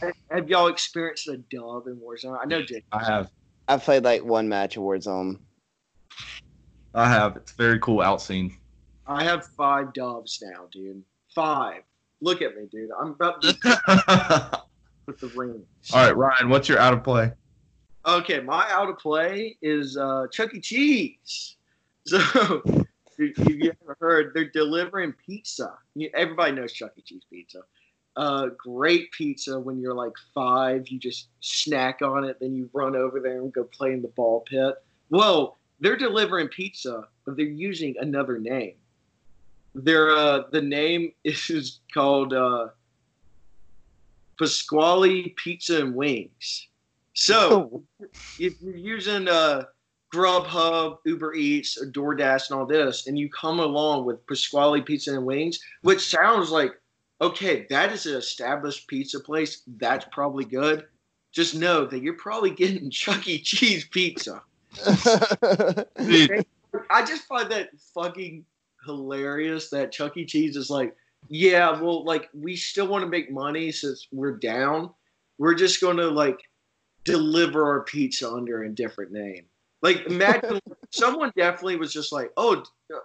have, 0.00 0.12
have 0.30 0.48
y'all 0.50 0.66
experienced 0.66 1.28
a 1.28 1.36
dub 1.38 1.86
in 1.86 1.96
Warzone? 1.96 2.36
I 2.42 2.44
know 2.46 2.62
Jake. 2.62 2.84
I 2.92 3.02
have. 3.04 3.30
I've 3.68 3.82
played 3.82 4.04
like 4.04 4.22
one 4.24 4.48
match 4.48 4.76
of 4.76 4.82
Warzone. 4.82 5.38
I 6.94 7.08
have. 7.08 7.36
It's 7.36 7.52
very 7.52 7.78
cool 7.80 8.00
out 8.00 8.22
scene. 8.22 8.56
I 9.06 9.24
have 9.24 9.46
five 9.46 9.92
dubs 9.92 10.42
now, 10.42 10.66
dude. 10.72 11.02
Five. 11.34 11.82
Look 12.20 12.40
at 12.40 12.56
me, 12.56 12.66
dude. 12.70 12.90
I'm 12.98 13.08
about 13.10 13.42
to 13.42 13.48
all 13.98 14.68
put 15.06 15.18
the 15.20 15.28
rings. 15.36 15.66
right, 15.92 16.16
Ryan, 16.16 16.48
what's 16.48 16.68
your 16.68 16.78
out 16.78 16.94
of 16.94 17.02
play? 17.04 17.32
Okay, 18.06 18.40
my 18.40 18.66
out 18.70 18.88
of 18.88 18.98
play 18.98 19.56
is 19.62 19.96
uh, 19.96 20.26
Chuck 20.30 20.54
E. 20.54 20.60
Cheese. 20.60 21.56
So, 22.06 22.62
if 23.16 23.48
you 23.48 23.72
ever 23.82 23.96
heard, 23.98 24.32
they're 24.34 24.50
delivering 24.50 25.14
pizza. 25.24 25.72
Everybody 26.12 26.52
knows 26.52 26.72
Chuck 26.72 26.92
E. 26.98 27.02
Cheese 27.02 27.22
pizza. 27.30 27.60
Uh, 28.16 28.48
great 28.58 29.10
pizza 29.12 29.58
when 29.58 29.80
you're 29.80 29.94
like 29.94 30.12
five. 30.34 30.88
You 30.88 30.98
just 30.98 31.28
snack 31.40 32.02
on 32.02 32.24
it, 32.24 32.38
then 32.40 32.54
you 32.54 32.68
run 32.74 32.94
over 32.94 33.20
there 33.20 33.40
and 33.40 33.52
go 33.52 33.64
play 33.64 33.92
in 33.92 34.02
the 34.02 34.08
ball 34.08 34.40
pit. 34.40 34.74
Well, 35.08 35.56
they're 35.84 35.96
delivering 35.96 36.48
pizza, 36.48 37.06
but 37.26 37.36
they're 37.36 37.44
using 37.44 37.94
another 38.00 38.38
name. 38.38 38.72
Their 39.74 40.16
uh, 40.16 40.44
the 40.50 40.62
name 40.62 41.12
is 41.24 41.80
called 41.92 42.32
uh, 42.32 42.68
Pasquale 44.38 45.34
Pizza 45.36 45.80
and 45.80 45.94
Wings. 45.94 46.68
So 47.12 47.84
if 48.38 48.54
you're 48.62 48.74
using 48.74 49.28
uh, 49.28 49.64
Grubhub, 50.12 51.00
Uber 51.04 51.34
Eats, 51.34 51.76
or 51.76 51.90
DoorDash, 51.90 52.50
and 52.50 52.58
all 52.58 52.66
this, 52.66 53.06
and 53.06 53.18
you 53.18 53.28
come 53.28 53.60
along 53.60 54.06
with 54.06 54.26
Pasquale 54.26 54.80
Pizza 54.80 55.12
and 55.12 55.26
Wings, 55.26 55.60
which 55.82 56.08
sounds 56.08 56.50
like 56.50 56.72
okay, 57.20 57.66
that 57.68 57.92
is 57.92 58.06
an 58.06 58.16
established 58.16 58.88
pizza 58.88 59.20
place. 59.20 59.62
That's 59.76 60.06
probably 60.12 60.46
good. 60.46 60.86
Just 61.30 61.54
know 61.54 61.84
that 61.84 62.02
you're 62.02 62.14
probably 62.14 62.50
getting 62.50 62.88
Chuck 63.02 63.28
E. 63.28 63.38
Cheese 63.38 63.84
pizza. 63.84 64.42
I 66.90 67.04
just 67.06 67.24
find 67.24 67.50
that 67.50 67.70
fucking 67.94 68.44
hilarious 68.84 69.70
that 69.70 69.92
Chuck 69.92 70.16
E. 70.16 70.24
Cheese 70.24 70.56
is 70.56 70.70
like, 70.70 70.94
yeah, 71.28 71.80
well, 71.80 72.04
like 72.04 72.28
we 72.34 72.56
still 72.56 72.86
want 72.86 73.02
to 73.02 73.08
make 73.08 73.30
money 73.30 73.72
since 73.72 74.06
we're 74.12 74.36
down. 74.36 74.90
We're 75.38 75.54
just 75.54 75.80
going 75.80 75.96
to 75.96 76.08
like 76.08 76.38
deliver 77.04 77.66
our 77.66 77.82
pizza 77.84 78.30
under 78.30 78.62
a 78.62 78.70
different 78.70 79.12
name. 79.12 79.46
Like, 79.82 80.06
imagine 80.06 80.60
someone 80.90 81.32
definitely 81.36 81.76
was 81.76 81.92
just 81.92 82.12
like, 82.12 82.32
oh, 82.36 82.64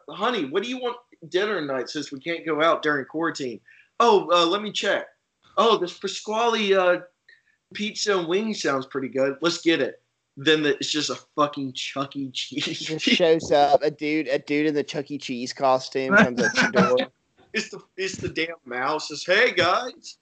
honey, 0.09 0.45
what 0.45 0.63
do 0.63 0.69
you 0.69 0.77
want 0.77 0.97
dinner 1.27 1.59
tonight 1.59 1.89
since 1.89 2.11
we 2.11 2.19
can't 2.19 2.45
go 2.45 2.61
out 2.61 2.81
during 2.81 3.05
quarantine? 3.05 3.59
Oh, 3.99 4.29
uh, 4.31 4.45
let 4.45 4.61
me 4.61 4.71
check. 4.71 5.07
Oh, 5.57 5.77
this 5.77 5.97
Pasquale 5.97 6.73
uh, 6.73 6.99
pizza 7.73 8.17
and 8.17 8.27
wings 8.27 8.61
sounds 8.61 8.85
pretty 8.85 9.09
good. 9.09 9.35
Let's 9.41 9.61
get 9.61 9.81
it. 9.81 10.01
Then 10.41 10.63
the, 10.63 10.75
it's 10.77 10.89
just 10.89 11.09
a 11.09 11.15
fucking 11.35 11.73
Chuck 11.73 12.15
E. 12.15 12.31
Cheese. 12.31 12.79
Just 12.79 13.05
shows 13.05 13.51
up 13.51 13.83
a 13.83 13.91
dude, 13.91 14.29
a 14.29 14.39
dude 14.39 14.67
in 14.67 14.73
the 14.73 14.83
Chuck 14.83 15.11
E. 15.11 15.17
Cheese 15.17 15.51
costume 15.51 16.15
comes 16.15 16.41
up 16.41 16.53
to 16.53 16.61
the 16.61 16.71
door. 16.71 17.07
It's 17.51 17.69
the 17.69 17.79
it's 17.97 18.15
the 18.15 18.29
damn 18.29 18.57
mouse. 18.63 19.07
Says, 19.07 19.25
"Hey 19.25 19.51
guys." 19.51 20.17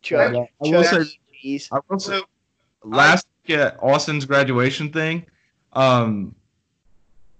Chuck, 0.00 0.34
I 0.34 0.46
will 0.58 0.82
Chuck 0.82 0.86
say, 0.86 1.00
E. 1.02 1.20
Cheese. 1.38 1.68
I 1.70 1.80
will 1.86 1.98
say, 1.98 2.18
So 2.18 2.24
last 2.82 3.26
week 3.46 3.58
at 3.58 3.76
Austin's 3.82 4.24
graduation 4.24 4.90
thing, 4.90 5.26
um, 5.74 6.34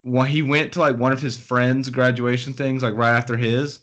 when 0.02 0.26
he 0.26 0.42
went 0.42 0.70
to 0.74 0.80
like 0.80 0.98
one 0.98 1.12
of 1.12 1.22
his 1.22 1.38
friends' 1.38 1.88
graduation 1.88 2.52
things, 2.52 2.82
like 2.82 2.94
right 2.94 3.16
after 3.16 3.38
his, 3.38 3.80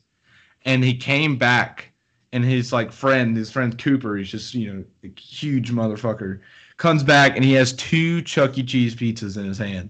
and 0.66 0.84
he 0.84 0.94
came 0.94 1.36
back, 1.36 1.92
and 2.32 2.46
his 2.46 2.72
like 2.72 2.92
friend, 2.92 3.36
his 3.36 3.50
friend 3.50 3.76
Cooper, 3.80 4.16
he's 4.18 4.30
just 4.30 4.54
you 4.54 4.72
know 4.72 4.84
a 5.04 5.20
huge 5.20 5.72
motherfucker, 5.72 6.42
comes 6.84 7.02
back 7.02 7.38
and 7.38 7.46
he 7.46 7.54
has 7.54 7.72
two 7.72 8.22
Chuck 8.24 8.58
E. 8.58 8.64
Cheese 8.64 8.94
pizzas 8.94 9.38
in 9.38 9.46
his 9.46 9.58
hand. 9.58 9.90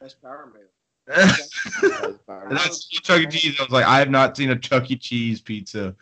that's 0.00 0.14
Power 0.14 0.52
Man. 0.54 0.62
That's 2.48 2.86
Chuck 2.86 3.22
E. 3.22 3.26
Cheese. 3.26 3.56
I 3.58 3.64
was 3.64 3.72
like, 3.72 3.84
I 3.84 3.98
have 3.98 4.10
not 4.10 4.36
seen 4.36 4.50
a 4.50 4.56
Chuck 4.56 4.88
E. 4.92 4.96
Cheese 4.96 5.40
pizza 5.40 5.96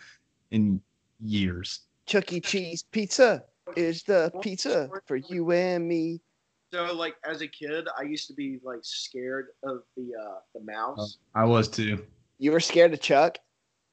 in 0.50 0.82
years. 1.18 1.80
Chuck 2.04 2.30
E. 2.30 2.40
Cheese 2.40 2.84
pizza 2.92 3.44
is 3.76 4.02
the 4.02 4.30
pizza 4.42 4.90
for 5.06 5.16
you 5.16 5.50
and 5.52 5.88
me. 5.88 6.20
So 6.70 6.94
like 6.94 7.14
as 7.24 7.40
a 7.40 7.48
kid, 7.48 7.88
I 7.98 8.02
used 8.02 8.28
to 8.28 8.34
be 8.34 8.60
like 8.62 8.80
scared 8.82 9.46
of 9.62 9.84
the 9.96 10.10
uh 10.14 10.40
the 10.54 10.60
mouse. 10.60 11.16
I 11.34 11.46
was 11.46 11.66
too. 11.66 12.04
You 12.38 12.52
were 12.52 12.60
scared 12.60 12.92
of 12.92 13.00
Chuck? 13.00 13.38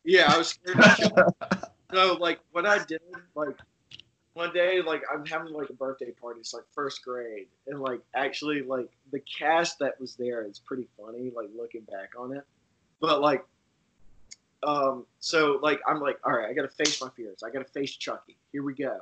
Yeah, 0.04 0.26
I 0.28 0.38
was 0.38 0.50
scared. 0.50 0.78
Of 0.78 0.98
Chuck. 0.98 1.72
so 1.93 2.16
like 2.16 2.41
what 2.52 2.66
I 2.66 2.84
did, 2.84 3.00
like 3.34 3.56
one 4.36 4.53
day, 4.53 4.81
like 4.81 5.01
I'm 5.11 5.25
having 5.25 5.53
like 5.53 5.69
a 5.69 5.73
birthday 5.73 6.11
party. 6.11 6.41
It's 6.41 6.53
like 6.53 6.63
first 6.73 7.03
grade, 7.03 7.47
and 7.67 7.79
like 7.81 8.01
actually 8.13 8.61
like 8.61 8.89
the 9.11 9.19
cast 9.21 9.79
that 9.79 9.99
was 9.99 10.15
there 10.15 10.43
is 10.45 10.59
pretty 10.59 10.88
funny. 10.99 11.31
Like 11.36 11.47
looking 11.57 11.81
back 11.81 12.11
on 12.17 12.33
it, 12.36 12.43
but 12.99 13.21
like. 13.21 13.43
Um, 14.63 15.05
so 15.19 15.59
like 15.61 15.79
I'm 15.88 15.99
like, 15.99 16.17
all 16.23 16.33
right, 16.33 16.49
I 16.49 16.53
gotta 16.53 16.67
face 16.69 16.99
my 17.01 17.09
fears. 17.15 17.43
I 17.43 17.51
gotta 17.51 17.65
face 17.65 17.91
Chucky. 17.95 18.36
Here 18.51 18.63
we 18.63 18.73
go. 18.73 18.99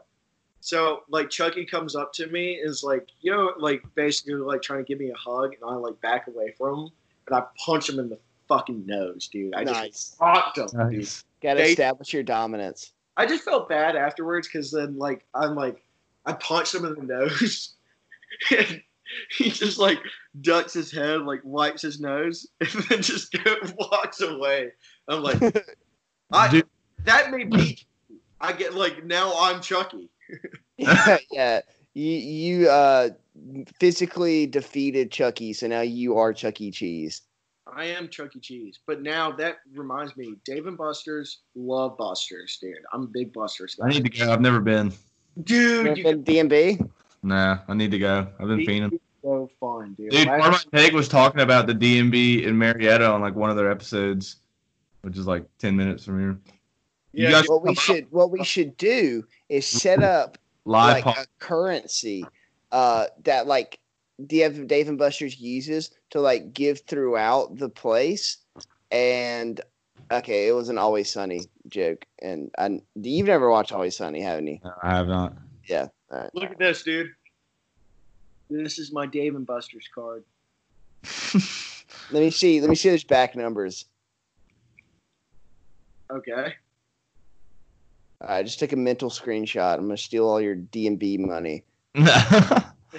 So 0.59 1.03
like 1.09 1.29
Chucky 1.29 1.65
comes 1.65 1.95
up 1.95 2.11
to 2.13 2.27
me 2.27 2.53
is 2.55 2.84
like, 2.84 3.07
you 3.21 3.31
know, 3.31 3.53
like 3.57 3.81
basically 3.95 4.34
like 4.36 4.61
trying 4.61 4.79
to 4.79 4.86
give 4.86 4.99
me 4.99 5.09
a 5.11 5.15
hug, 5.15 5.53
and 5.53 5.63
I 5.69 5.75
like 5.75 5.99
back 6.01 6.27
away 6.27 6.53
from 6.57 6.79
him, 6.79 6.89
and 7.27 7.36
I 7.38 7.43
punch 7.65 7.88
him 7.89 7.99
in 7.99 8.09
the 8.09 8.17
fucking 8.49 8.86
nose, 8.86 9.27
dude. 9.29 9.53
I 9.55 9.63
just 9.63 9.73
Nice. 9.73 10.15
rocked 10.19 10.57
him, 10.57 10.67
dude. 10.89 11.09
Got 11.41 11.53
to 11.55 11.63
They- 11.63 11.71
establish 11.71 12.13
your 12.13 12.23
dominance. 12.23 12.93
I 13.18 13.26
just 13.26 13.43
felt 13.43 13.70
bad 13.70 13.95
afterwards 13.95 14.47
because 14.47 14.72
then 14.72 14.97
like 14.97 15.26
I'm 15.34 15.55
like 15.55 15.84
I 16.26 16.34
punched 16.34 16.74
him 16.74 16.86
in 16.86 16.95
the 16.95 17.03
nose, 17.14 17.74
and 18.51 18.82
he 19.38 19.49
just 19.49 19.78
like 19.78 19.99
ducks 20.41 20.74
his 20.74 20.91
head, 20.91 21.22
like 21.22 21.41
wipes 21.43 21.82
his 21.82 21.99
nose, 21.99 22.47
and 22.59 22.70
then 22.89 23.01
just 23.01 23.32
go, 23.32 23.55
walks 23.78 24.22
away. 24.22 24.72
I'm 25.07 25.22
like, 25.22 25.41
I, 26.32 26.49
Dude. 26.49 26.68
that 27.05 27.32
made 27.32 27.51
me. 27.51 27.78
I 28.41 28.53
get 28.53 28.74
like 28.74 29.05
now 29.05 29.34
I'm 29.38 29.61
Chucky. 29.61 30.09
yeah, 30.78 31.18
yeah. 31.32 31.61
You 31.93 32.11
you 32.11 32.70
uh 32.70 33.09
physically 33.80 34.47
defeated 34.47 35.11
Chucky, 35.11 35.53
so 35.53 35.68
now 35.68 35.82
you 35.82 36.18
are 36.18 36.34
Chuck 36.34 36.59
E. 36.59 36.72
Cheese. 36.72 37.22
I 37.76 37.86
am 37.86 38.07
Chuck 38.07 38.36
E. 38.36 38.39
Cheese, 38.39 38.80
but 38.86 39.01
now 39.01 39.32
that 39.34 39.57
reminds 39.74 40.15
me, 40.15 40.36
Dave 40.45 40.67
and 40.67 40.78
Buster's 40.78 41.39
love 41.55 41.97
Buster's, 41.97 42.57
dude. 42.61 42.76
I'm 42.93 43.03
a 43.03 43.07
big 43.07 43.34
Buster's 43.34 43.76
guy. 43.76 43.88
I 43.88 43.89
need 43.89 44.03
to 44.03 44.09
go. 44.09 44.32
I've 44.32 44.41
never 44.41 44.59
been. 44.59 44.93
Dude, 45.43 45.97
you 45.97 46.03
Been 46.03 46.24
DMB. 46.24 46.89
Nah, 47.24 47.59
I 47.67 47.74
need 47.74 47.91
to 47.91 47.99
go. 47.99 48.28
I've 48.39 48.47
been 48.47 48.57
Be- 48.57 48.67
fiending. 48.67 48.99
so 49.24 49.49
fun, 49.59 49.93
dude. 49.95 50.11
Dude, 50.11 50.28
Last- 50.28 50.65
Marmon 50.67 50.71
Peg 50.71 50.93
was 50.93 51.07
talking 51.07 51.41
about 51.41 51.67
the 51.67 51.74
DMB 51.74 52.43
in 52.43 52.57
Marietta 52.57 53.05
on 53.09 53.21
like 53.21 53.36
one 53.36 53.49
of 53.49 53.55
their 53.55 53.71
episodes, 53.71 54.38
which 55.01 55.17
is 55.17 55.26
like 55.26 55.45
ten 55.57 55.76
minutes 55.76 56.05
from 56.05 56.19
here. 56.19 56.38
You 57.13 57.24
yeah, 57.26 57.32
guys- 57.32 57.47
What 57.47 57.63
we 57.63 57.76
should 57.76 58.11
what 58.11 58.32
we 58.32 58.43
should 58.43 58.76
do 58.78 59.24
is 59.49 59.65
set 59.65 60.03
up 60.03 60.38
Live 60.65 60.93
like 60.95 61.03
pod- 61.03 61.17
a 61.17 61.28
currency 61.39 62.26
uh 62.71 63.05
that 63.24 63.47
like 63.47 63.80
Dave, 64.26 64.67
Dave 64.67 64.88
and 64.88 64.97
Buster's 64.97 65.39
uses 65.39 65.91
to 66.11 66.21
like 66.21 66.53
give 66.53 66.82
throughout 66.82 67.57
the 67.57 67.69
place 67.69 68.38
and 68.91 69.59
okay 70.11 70.47
it 70.47 70.51
was 70.51 70.69
an 70.69 70.78
always 70.78 71.11
sunny 71.11 71.41
joke 71.67 72.05
and 72.21 72.51
I, 72.57 72.80
you've 72.95 73.28
never 73.28 73.49
watched 73.49 73.71
always 73.71 73.97
sunny 73.97 74.21
haven't 74.21 74.47
you 74.47 74.59
No, 74.63 74.71
I 74.82 74.95
have 74.95 75.07
not. 75.07 75.34
yeah 75.67 75.88
all 76.11 76.19
right. 76.19 76.30
Look 76.34 76.51
at 76.51 76.59
this, 76.59 76.84
dude. 76.84 77.07
This 78.49 78.78
is 78.78 78.91
my 78.93 79.05
Dave 79.07 79.36
and 79.36 79.47
Buster's 79.47 79.88
card. 79.93 80.24
let 82.11 82.21
me 82.21 82.30
see 82.30 82.61
let 82.61 82.69
me 82.69 82.76
see 82.76 82.89
those 82.89 83.03
back 83.03 83.36
numbers 83.36 83.86
Okay. 86.11 86.53
I 88.21 88.43
just 88.43 88.59
took 88.59 88.71
a 88.71 88.78
mental 88.78 89.09
screenshot 89.09 89.76
I'm 89.76 89.86
gonna 89.86 89.97
steal 89.97 90.28
all 90.28 90.39
your 90.39 90.55
D&B 90.55 91.17
money 91.17 91.63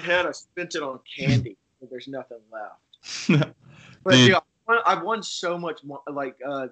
Head, 0.01 0.27
I 0.27 0.33
spent 0.33 0.75
it 0.75 0.83
on 0.83 1.01
candy. 1.17 1.57
but 1.81 1.91
there's 1.91 2.09
nothing 2.09 2.39
left. 2.51 3.55
But 4.05 4.11
Dude. 4.17 4.27
dude, 4.27 4.35
I 4.35 4.41
won, 4.69 4.79
I've 4.85 5.03
won 5.03 5.23
so 5.23 5.57
much 5.57 5.83
more, 5.83 6.03
like, 6.07 6.37
uh, 6.47 6.67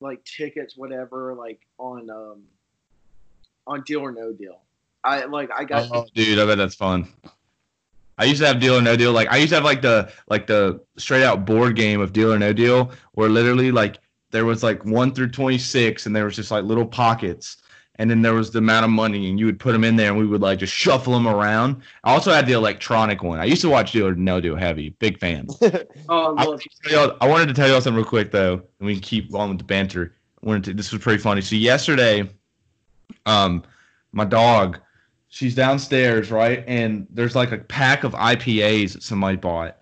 like 0.00 0.24
tickets, 0.24 0.78
whatever, 0.78 1.34
like 1.34 1.60
on 1.78 2.08
um, 2.08 2.42
on 3.66 3.82
Deal 3.82 4.00
or 4.00 4.12
No 4.12 4.32
Deal. 4.32 4.60
I 5.04 5.26
like, 5.26 5.50
I 5.54 5.64
got. 5.64 5.90
oh, 5.92 6.06
dude, 6.14 6.38
I 6.38 6.46
bet 6.46 6.56
that's 6.56 6.74
fun. 6.74 7.06
I 8.16 8.24
used 8.24 8.40
to 8.40 8.46
have 8.46 8.60
Deal 8.60 8.76
or 8.76 8.82
No 8.82 8.96
Deal. 8.96 9.12
Like 9.12 9.28
I 9.30 9.36
used 9.36 9.50
to 9.50 9.56
have 9.56 9.64
like 9.64 9.82
the 9.82 10.12
like 10.28 10.46
the 10.46 10.80
straight 10.96 11.24
out 11.24 11.44
board 11.44 11.76
game 11.76 12.00
of 12.00 12.12
Deal 12.12 12.32
or 12.32 12.38
No 12.38 12.52
Deal, 12.52 12.92
where 13.12 13.28
literally 13.28 13.70
like 13.72 13.98
there 14.30 14.44
was 14.44 14.62
like 14.62 14.84
one 14.84 15.12
through 15.12 15.30
twenty 15.30 15.58
six, 15.58 16.06
and 16.06 16.14
there 16.14 16.24
was 16.24 16.36
just 16.36 16.50
like 16.50 16.64
little 16.64 16.86
pockets, 16.86 17.58
and 17.96 18.10
then 18.10 18.22
there 18.22 18.34
was 18.34 18.50
the 18.50 18.58
amount 18.58 18.84
of 18.84 18.90
money, 18.90 19.28
and 19.30 19.38
you 19.38 19.46
would 19.46 19.60
put 19.60 19.72
them 19.72 19.84
in 19.84 19.96
there, 19.96 20.10
and 20.10 20.18
we 20.18 20.26
would 20.26 20.40
like 20.40 20.58
just 20.58 20.74
shuffle 20.74 21.12
them 21.12 21.28
around. 21.28 21.82
I 22.02 22.12
also 22.12 22.32
had 22.32 22.46
the 22.46 22.52
electronic 22.52 23.22
one. 23.22 23.38
I 23.38 23.44
used 23.44 23.62
to 23.62 23.68
watch 23.68 23.92
Deal 23.92 24.08
or 24.08 24.14
No 24.14 24.40
Deal 24.40 24.56
heavy, 24.56 24.90
big 24.98 25.18
fan. 25.18 25.46
oh, 26.08 26.34
I, 26.36 26.44
look, 26.44 26.62
I 27.20 27.28
wanted 27.28 27.46
to 27.46 27.54
tell 27.54 27.68
y'all 27.68 27.80
something 27.80 27.96
real 27.96 28.08
quick 28.08 28.32
though, 28.32 28.54
and 28.54 28.86
we 28.86 28.94
can 28.94 29.02
keep 29.02 29.34
on 29.34 29.50
with 29.50 29.58
the 29.58 29.64
banter. 29.64 30.14
I 30.42 30.46
wanted 30.46 30.64
to, 30.64 30.74
this 30.74 30.92
was 30.92 31.02
pretty 31.02 31.22
funny. 31.22 31.40
So 31.40 31.54
yesterday, 31.54 32.28
um, 33.26 33.62
my 34.12 34.24
dog, 34.24 34.80
she's 35.28 35.54
downstairs, 35.54 36.30
right, 36.30 36.64
and 36.66 37.06
there's 37.10 37.36
like 37.36 37.52
a 37.52 37.58
pack 37.58 38.02
of 38.02 38.12
IPAs 38.12 38.94
that 38.94 39.02
somebody 39.04 39.36
bought, 39.36 39.78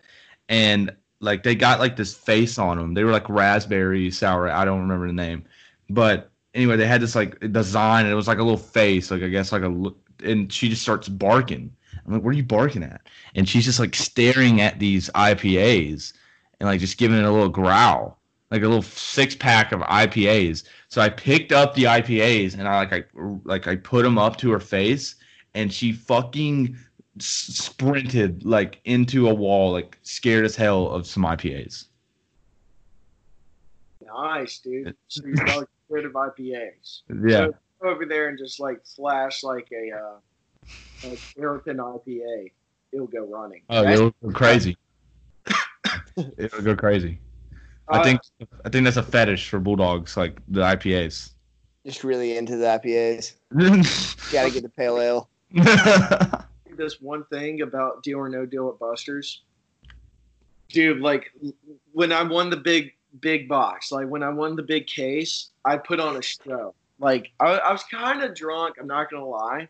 and 0.51 0.95
like 1.21 1.45
they 1.45 1.55
got 1.55 1.81
like 1.81 1.97
this 1.97 2.13
face 2.13 2.59
on 2.59 2.77
them. 2.77 2.93
They 2.93 3.05
were 3.05 3.13
like 3.13 3.29
raspberry 3.31 4.11
sour. 4.11 4.51
I 4.51 4.67
don't 4.67 4.81
remember 4.81 5.07
the 5.07 5.15
name, 5.15 5.45
but 5.89 6.32
anyway, 6.55 6.77
they 6.77 6.87
had 6.87 7.01
this 7.01 7.15
like 7.15 7.39
design, 7.53 8.05
and 8.05 8.13
it 8.13 8.17
was 8.17 8.29
like 8.29 8.39
a 8.39 8.43
little 8.43 8.57
face, 8.59 9.11
like 9.11 9.23
I 9.23 9.29
guess 9.29 9.53
like 9.53 9.63
a, 9.63 9.67
l- 9.67 9.97
and 10.25 10.53
she 10.53 10.69
just 10.69 10.83
starts 10.83 11.09
barking. 11.09 11.75
I'm 12.07 12.15
like, 12.15 12.23
what 12.23 12.31
are 12.31 12.37
you 12.37 12.45
barking 12.45 12.83
at? 12.83 13.01
And 13.35 13.49
she's 13.49 13.65
just 13.65 13.79
like 13.79 13.95
staring 13.95 14.61
at 14.61 14.79
these 14.79 15.09
IPAs 15.11 16.13
and 16.59 16.69
like 16.69 16.81
just 16.81 16.99
giving 16.99 17.19
it 17.19 17.25
a 17.25 17.31
little 17.31 17.49
growl, 17.49 18.19
like 18.51 18.63
a 18.63 18.67
little 18.67 18.83
six 18.83 19.35
pack 19.37 19.73
of 19.73 19.81
IPAs. 19.83 20.65
So 20.89 21.01
I 21.01 21.09
picked 21.09 21.53
up 21.53 21.75
the 21.75 21.85
IPAs 21.85 22.55
and 22.55 22.67
I 22.67 22.79
like 22.85 22.93
I 22.93 23.05
like 23.45 23.69
I 23.69 23.77
put 23.77 24.03
them 24.03 24.19
up 24.19 24.37
to 24.39 24.51
her 24.51 24.61
face, 24.61 25.15
and 25.55 25.73
she 25.73 25.93
fucking 25.93 26.77
sprinted 27.19 28.45
like 28.45 28.81
into 28.85 29.29
a 29.29 29.35
wall, 29.35 29.73
like 29.73 29.99
scared 30.03 30.45
as 30.45 30.57
hell 30.57 30.89
of 30.89 31.07
some 31.07 31.25
IPAs. 31.25 31.87
nice, 34.05 34.59
dude. 34.59 34.95
So 35.93 35.99
you're 36.01 36.05
like 36.05 36.05
rid 36.05 36.05
of 36.05 36.13
IPAs. 36.13 37.03
Yeah, 37.29 37.47
So 37.47 37.55
go 37.83 37.91
over 37.91 38.07
there 38.07 38.29
and 38.29 38.39
just 38.39 38.61
like 38.61 38.85
flash 38.87 39.43
like 39.43 39.69
a 39.73 39.97
uh, 39.97 40.17
like 41.03 41.21
American 41.37 41.77
IPA. 41.79 42.53
It'll 42.93 43.07
go 43.07 43.25
running. 43.27 43.63
oh, 43.71 43.83
That's- 43.83 43.99
they 43.99 44.05
would 44.05 44.15
go 44.23 44.31
crazy. 44.31 44.77
it'll 46.37 46.63
go 46.63 46.77
crazy. 46.77 47.21
I 47.89 47.99
uh, 47.99 48.05
think 48.05 48.21
I 48.65 48.69
think 48.69 48.85
that's 48.85 48.97
a 48.97 49.03
fetish 49.03 49.49
for 49.49 49.59
bulldogs, 49.59 50.17
like 50.17 50.39
the 50.49 50.61
IPAs. 50.61 51.33
just 51.85 52.05
really 52.05 52.37
into 52.37 52.57
the 52.57 52.67
IPAs 52.67 53.35
gotta 54.33 54.51
get 54.51 54.63
the 54.63 54.69
pale 54.69 55.01
ale 55.01 55.29
this 56.77 57.01
one 57.01 57.25
thing 57.25 57.63
about 57.63 58.03
deal 58.03 58.19
or 58.19 58.29
no 58.29 58.47
deal 58.47 58.69
at 58.69 58.79
Buster's. 58.79 59.43
Dude, 60.69 61.01
like 61.01 61.31
when 61.93 62.13
I 62.13 62.23
won 62.23 62.49
the 62.51 62.57
big 62.57 62.95
big 63.21 63.49
box, 63.49 63.93
like 63.93 64.09
when 64.09 64.23
I 64.23 64.29
won 64.31 64.57
the 64.57 64.63
big 64.63 64.87
case, 64.87 65.51
I 65.65 65.77
put 65.77 66.01
on 66.01 66.17
a 66.17 66.23
show. 66.23 66.75
Like 66.99 67.33
I, 67.41 67.47
I 67.59 67.73
was 67.73 67.85
kind 67.85 68.23
of 68.23 68.35
drunk. 68.35 68.77
I'm 68.81 68.87
not 68.87 69.11
gonna 69.11 69.27
lie, 69.27 69.69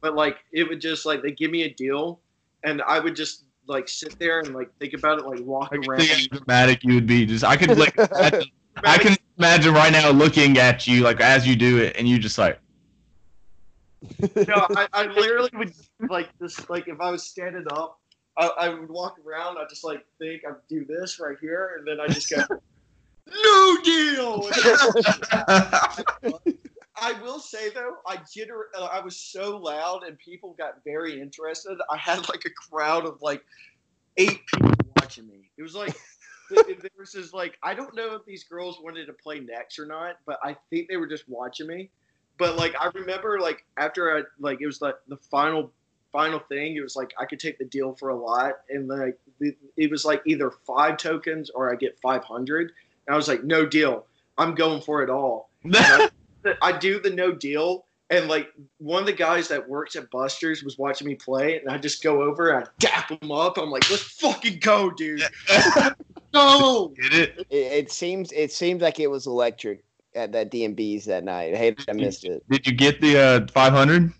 but 0.00 0.14
like 0.14 0.38
it 0.52 0.68
would 0.68 0.80
just 0.80 1.06
like 1.06 1.22
they 1.22 1.32
give 1.32 1.50
me 1.50 1.62
a 1.62 1.74
deal, 1.74 2.20
and 2.64 2.82
I 2.82 2.98
would 2.98 3.16
just 3.16 3.44
like 3.66 3.88
sit 3.88 4.18
there 4.18 4.40
and 4.40 4.54
like 4.54 4.70
think 4.78 4.94
about 4.94 5.18
it, 5.18 5.26
like 5.26 5.40
walk 5.40 5.70
I 5.72 5.76
around. 5.76 6.00
think 6.00 6.32
how 6.32 6.38
dramatic 6.38 6.82
you 6.82 6.94
would 6.94 7.06
be. 7.06 7.26
Just 7.26 7.44
I 7.44 7.56
could 7.56 7.76
like 7.78 7.96
imagine, 7.96 8.50
I 8.84 8.98
can 8.98 9.16
imagine 9.38 9.74
right 9.74 9.92
now 9.92 10.10
looking 10.10 10.58
at 10.58 10.86
you 10.86 11.02
like 11.02 11.20
as 11.20 11.46
you 11.46 11.56
do 11.56 11.78
it, 11.78 11.96
and 11.96 12.08
you 12.08 12.18
just 12.18 12.38
like 12.38 12.58
no, 14.18 14.66
I, 14.76 14.88
I 14.92 15.06
literally 15.06 15.50
would 15.54 15.72
like 16.08 16.30
this. 16.38 16.68
Like 16.68 16.88
if 16.88 17.00
I 17.00 17.10
was 17.10 17.24
standing 17.24 17.66
up, 17.72 17.98
I, 18.36 18.46
I 18.58 18.68
would 18.68 18.88
walk 18.88 19.16
around. 19.26 19.58
I 19.58 19.64
just 19.68 19.84
like 19.84 20.04
think 20.18 20.42
I'd 20.46 20.54
do 20.68 20.84
this 20.84 21.20
right 21.20 21.36
here, 21.40 21.76
and 21.78 21.86
then 21.86 22.00
I 22.00 22.08
just 22.12 22.30
go, 22.30 22.42
"No 23.30 23.78
deal." 23.82 24.48
I 27.02 27.12
will 27.22 27.40
say 27.40 27.70
though, 27.70 27.96
I 28.06 28.16
jitter. 28.18 28.64
Uh, 28.76 28.84
I 28.84 29.00
was 29.00 29.16
so 29.16 29.56
loud, 29.56 30.02
and 30.04 30.18
people 30.18 30.54
got 30.58 30.84
very 30.84 31.20
interested. 31.20 31.78
I 31.90 31.96
had 31.96 32.28
like 32.28 32.44
a 32.44 32.50
crowd 32.70 33.06
of 33.06 33.22
like 33.22 33.42
eight 34.16 34.40
people 34.46 34.72
watching 35.00 35.26
me. 35.26 35.50
It 35.56 35.62
was 35.62 35.74
like. 35.74 35.94
th- 36.48 36.66
th- 36.66 36.78
There 36.80 36.90
was 36.98 37.12
just 37.12 37.32
like 37.32 37.56
I 37.62 37.74
don't 37.74 37.94
know 37.94 38.14
if 38.16 38.24
these 38.26 38.44
girls 38.44 38.78
wanted 38.82 39.06
to 39.06 39.12
play 39.12 39.38
next 39.40 39.78
or 39.78 39.86
not, 39.86 40.16
but 40.26 40.38
I 40.42 40.56
think 40.68 40.88
they 40.88 40.96
were 40.96 41.06
just 41.06 41.28
watching 41.28 41.66
me 41.68 41.90
but 42.40 42.56
like 42.56 42.74
I 42.80 42.90
remember 42.94 43.38
like 43.38 43.64
after 43.76 44.16
I 44.16 44.22
like 44.40 44.60
it 44.60 44.66
was 44.66 44.80
like 44.80 44.96
the 45.06 45.18
final 45.30 45.70
final 46.10 46.40
thing 46.40 46.74
it 46.74 46.80
was 46.80 46.96
like 46.96 47.12
I 47.20 47.26
could 47.26 47.38
take 47.38 47.58
the 47.58 47.66
deal 47.66 47.94
for 47.94 48.08
a 48.08 48.16
lot 48.16 48.54
and 48.68 48.88
like 48.88 49.16
it, 49.38 49.56
it 49.76 49.90
was 49.90 50.04
like 50.04 50.22
either 50.26 50.50
five 50.66 50.96
tokens 50.96 51.50
or 51.50 51.70
I 51.70 51.76
get 51.76 51.98
500 52.00 52.72
and 53.06 53.14
I 53.14 53.16
was 53.16 53.28
like 53.28 53.44
no 53.44 53.66
deal 53.66 54.06
I'm 54.38 54.54
going 54.54 54.80
for 54.80 55.02
it 55.02 55.10
all 55.10 55.50
I 56.62 56.72
do 56.78 57.00
the 57.00 57.10
no 57.10 57.32
deal 57.32 57.86
and 58.10 58.28
like 58.28 58.48
one 58.78 59.00
of 59.00 59.06
the 59.06 59.12
guys 59.12 59.46
that 59.48 59.68
works 59.68 59.94
at 59.94 60.10
Buster's 60.10 60.62
was 60.62 60.78
watching 60.78 61.06
me 61.06 61.14
play 61.14 61.58
and 61.58 61.68
I 61.68 61.78
just 61.78 62.02
go 62.02 62.22
over 62.22 62.50
and 62.50 62.64
I 62.64 62.68
dap 62.78 63.10
him 63.10 63.30
up 63.30 63.58
I'm 63.58 63.70
like 63.70 63.88
let's 63.90 64.02
fucking 64.02 64.60
go 64.60 64.90
dude 64.90 65.22
go 66.32 66.92
Get 67.00 67.14
it? 67.14 67.46
it, 67.50 67.56
it 67.56 67.92
seems 67.92 68.32
it 68.32 68.52
seemed 68.52 68.80
like 68.80 69.00
it 69.00 69.08
was 69.10 69.26
electric 69.26 69.84
at 70.14 70.32
that 70.32 70.50
DMB's 70.50 71.04
that 71.04 71.24
night 71.24 71.54
I 71.54 71.56
hate 71.56 71.84
I 71.88 71.92
missed 71.92 72.24
it 72.24 72.42
Did 72.50 72.66
you 72.66 72.72
get 72.72 73.00
the 73.00 73.18
uh, 73.18 73.46
500? 73.52 74.12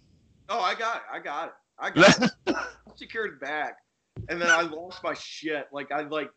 Oh, 0.51 0.59
I 0.61 0.75
got 0.75 0.97
it. 0.97 1.03
I 1.13 1.19
got 1.21 1.49
it. 1.49 1.55
I 1.79 1.91
got 1.95 2.23
it. 2.23 2.57
secured 2.97 3.35
it 3.35 3.41
back. 3.41 3.79
And 4.29 4.43
then 4.43 4.51
I 4.51 4.63
lost 4.63 5.03
my 5.03 5.15
shit. 5.15 5.69
Like 5.73 5.93
I 5.93 6.03
like 6.03 6.31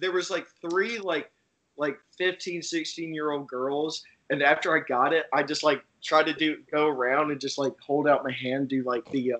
there 0.00 0.10
was 0.10 0.30
like 0.30 0.46
three 0.60 0.98
like 0.98 1.30
like 1.76 1.98
15, 2.18 2.62
16 2.62 3.14
year 3.14 3.30
old 3.30 3.48
girls. 3.48 4.04
And 4.30 4.42
after 4.42 4.76
I 4.76 4.80
got 4.80 5.12
it, 5.12 5.26
I 5.32 5.42
just 5.42 5.62
like 5.62 5.84
tried 6.02 6.26
to 6.26 6.32
do 6.32 6.58
go 6.70 6.86
around 6.86 7.30
and 7.30 7.40
just 7.40 7.58
like 7.58 7.72
hold 7.80 8.08
out 8.08 8.24
my 8.24 8.32
hand, 8.32 8.68
do 8.68 8.82
like 8.82 9.08
the 9.10 9.34
uh, 9.34 9.38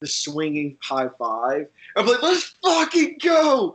the 0.00 0.06
swinging 0.06 0.76
high 0.82 1.08
five. 1.18 1.66
I'm 1.96 2.06
like, 2.06 2.22
let's 2.22 2.54
fucking 2.62 3.18
go, 3.22 3.74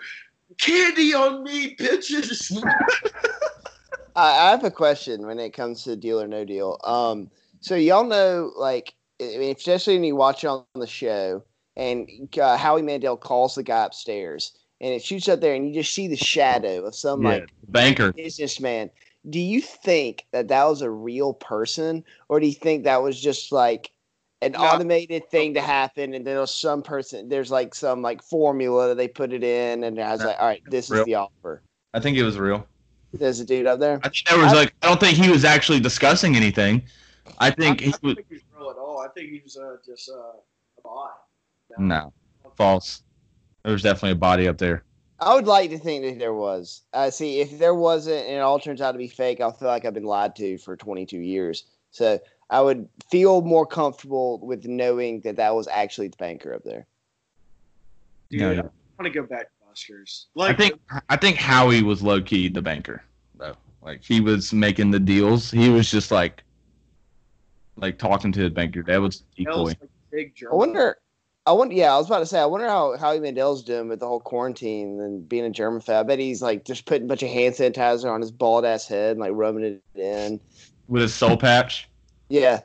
candy 0.57 1.13
on 1.13 1.43
me, 1.43 1.75
bitches. 1.75 2.61
I, 4.15 4.49
have 4.51 4.63
a 4.63 4.71
question 4.71 5.25
when 5.25 5.39
it 5.39 5.51
comes 5.51 5.83
to 5.85 5.95
deal 5.95 6.19
or 6.21 6.27
no 6.27 6.43
deal. 6.43 6.77
Um, 6.83 7.29
so 7.61 7.75
y'all 7.75 8.03
know, 8.03 8.51
like, 8.57 8.93
especially 9.19 9.95
when 9.95 10.03
you 10.03 10.15
watch 10.15 10.43
it 10.43 10.47
on 10.47 10.65
the 10.75 10.87
show, 10.87 11.43
and 11.77 12.09
uh, 12.39 12.57
Howie 12.57 12.81
Mandel 12.81 13.15
calls 13.15 13.55
the 13.55 13.63
guy 13.63 13.85
upstairs, 13.85 14.57
and 14.81 14.93
it 14.93 15.03
shoots 15.03 15.29
up 15.29 15.39
there, 15.39 15.53
and 15.53 15.67
you 15.67 15.73
just 15.81 15.93
see 15.93 16.07
the 16.07 16.17
shadow 16.17 16.83
of 16.85 16.95
some 16.95 17.21
Yeah, 17.21 17.29
like 17.29 17.49
banker. 17.67 18.11
businessman. 18.11 18.89
Do 19.29 19.39
you 19.39 19.61
think 19.61 20.25
that 20.31 20.47
that 20.47 20.65
was 20.65 20.81
a 20.81 20.89
real 20.89 21.33
person, 21.33 22.03
or 22.27 22.39
do 22.39 22.47
you 22.47 22.53
think 22.53 22.83
that 22.83 23.03
was 23.03 23.21
just 23.21 23.51
like 23.51 23.91
an 24.41 24.53
No. 24.53 24.59
automated 24.59 25.29
thing 25.29 25.53
to 25.53 25.61
happen, 25.61 26.15
and 26.15 26.25
there 26.25 26.39
was 26.39 26.53
some 26.53 26.81
person, 26.81 27.29
there's 27.29 27.51
like 27.51 27.75
some 27.75 28.01
like 28.01 28.23
formula 28.23 28.87
that 28.87 28.97
they 28.97 29.07
put 29.07 29.31
it 29.31 29.43
in, 29.43 29.83
and 29.83 29.99
I 30.01 30.11
was 30.11 30.23
like, 30.25 30.37
all 30.39 30.47
right, 30.47 30.63
this 30.67 30.89
Real. 30.89 31.01
is 31.01 31.05
the 31.05 31.15
offer. 31.15 31.61
I 31.93 31.99
think 31.99 32.17
it 32.17 32.23
was 32.23 32.39
real. 32.39 32.65
There's 33.13 33.39
a 33.39 33.45
dude 33.45 33.67
up 33.67 33.79
there. 33.79 33.99
I 34.03 34.09
think 34.09 34.25
there 34.27 34.39
was 34.39 34.53
like 34.53 34.73
I 34.81 34.87
don't 34.87 34.99
think 34.99 35.15
he 35.17 35.29
was 35.29 35.45
actually 35.45 35.79
discussing 35.79 36.35
anything. 36.35 36.81
I 37.37 37.51
think 37.51 37.81
I, 37.81 37.85
he 37.85 37.87
I 37.89 37.91
don't 37.91 38.01
was 38.01 38.15
think 38.15 38.27
he 38.29 38.35
was 38.35 38.43
real 38.57 38.69
at 38.71 38.77
all. 38.77 38.99
I 38.99 39.09
think 39.09 39.29
he 39.29 39.41
was 39.43 39.57
uh, 39.57 39.77
just 39.85 40.09
uh, 40.09 40.13
a 40.77 40.81
bot. 40.83 41.13
no 41.77 42.11
false. 42.55 43.03
There 43.63 43.73
was 43.73 43.83
definitely 43.83 44.11
a 44.11 44.15
body 44.15 44.47
up 44.47 44.57
there. 44.57 44.83
I 45.19 45.35
would 45.35 45.45
like 45.45 45.69
to 45.69 45.77
think 45.77 46.03
that 46.03 46.17
there 46.17 46.33
was. 46.33 46.81
Uh, 46.93 47.11
see, 47.11 47.41
if 47.41 47.59
there 47.59 47.75
wasn't, 47.75 48.25
and 48.25 48.37
it 48.37 48.39
all 48.39 48.59
turns 48.59 48.81
out 48.81 48.93
to 48.93 48.97
be 48.97 49.07
fake, 49.07 49.39
I'll 49.39 49.51
feel 49.51 49.67
like 49.67 49.85
I've 49.85 49.93
been 49.93 50.03
lied 50.03 50.35
to 50.37 50.57
for 50.57 50.75
22 50.75 51.17
years. 51.17 51.65
So 51.91 52.19
I 52.49 52.59
would 52.59 52.89
feel 53.09 53.41
more 53.41 53.65
comfortable 53.65 54.39
with 54.39 54.65
knowing 54.65 55.21
that 55.21 55.35
that 55.35 55.53
was 55.53 55.67
actually 55.67 56.07
the 56.07 56.17
banker 56.17 56.53
up 56.53 56.63
there. 56.63 56.87
Dude, 58.31 58.41
No, 58.41 58.49
I 58.49 58.55
want 58.55 58.71
to 59.03 59.09
go 59.09 59.23
back 59.23 59.43
to 59.43 59.67
Busters. 59.67 60.27
I 60.39 60.53
think 60.53 60.79
I 61.09 61.17
think 61.17 61.37
Howie 61.37 61.83
was 61.83 62.01
low 62.01 62.21
key 62.21 62.49
the 62.49 62.61
banker 62.61 63.03
though. 63.35 63.55
Like 63.81 64.03
he 64.03 64.21
was 64.21 64.53
making 64.53 64.91
the 64.91 64.99
deals. 64.99 65.51
He 65.51 65.69
was 65.69 65.91
just 65.91 66.11
like 66.11 66.43
like 67.75 67.97
talking 67.97 68.31
to 68.31 68.43
the 68.43 68.49
banker. 68.49 68.83
That 68.83 69.01
was 69.01 69.23
L's 69.45 69.45
decoy. 69.45 69.63
like 69.63 69.79
big 70.11 70.33
I 70.49 70.55
wonder. 70.55 70.97
I 71.45 71.53
wonder. 71.53 71.73
Yeah, 71.73 71.93
I 71.93 71.97
was 71.97 72.05
about 72.07 72.19
to 72.19 72.25
say. 72.25 72.39
I 72.39 72.45
wonder 72.45 72.67
how 72.67 72.95
Howie 72.97 73.19
Mandel's 73.19 73.63
doing 73.63 73.87
with 73.89 73.99
the 73.99 74.07
whole 74.07 74.19
quarantine 74.19 74.99
and 74.99 75.27
being 75.27 75.43
a 75.45 75.49
German 75.49 75.81
fan. 75.81 75.95
I 75.95 76.03
bet 76.03 76.19
he's 76.19 76.41
like 76.41 76.65
just 76.65 76.85
putting 76.85 77.05
a 77.05 77.07
bunch 77.07 77.23
of 77.23 77.29
hand 77.29 77.55
sanitizer 77.55 78.11
on 78.11 78.21
his 78.21 78.31
bald 78.31 78.63
ass 78.63 78.87
head 78.87 79.11
and 79.11 79.19
like 79.19 79.31
rubbing 79.33 79.63
it 79.63 79.83
in. 79.99 80.39
With 80.87 81.01
his 81.01 81.13
soul 81.13 81.37
patch. 81.37 81.89
Yeah, 82.29 82.59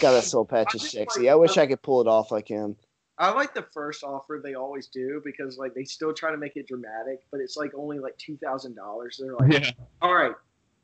God, 0.00 0.12
that 0.12 0.24
soul 0.24 0.44
patch 0.44 0.74
is 0.74 0.90
sexy. 0.90 1.20
like, 1.22 1.28
I 1.30 1.34
wish 1.36 1.56
I 1.56 1.66
could 1.66 1.82
pull 1.82 2.00
it 2.00 2.08
off 2.08 2.32
like 2.32 2.48
him. 2.48 2.76
I 3.18 3.30
like 3.30 3.54
the 3.54 3.62
first 3.72 4.04
offer 4.04 4.40
they 4.42 4.54
always 4.54 4.88
do 4.88 5.22
because 5.24 5.56
like 5.56 5.74
they 5.74 5.84
still 5.84 6.12
try 6.12 6.30
to 6.30 6.36
make 6.36 6.56
it 6.56 6.66
dramatic, 6.66 7.20
but 7.30 7.40
it's 7.40 7.56
like 7.56 7.72
only 7.74 7.98
like 7.98 8.16
two 8.18 8.36
thousand 8.36 8.74
dollars. 8.74 9.18
They're 9.22 9.34
like, 9.34 9.52
Yeah. 9.52 9.70
all 10.02 10.14
right, 10.14 10.32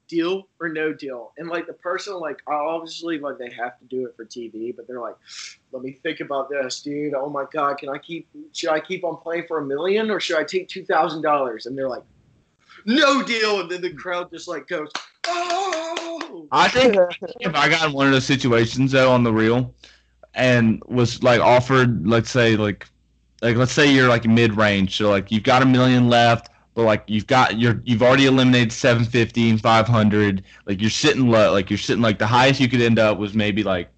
deal 0.09 0.49
or 0.61 0.69
no 0.69 0.93
deal. 0.93 1.33
And 1.39 1.49
like 1.49 1.67
the 1.67 1.73
person, 1.73 2.15
like 2.15 2.39
obviously, 2.47 3.19
like 3.19 3.39
they 3.39 3.51
have 3.51 3.79
to 3.79 3.85
do 3.87 4.07
it 4.07 4.15
for 4.17 4.25
TV, 4.25 4.75
but 4.75 4.87
they're 4.87 5.01
like, 5.01 5.17
let 5.73 5.83
me 5.83 5.93
think 6.03 6.21
about 6.21 6.51
this, 6.51 6.83
dude. 6.83 7.15
Oh 7.15 7.29
my 7.29 7.45
god, 7.53 7.79
can 7.79 7.89
I 7.89 7.99
keep? 7.99 8.29
Should 8.53 8.71
I 8.71 8.81
keep 8.81 9.05
on 9.05 9.17
playing 9.17 9.45
for 9.47 9.59
a 9.59 9.65
million 9.65 10.11
or 10.11 10.21
should 10.21 10.39
I 10.39 10.45
take 10.45 10.69
two 10.69 10.85
thousand 10.85 11.23
dollars? 11.23 11.67
And 11.67 11.77
they're 11.77 11.89
like, 11.89 12.05
no 12.85 13.23
deal. 13.23 13.61
And 13.61 13.71
then 13.71 13.81
the 13.81 13.93
crowd 13.93 14.31
just 14.31 14.49
like 14.49 14.69
goes, 14.69 14.91
oh. 15.27 16.47
I 16.53 16.69
think 16.69 16.95
if 17.41 17.55
I 17.55 17.69
got 17.69 17.89
in 17.89 17.93
one 17.93 18.07
of 18.07 18.13
those 18.13 18.27
situations 18.27 18.93
though 18.93 19.11
on 19.11 19.23
the 19.23 19.33
real 19.33 19.75
and 20.35 20.83
was 20.87 21.23
like 21.23 21.41
offered 21.41 22.07
let's 22.07 22.31
say 22.31 22.57
like 22.57 22.87
like 23.43 23.57
let's 23.57 23.73
say 23.73 23.93
you're 23.93 24.09
like 24.09 24.25
mid 24.25 24.57
range 24.57 24.97
so 24.97 25.11
like 25.11 25.31
you've 25.31 25.43
got 25.43 25.63
a 25.63 25.67
million 25.67 26.09
left 26.09 26.49
but 26.75 26.83
like 26.85 27.05
you've 27.07 27.27
got 27.27 27.59
you're 27.59 27.81
you've 27.85 28.03
already 28.03 28.27
eliminated 28.27 28.73
750 28.73 29.51
and 29.51 29.61
500 29.61 30.43
like 30.67 30.81
you're 30.81 30.91
sitting 30.91 31.29
low 31.29 31.53
like 31.53 31.71
you're 31.71 31.79
sitting 31.79 32.03
like 32.03 32.19
the 32.19 32.27
highest 32.27 32.61
you 32.61 32.69
could 32.69 32.81
end 32.81 32.99
up 32.99 33.19
was 33.19 33.35
maybe 33.35 33.63
like 33.63 33.91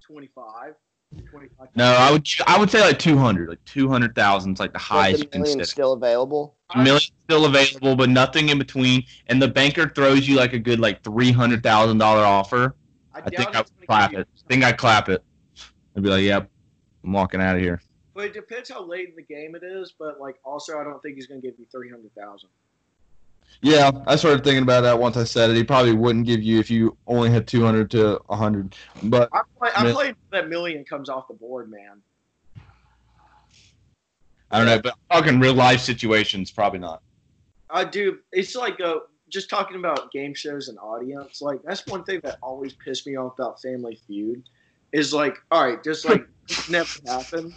25, 0.00 0.74
25. 1.30 1.68
no 1.74 1.84
I 1.84 2.10
would 2.10 2.26
I 2.46 2.58
would 2.58 2.70
say 2.70 2.80
like 2.80 2.98
200 2.98 3.48
like 3.48 3.64
200,000 3.64 4.52
is 4.52 4.60
like 4.60 4.70
the 4.72 4.74
But 4.74 4.82
highest 4.82 5.18
the 5.18 5.24
you 5.24 5.30
can 5.30 5.42
million 5.42 5.58
sit 5.60 5.68
still 5.68 5.92
available. 5.92 6.56
a 6.74 6.82
million 6.82 7.10
still 7.28 7.44
available 7.46 7.96
but 7.96 8.08
nothing 8.08 8.48
in 8.48 8.58
between 8.58 9.04
and 9.26 9.40
the 9.40 9.48
banker 9.48 9.88
throws 9.88 10.26
you 10.28 10.36
like 10.36 10.52
a 10.52 10.58
good 10.58 10.80
like 10.80 11.02
$300,000 11.02 12.00
offer 12.02 12.74
I 13.14 13.20
doubt 13.20 13.36
think 13.36 13.56
I 13.56 13.60
would 13.60 13.86
clap 13.86 14.12
it. 14.14 14.28
I 14.44 14.48
think 14.48 14.64
I'd 14.64 14.76
clap 14.78 15.08
it. 15.08 15.24
I'd 15.96 16.02
be 16.02 16.10
like, 16.10 16.22
"Yep, 16.22 16.50
I'm 17.04 17.12
walking 17.12 17.40
out 17.40 17.56
of 17.56 17.62
here." 17.62 17.80
But 18.16 18.24
it 18.24 18.32
depends 18.32 18.70
how 18.70 18.82
late 18.82 19.10
in 19.10 19.14
the 19.14 19.22
game 19.22 19.54
it 19.54 19.62
is. 19.62 19.92
But 19.98 20.18
like, 20.18 20.36
also, 20.42 20.78
I 20.78 20.84
don't 20.84 21.00
think 21.02 21.16
he's 21.16 21.26
going 21.26 21.42
to 21.42 21.46
give 21.46 21.58
you 21.58 21.66
three 21.70 21.90
hundred 21.90 22.14
thousand. 22.14 22.48
Yeah, 23.60 23.90
I 24.06 24.16
started 24.16 24.42
thinking 24.42 24.62
about 24.62 24.82
that 24.82 24.98
once 24.98 25.18
I 25.18 25.24
said 25.24 25.50
it. 25.50 25.56
He 25.56 25.64
probably 25.64 25.92
wouldn't 25.92 26.26
give 26.26 26.42
you 26.42 26.58
if 26.58 26.70
you 26.70 26.96
only 27.06 27.30
had 27.30 27.46
200 27.46 27.90
to 27.92 28.20
100. 28.26 28.74
But 29.04 29.28
I 29.32 29.40
play, 29.58 29.70
I 29.74 29.92
play 29.92 30.14
that 30.30 30.48
million 30.48 30.84
comes 30.84 31.08
off 31.08 31.28
the 31.28 31.34
board, 31.34 31.70
man. 31.70 32.02
I 34.50 34.58
don't 34.58 34.66
know. 34.66 34.80
But 34.80 34.94
talking 35.10 35.38
real 35.38 35.54
life 35.54 35.80
situations, 35.80 36.50
probably 36.50 36.80
not. 36.80 37.02
I 37.70 37.84
do. 37.84 38.18
It's 38.32 38.54
like 38.54 38.80
uh, 38.80 39.00
just 39.28 39.48
talking 39.48 39.76
about 39.76 40.10
game 40.10 40.34
shows 40.34 40.68
and 40.68 40.78
audience. 40.78 41.40
Like 41.40 41.60
that's 41.62 41.86
one 41.86 42.04
thing 42.04 42.20
that 42.24 42.38
always 42.42 42.74
pissed 42.74 43.06
me 43.06 43.16
off 43.16 43.38
about 43.38 43.60
Family 43.62 43.98
Feud. 44.06 44.42
Is 44.92 45.14
like, 45.14 45.38
all 45.50 45.64
right, 45.64 45.82
just 45.82 46.04
like 46.04 46.26
never 46.70 46.90
happened. 47.06 47.54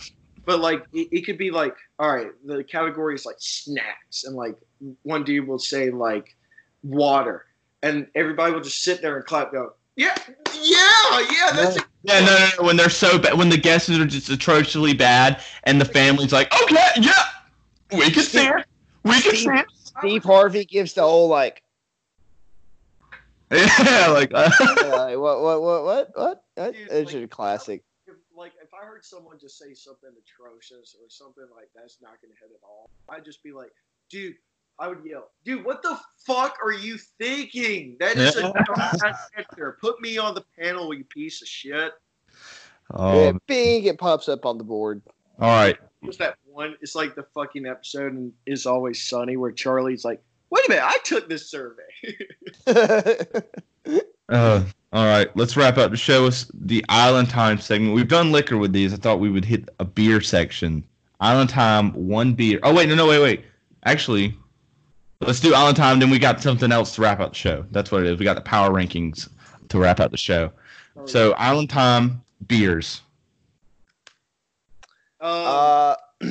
But 0.50 0.62
like, 0.62 0.84
it, 0.94 1.10
it 1.12 1.22
could 1.28 1.38
be 1.38 1.52
like, 1.52 1.76
all 2.00 2.12
right, 2.12 2.32
the 2.44 2.64
category 2.64 3.14
is 3.14 3.24
like 3.24 3.36
snacks, 3.38 4.24
and 4.24 4.36
like 4.36 4.56
one 5.04 5.24
dude 5.24 5.48
will 5.48 5.60
say 5.60 5.92
like 5.92 6.36
water, 6.82 7.46
and 7.84 8.08
everybody 8.16 8.52
will 8.52 8.62
just 8.62 8.82
sit 8.82 9.00
there 9.00 9.18
and 9.18 9.26
clap, 9.28 9.52
go, 9.52 9.74
yeah, 9.96 10.18
yeah, 10.56 11.20
yeah, 11.32 11.52
that's 11.54 11.76
it. 11.78 11.84
Yeah, 12.02 12.22
no, 12.22 12.26
no, 12.26 12.50
no. 12.58 12.66
When 12.66 12.78
they're 12.78 12.90
so 12.90 13.20
bad, 13.20 13.38
when 13.38 13.50
the 13.50 13.60
guesses 13.60 14.00
are 14.00 14.08
just 14.08 14.28
atrociously 14.30 14.96
bad, 14.96 15.40
and 15.66 15.80
the 15.80 15.86
family's 15.86 16.34
like, 16.34 16.52
"Okay, 16.64 16.84
yeah, 17.00 17.14
we 17.92 18.10
can 18.10 18.24
see 18.24 18.48
it. 18.48 18.66
We 19.04 19.22
can 19.22 19.36
see 19.36 19.50
it." 19.50 19.68
Steve 20.00 20.24
Harvey 20.24 20.66
gives 20.66 20.94
the 20.94 21.04
whole 21.04 21.28
like, 21.28 21.62
Yeah, 23.52 24.08
like 24.10 24.32
uh, 24.34 24.50
uh, 24.60 25.12
what, 25.14 25.44
what, 25.44 25.62
what, 25.62 25.84
what, 25.84 26.10
what? 26.16 26.44
That- 26.56 26.74
Dude, 26.74 26.88
It's 26.90 27.14
like- 27.14 27.24
a 27.24 27.28
classic. 27.28 27.84
If, 28.80 28.86
like 28.86 28.86
if 28.86 28.86
I 28.86 28.86
heard 28.86 29.06
someone 29.06 29.38
just 29.40 29.58
say 29.58 29.74
something 29.74 30.10
atrocious 30.10 30.96
or 31.02 31.10
something 31.10 31.46
like 31.56 31.70
that's 31.76 31.98
not 32.02 32.14
gonna 32.22 32.34
hit 32.40 32.52
at 32.52 32.64
all, 32.64 32.90
I'd 33.10 33.26
just 33.26 33.44
be 33.44 33.52
like, 33.52 33.72
dude, 34.10 34.36
I 34.80 34.88
would 34.88 35.00
yell, 35.06 35.30
dude, 35.44 35.66
what 35.66 35.82
the 35.82 35.98
fuck 36.26 36.58
are 36.64 36.72
you 36.72 36.98
thinking? 36.98 37.98
That 38.00 38.18
is 38.18 38.36
a 38.38 38.44
dumbass 38.44 39.00
answer. 39.38 39.78
Put 39.82 40.02
me 40.02 40.18
on 40.18 40.36
the 40.36 40.44
panel, 40.58 40.94
you 40.94 41.04
piece 41.04 41.42
of 41.42 41.48
shit. 41.48 41.94
oh, 42.94 43.26
yeah, 43.26 43.32
bing, 43.48 43.86
it 43.86 43.98
pops 43.98 44.30
up 44.30 44.46
on 44.46 44.58
the 44.58 44.64
board. 44.64 45.02
all 45.40 45.50
right. 45.50 45.78
What's 46.02 46.18
that 46.18 46.38
one? 46.46 46.78
It's 46.82 46.96
like 46.96 47.16
the 47.16 47.24
fucking 47.34 47.66
episode 47.66 48.14
and 48.14 48.32
is 48.46 48.66
always 48.66 49.02
sunny 49.02 49.36
where 49.36 49.52
Charlie's 49.52 50.06
like, 50.06 50.22
wait 50.50 50.66
a 50.68 50.70
minute, 50.70 50.86
I 50.86 50.98
took 51.04 51.28
this 51.28 51.50
survey. 51.50 51.84
Uh, 54.30 54.64
all 54.92 55.06
right, 55.06 55.28
let's 55.36 55.56
wrap 55.56 55.78
up 55.78 55.92
the 55.92 55.98
show 55.98 56.24
with 56.24 56.50
the 56.54 56.84
Island 56.90 57.30
Time 57.30 57.60
segment. 57.60 57.94
We've 57.94 58.08
done 58.08 58.32
liquor 58.32 58.58
with 58.58 58.74
these. 58.74 58.92
I 58.94 58.98
thought 58.98 59.20
we 59.20 59.30
would 59.30 59.46
hit 59.46 59.70
a 59.80 59.86
beer 59.86 60.20
section. 60.20 60.84
Island 61.20 61.50
Time, 61.50 61.92
one 61.94 62.34
beer. 62.34 62.60
Oh 62.64 62.74
wait, 62.74 62.90
no, 62.90 62.96
no, 62.96 63.08
wait, 63.08 63.20
wait. 63.20 63.46
Actually, 63.86 64.36
let's 65.20 65.40
do 65.40 65.54
Island 65.54 65.78
Time. 65.78 66.00
Then 66.00 66.10
we 66.10 66.18
got 66.18 66.42
something 66.42 66.72
else 66.72 66.96
to 66.96 67.02
wrap 67.02 67.20
up 67.20 67.32
the 67.34 67.38
show. 67.38 67.66
That's 67.72 67.92
what 67.92 68.02
it 68.02 68.08
is. 68.08 68.18
We 68.18 68.26
got 68.26 68.36
the 68.36 68.42
power 68.42 68.72
rankings 68.72 69.30
to 69.70 69.78
wrap 69.78 70.00
up 70.00 70.10
the 70.12 70.18
show. 70.18 70.52
So 71.06 71.34
Island 71.34 71.70
Time 71.70 72.22
beers. 72.48 73.02
uh, 75.22 75.24
uh, 75.24 75.96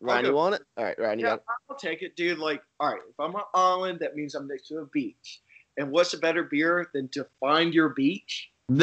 Ryan, 0.00 0.24
you 0.26 0.34
want 0.34 0.56
it? 0.56 0.62
All 0.76 0.84
right, 0.84 0.98
Ryan, 0.98 1.18
you 1.20 1.24
yeah, 1.24 1.30
got 1.30 1.38
it. 1.38 1.44
I'll 1.70 1.76
take 1.76 2.02
it, 2.02 2.16
dude. 2.16 2.38
Like, 2.38 2.62
all 2.80 2.90
right, 2.90 3.00
if 3.08 3.18
I'm 3.20 3.34
on 3.36 3.42
island, 3.54 4.00
that 4.00 4.16
means 4.16 4.34
I'm 4.34 4.48
next 4.48 4.68
to 4.68 4.78
a 4.78 4.86
beach. 4.86 5.40
And 5.78 5.90
what's 5.90 6.12
a 6.14 6.18
better 6.18 6.42
beer 6.44 6.88
than 6.92 7.08
to 7.08 7.26
find 7.40 7.72
your 7.74 7.90
beach? 7.90 8.50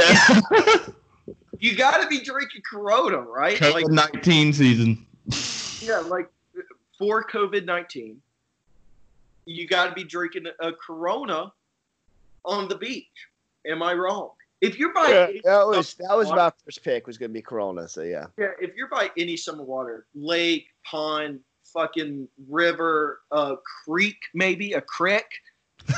You 1.61 1.75
got 1.75 2.01
to 2.01 2.07
be 2.07 2.21
drinking 2.21 2.61
Corona, 2.69 3.17
right? 3.19 3.59
Like, 3.59 3.83
COVID 3.85 3.91
nineteen 3.91 4.53
season. 4.53 5.05
yeah, 5.81 5.97
like 5.99 6.29
for 6.97 7.21
COVID 7.23 7.65
nineteen, 7.65 8.21
you 9.45 9.67
got 9.67 9.87
to 9.89 9.93
be 9.93 10.05
drinking 10.05 10.45
a 10.61 10.71
Corona 10.71 11.51
on 12.45 12.69
the 12.69 12.75
beach. 12.75 13.07
Am 13.67 13.83
I 13.83 13.93
wrong? 13.93 14.29
If 14.61 14.79
you're 14.79 14.93
by 14.93 15.09
Yeah, 15.09 15.27
any 15.29 15.41
that 15.43 15.67
was 15.67 15.95
that 15.95 16.15
was 16.15 16.27
water- 16.27 16.37
my 16.37 16.51
first 16.63 16.81
pick. 16.81 17.05
Was 17.07 17.17
going 17.17 17.31
to 17.31 17.33
be 17.33 17.41
Corona. 17.41 17.89
So 17.89 18.03
yeah. 18.03 18.27
yeah, 18.37 18.51
if 18.61 18.73
you're 18.75 18.87
by 18.87 19.11
any 19.17 19.35
summer 19.35 19.63
water, 19.63 20.05
lake, 20.15 20.67
pond, 20.85 21.41
fucking 21.65 22.27
river, 22.47 23.19
uh, 23.33 23.57
creek, 23.83 24.17
maybe 24.33 24.73
a 24.73 24.81
creek. 24.81 25.25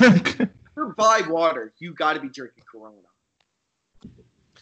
If 0.72 0.76
you're 0.76 0.94
by 0.94 1.22
water, 1.28 1.74
you 1.78 1.94
got 1.94 2.14
to 2.14 2.20
be 2.20 2.28
drinking 2.28 2.64
Corona. 2.70 2.96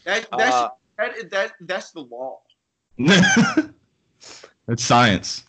That 0.04 0.26
that's 0.36 0.54
Uh, 0.54 0.68
that, 0.98 1.30
that 1.30 1.52
that's 1.60 1.92
the 1.92 2.00
law. 2.00 2.40
It's 4.68 4.84
science. 4.84 5.44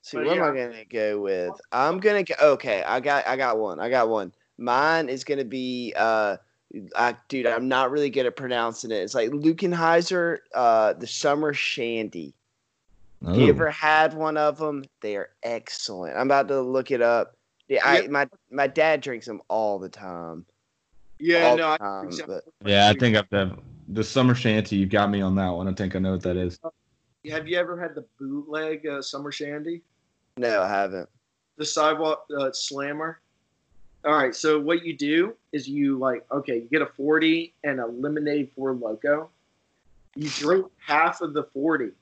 See, 0.00 0.16
But 0.16 0.26
what 0.26 0.38
am 0.38 0.42
I 0.42 0.56
gonna 0.56 0.84
go 0.88 1.20
with? 1.20 1.52
I'm 1.70 1.98
gonna 1.98 2.22
go. 2.22 2.34
Okay, 2.40 2.82
I 2.82 3.00
got, 3.00 3.26
I 3.26 3.36
got 3.36 3.58
one. 3.58 3.78
I 3.78 3.90
got 3.90 4.08
one. 4.08 4.32
Mine 4.56 5.10
is 5.10 5.22
gonna 5.22 5.44
be, 5.44 5.92
uh, 5.96 6.38
I, 6.96 7.14
dude, 7.28 7.46
I'm 7.46 7.68
not 7.68 7.90
really 7.90 8.08
good 8.08 8.24
at 8.24 8.36
pronouncing 8.36 8.90
it. 8.90 8.96
It's 8.96 9.14
like 9.14 9.30
Lukenheiser, 9.30 10.38
uh, 10.54 10.94
the 10.94 11.06
Summer 11.06 11.52
Shandy. 11.52 12.34
Oh. 13.26 13.34
You 13.34 13.48
ever 13.48 13.70
had 13.70 14.14
one 14.14 14.38
of 14.38 14.56
them? 14.56 14.84
They 15.02 15.16
are 15.16 15.30
excellent. 15.42 16.16
I'm 16.16 16.26
about 16.26 16.48
to 16.48 16.60
look 16.62 16.90
it 16.90 17.02
up. 17.02 17.36
Yeah, 17.68 17.80
I, 17.84 18.00
Yep. 18.02 18.10
my 18.10 18.28
my 18.50 18.66
dad 18.66 19.00
drinks 19.00 19.26
them 19.26 19.40
all 19.48 19.78
the 19.78 19.88
time. 19.88 20.44
Yeah, 21.18 21.46
all 21.50 21.56
no, 21.56 21.62
the 21.68 21.72
I 21.72 21.76
time, 21.78 22.08
think 22.10 22.20
so. 22.20 22.26
but- 22.26 22.44
Yeah, 22.68 22.88
I 22.88 22.94
think 22.94 23.16
I've 23.16 23.30
done 23.30 23.60
the 23.88 24.04
summer 24.04 24.34
shandy. 24.34 24.76
You've 24.76 24.90
got 24.90 25.10
me 25.10 25.20
on 25.20 25.34
that 25.36 25.48
one. 25.50 25.68
I 25.68 25.72
think 25.72 25.96
I 25.96 25.98
know 25.98 26.12
what 26.12 26.22
that 26.22 26.36
is. 26.36 26.58
Have 27.30 27.48
you 27.48 27.56
ever 27.58 27.80
had 27.80 27.94
the 27.94 28.04
bootleg 28.18 28.86
uh, 28.86 29.00
summer 29.00 29.32
shandy? 29.32 29.80
No, 30.36 30.62
I 30.62 30.68
haven't. 30.68 31.08
the 31.56 31.64
sidewalk 31.64 32.26
uh, 32.38 32.50
slammer. 32.52 33.20
All 34.04 34.12
right, 34.14 34.34
so 34.34 34.60
what 34.60 34.84
you 34.84 34.94
do 34.94 35.34
is 35.52 35.66
you 35.66 35.96
like 35.98 36.26
okay, 36.30 36.56
you 36.56 36.68
get 36.70 36.82
a 36.82 36.86
forty 36.86 37.54
and 37.64 37.80
a 37.80 37.86
lemonade 37.86 38.50
four 38.54 38.74
loco. 38.74 39.30
You 40.16 40.28
drink 40.28 40.66
half 40.78 41.22
of 41.22 41.32
the 41.32 41.44
forty, 41.44 41.92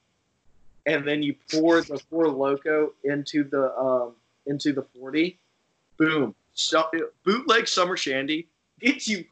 and 0.86 1.06
then 1.06 1.22
you 1.22 1.36
pour 1.52 1.80
the 1.82 1.98
four 2.10 2.26
loco 2.28 2.92
into 3.04 3.44
the 3.44 3.72
um, 3.78 4.14
into 4.46 4.72
the 4.72 4.82
forty. 4.98 5.38
Boom! 5.96 6.34
So, 6.54 6.84
bootleg 7.24 7.66
summer 7.68 7.96
shandy 7.96 8.48
gets 8.80 9.08
you 9.08 9.24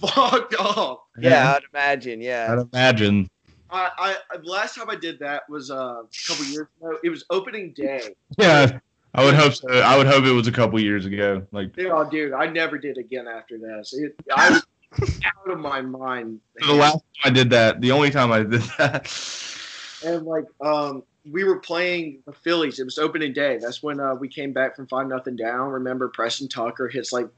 fucked 0.00 0.54
up. 0.58 1.04
Yeah, 1.18 1.54
I'd 1.54 1.62
imagine. 1.72 2.20
Yeah. 2.20 2.48
I'd 2.52 2.66
imagine. 2.72 3.28
I, 3.70 3.90
I 3.98 4.16
I- 4.32 4.36
the 4.38 4.48
last 4.48 4.74
time 4.76 4.88
I 4.90 4.96
did 4.96 5.18
that 5.20 5.48
was 5.48 5.70
uh, 5.70 5.74
a 5.74 6.04
couple 6.28 6.44
years 6.46 6.66
ago. 6.80 6.98
It 7.04 7.10
was 7.10 7.24
opening 7.30 7.72
day. 7.72 8.14
Yeah, 8.38 8.78
I 9.14 9.24
would 9.24 9.34
hope 9.34 9.54
so. 9.54 9.68
I 9.70 9.96
would 9.96 10.06
hope 10.06 10.24
it 10.24 10.32
was 10.32 10.46
a 10.46 10.52
couple 10.52 10.78
years 10.80 11.06
ago. 11.06 11.46
Like 11.52 11.70
Oh, 11.78 12.08
dude, 12.08 12.32
I 12.32 12.46
never 12.46 12.78
did 12.78 12.98
again 12.98 13.26
after 13.26 13.58
this. 13.58 13.92
It, 13.94 14.14
I 14.34 14.50
was 15.00 15.20
out 15.24 15.50
of 15.50 15.58
my 15.58 15.80
mind. 15.80 16.40
the 16.60 16.72
last 16.72 16.94
time 16.94 17.02
I 17.24 17.30
did 17.30 17.50
that, 17.50 17.80
the 17.80 17.92
only 17.92 18.10
time 18.10 18.30
I 18.32 18.42
did 18.44 18.62
that. 18.78 19.12
and 20.04 20.24
like, 20.26 20.44
um, 20.60 21.02
we 21.30 21.44
were 21.44 21.58
playing 21.58 22.22
the 22.26 22.32
Phillies. 22.32 22.78
It 22.78 22.84
was 22.84 22.98
opening 22.98 23.32
day. 23.32 23.58
That's 23.60 23.82
when 23.82 24.00
uh, 24.00 24.14
we 24.14 24.28
came 24.28 24.52
back 24.52 24.76
from 24.76 24.86
five 24.86 25.08
nothing 25.08 25.36
down. 25.36 25.70
Remember, 25.70 26.08
Preston 26.08 26.48
Tucker 26.48 26.88
hits 26.88 27.12
like 27.12 27.28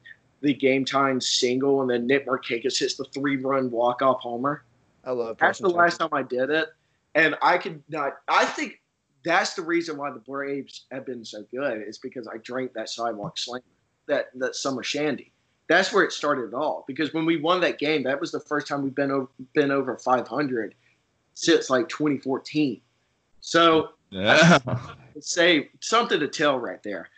the 0.41 0.55
game 0.55 0.85
time 0.85 1.21
single, 1.21 1.81
and 1.81 1.91
then 1.91 2.07
Nick 2.07 2.27
Markakis 2.27 2.79
hits 2.79 2.95
the 2.95 3.05
three 3.05 3.37
run 3.37 3.71
walk 3.71 4.03
off 4.03 4.21
homer. 4.21 4.65
I 5.05 5.13
love. 5.13 5.39
That's 5.39 5.59
the 5.59 5.71
Preston 5.71 5.71
last 5.71 5.99
time 5.99 6.11
I 6.13 6.23
did 6.23 6.51
it, 6.51 6.69
and 7.15 7.37
I 7.43 7.59
could 7.59 7.83
not. 7.89 8.19
I 8.29 8.45
think 8.45 8.81
that's 9.25 9.55
the 9.55 9.63
reason 9.63 9.97
why 9.97 10.11
the 10.11 10.21
Braves 10.21 10.87
have 10.91 11.07
been 11.07 11.25
so 11.25 11.45
good 11.51 11.83
is 11.83 11.99
because 11.99 12.29
I 12.29 12.39
drank 12.39 12.73
that 12.75 12.89
sidewalk 12.89 13.39
slam, 13.39 13.63
that 14.07 14.29
that 14.35 14.57
summer 14.57 14.83
shandy. 14.83 15.33
That's 15.69 15.93
where 15.93 16.03
it 16.03 16.13
started 16.13 16.55
all. 16.55 16.85
Because 16.87 17.13
when 17.13 17.27
we 17.27 17.37
won 17.37 17.61
that 17.61 17.79
game, 17.79 18.03
that 18.05 18.21
was 18.21 18.33
the 18.33 18.41
first 18.41 18.67
time 18.67 18.83
we've 18.83 18.95
been 18.95 19.11
over 19.11 19.29
been 19.55 19.71
over 19.71 19.97
500 19.97 20.75
since 21.35 21.71
like 21.71 21.89
2014. 21.89 22.81
So 23.41 23.91
Yeah. 24.11 24.59
say 25.21 25.71
something 25.81 26.21
to 26.21 26.29
tell 26.29 26.59
right 26.59 26.83
there. 26.83 27.09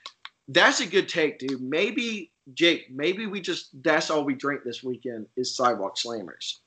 That's 0.48 0.80
a 0.80 0.86
good 0.86 1.08
take, 1.08 1.38
dude. 1.38 1.60
Maybe 1.60 2.32
Jake. 2.54 2.90
Maybe 2.90 3.26
we 3.26 3.40
just 3.40 3.70
that's 3.82 4.10
all 4.10 4.24
we 4.24 4.34
drink 4.34 4.62
this 4.64 4.82
weekend 4.82 5.26
is 5.36 5.54
sidewalk 5.54 5.96
slammers. 5.96 6.58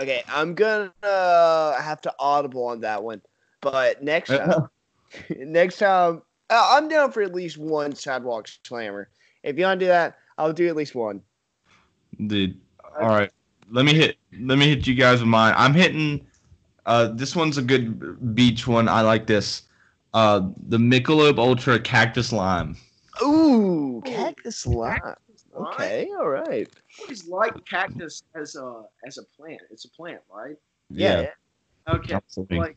Okay, 0.00 0.22
I'm 0.28 0.54
gonna 0.54 0.92
uh, 1.02 1.80
have 1.80 2.00
to 2.02 2.14
audible 2.18 2.66
on 2.66 2.80
that 2.80 3.02
one, 3.02 3.20
but 3.60 4.02
next 4.02 4.30
time, 4.30 4.68
next 5.36 5.78
time, 5.78 6.22
uh, 6.48 6.70
I'm 6.72 6.88
down 6.88 7.12
for 7.12 7.22
at 7.22 7.34
least 7.34 7.58
one 7.58 7.94
sidewalk 7.94 8.48
slammer. 8.66 9.10
If 9.42 9.58
you 9.58 9.64
want 9.64 9.80
to 9.80 9.86
do 9.86 9.88
that, 9.88 10.16
I'll 10.38 10.52
do 10.52 10.68
at 10.68 10.76
least 10.76 10.94
one. 10.94 11.20
Dude. 12.26 12.58
All 13.00 13.08
right. 13.08 13.30
Let 13.70 13.84
me 13.84 13.94
hit 13.94 14.16
let 14.40 14.58
me 14.58 14.68
hit 14.68 14.86
you 14.86 14.94
guys 14.94 15.20
with 15.20 15.28
mine. 15.28 15.54
I'm 15.56 15.74
hitting 15.74 16.26
uh 16.86 17.08
this 17.08 17.34
one's 17.36 17.58
a 17.58 17.62
good 17.62 18.34
beach 18.34 18.66
one. 18.66 18.88
I 18.88 19.02
like 19.02 19.26
this. 19.26 19.62
Uh 20.14 20.48
the 20.68 20.78
Michelob 20.78 21.38
Ultra 21.38 21.78
Cactus 21.80 22.32
Lime. 22.32 22.76
Ooh, 23.22 24.02
cactus 24.06 24.66
lime. 24.66 24.98
Okay, 25.54 26.08
all 26.18 26.28
right. 26.28 26.68
always 27.00 27.26
like 27.28 27.52
cactus 27.66 28.22
as 28.34 28.56
a 28.56 28.84
as 29.06 29.18
a 29.18 29.24
plant. 29.36 29.60
It's 29.70 29.84
a 29.84 29.90
plant, 29.90 30.20
right? 30.34 30.56
Yeah. 30.90 31.26
Okay. 31.88 32.14
absolutely. 32.14 32.58
Like 32.58 32.76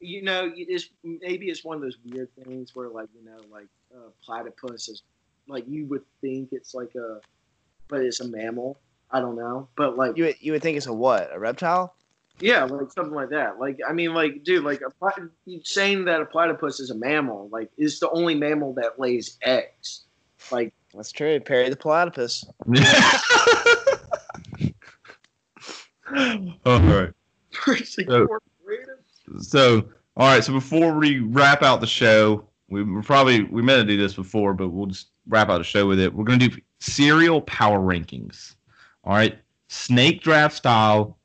you 0.00 0.22
know, 0.22 0.52
it's 0.56 0.88
maybe 1.04 1.46
it's 1.50 1.64
one 1.64 1.76
of 1.76 1.82
those 1.82 1.98
weird 2.04 2.28
things 2.44 2.74
where 2.74 2.88
like 2.88 3.08
you 3.14 3.24
know, 3.24 3.38
like 3.50 3.66
uh, 3.94 4.10
platypus 4.24 4.88
is 4.88 5.02
like 5.48 5.64
you 5.68 5.86
would 5.86 6.02
think 6.20 6.50
it's 6.52 6.74
like 6.74 6.94
a, 6.94 7.18
but 7.88 8.00
it's 8.02 8.20
a 8.20 8.28
mammal. 8.28 8.78
I 9.10 9.20
don't 9.20 9.36
know, 9.36 9.68
but 9.76 9.96
like 9.96 10.16
You 10.16 10.24
would- 10.24 10.40
you 10.40 10.52
would 10.52 10.62
think 10.62 10.76
it's 10.76 10.86
a 10.86 10.92
what? 10.92 11.30
A 11.32 11.38
reptile? 11.38 11.94
Yeah, 12.42 12.64
like 12.64 12.90
something 12.92 13.14
like 13.14 13.30
that. 13.30 13.58
Like 13.60 13.78
I 13.88 13.92
mean, 13.92 14.14
like 14.14 14.42
dude, 14.44 14.64
like 14.64 14.80
a 14.86 14.90
plat- 14.90 15.18
saying 15.64 16.04
that 16.06 16.20
a 16.20 16.24
platypus 16.26 16.80
is 16.80 16.90
a 16.90 16.94
mammal, 16.94 17.48
like 17.50 17.70
is 17.78 18.00
the 18.00 18.10
only 18.10 18.34
mammal 18.34 18.72
that 18.74 18.98
lays 18.98 19.38
eggs. 19.42 20.02
Like 20.50 20.72
That's 20.94 21.12
true. 21.12 21.38
Perry 21.40 21.68
the 21.70 21.76
platypus. 21.76 22.44
all 26.66 26.80
right. 26.80 27.10
So- 28.06 28.26
So, 29.40 29.88
all 30.16 30.28
right. 30.28 30.42
So 30.44 30.52
before 30.52 30.92
we 30.98 31.20
wrap 31.20 31.62
out 31.62 31.80
the 31.80 31.86
show, 31.86 32.46
we 32.68 32.82
we're 32.82 33.02
probably 33.02 33.44
we 33.44 33.62
meant 33.62 33.86
to 33.86 33.86
do 33.86 33.96
this 34.00 34.14
before, 34.14 34.52
but 34.54 34.68
we'll 34.70 34.86
just 34.86 35.08
wrap 35.28 35.48
out 35.48 35.58
the 35.58 35.64
show 35.64 35.86
with 35.86 36.00
it. 36.00 36.12
We're 36.12 36.24
gonna 36.24 36.48
do 36.48 36.56
cereal 36.80 37.40
power 37.42 37.78
rankings. 37.78 38.56
All 39.04 39.12
right, 39.14 39.38
snake 39.68 40.22
draft 40.22 40.56
style. 40.56 41.18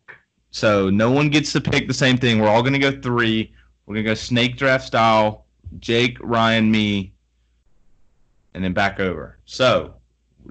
So 0.51 0.89
no 0.89 1.11
one 1.11 1.29
gets 1.29 1.51
to 1.53 1.61
pick 1.61 1.87
the 1.87 1.93
same 1.93 2.17
thing. 2.17 2.39
We're 2.39 2.49
all 2.49 2.63
gonna 2.63 2.79
go 2.79 2.91
three. 2.91 3.53
We're 3.85 3.95
gonna 3.95 4.05
go 4.05 4.13
snake 4.13 4.57
draft 4.57 4.85
style. 4.85 5.45
Jake, 5.79 6.17
Ryan, 6.21 6.71
me, 6.71 7.13
and 8.53 8.63
then 8.63 8.73
back 8.73 8.99
over. 8.99 9.37
So, 9.45 9.95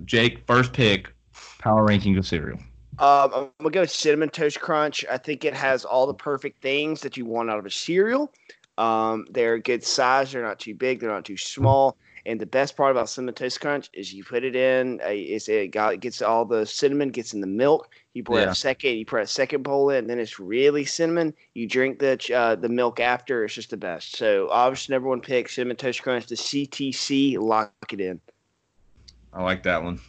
Jake, 0.05 0.47
first 0.47 0.72
pick. 0.72 1.12
Power 1.59 1.84
ranking 1.84 2.16
of 2.16 2.26
cereal. 2.26 2.59
Um, 2.99 3.30
I'm 3.34 3.51
gonna 3.59 3.70
go 3.70 3.84
cinnamon 3.84 4.30
toast 4.30 4.61
crunch. 4.61 5.05
I 5.11 5.18
think 5.18 5.44
it 5.44 5.55
has 5.55 5.84
all 5.84 6.07
the 6.07 6.14
perfect 6.14 6.62
things 6.62 7.01
that 7.03 7.16
you 7.16 7.26
want 7.26 7.51
out 7.51 7.59
of 7.59 7.66
a 7.66 7.70
cereal. 7.70 8.32
Um, 8.78 9.26
they're 9.30 9.55
a 9.55 9.61
good 9.61 9.82
size. 9.84 10.32
They're 10.32 10.42
not 10.42 10.59
too 10.59 10.74
big. 10.74 11.01
They're 11.01 11.11
not 11.11 11.24
too 11.24 11.36
small. 11.36 11.97
And 12.27 12.41
the 12.41 12.47
best 12.47 12.77
part 12.77 12.91
about 12.91 13.09
cinnamon 13.09 13.35
toast 13.35 13.61
crunch 13.61 13.89
is 13.93 14.12
you 14.12 14.24
put 14.24 14.43
it 14.43 14.57
in. 14.57 15.01
Uh, 15.01 15.11
is 15.11 15.49
it 15.49 15.68
got 15.70 15.95
it 15.95 16.01
gets 16.01 16.20
all 16.20 16.45
the 16.45 16.66
cinnamon 16.66 17.11
gets 17.11 17.33
in 17.35 17.41
the 17.41 17.47
milk. 17.47 17.89
You 18.14 18.24
pour 18.24 18.41
Yeah. 18.41 18.51
a 18.51 18.55
second. 18.55 18.97
You 18.97 19.07
put 19.07 19.22
a 19.22 19.27
second 19.29 19.62
bowl 19.62 19.91
in. 19.91 20.09
Then 20.09 20.18
it's 20.18 20.41
really 20.41 20.85
cinnamon. 20.85 21.33
You 21.55 21.68
drink 21.68 22.01
the 22.01 22.18
uh, 22.35 22.57
the 22.57 22.68
milk 22.68 22.99
after. 22.99 23.45
It's 23.45 23.55
just 23.55 23.70
the 23.70 23.77
best. 23.77 24.16
So 24.16 24.49
obviously, 24.51 24.93
number 24.95 25.09
one 25.09 25.20
pick 25.20 25.49
cinnamon 25.49 25.77
toast 25.77 26.03
crunch. 26.03 26.27
The 26.27 26.35
CTC 26.35 27.39
lock 27.39 27.70
it 27.93 28.01
in. 28.01 28.20
I 29.33 29.43
like 29.45 29.62
that 29.62 29.85
one. 29.85 30.01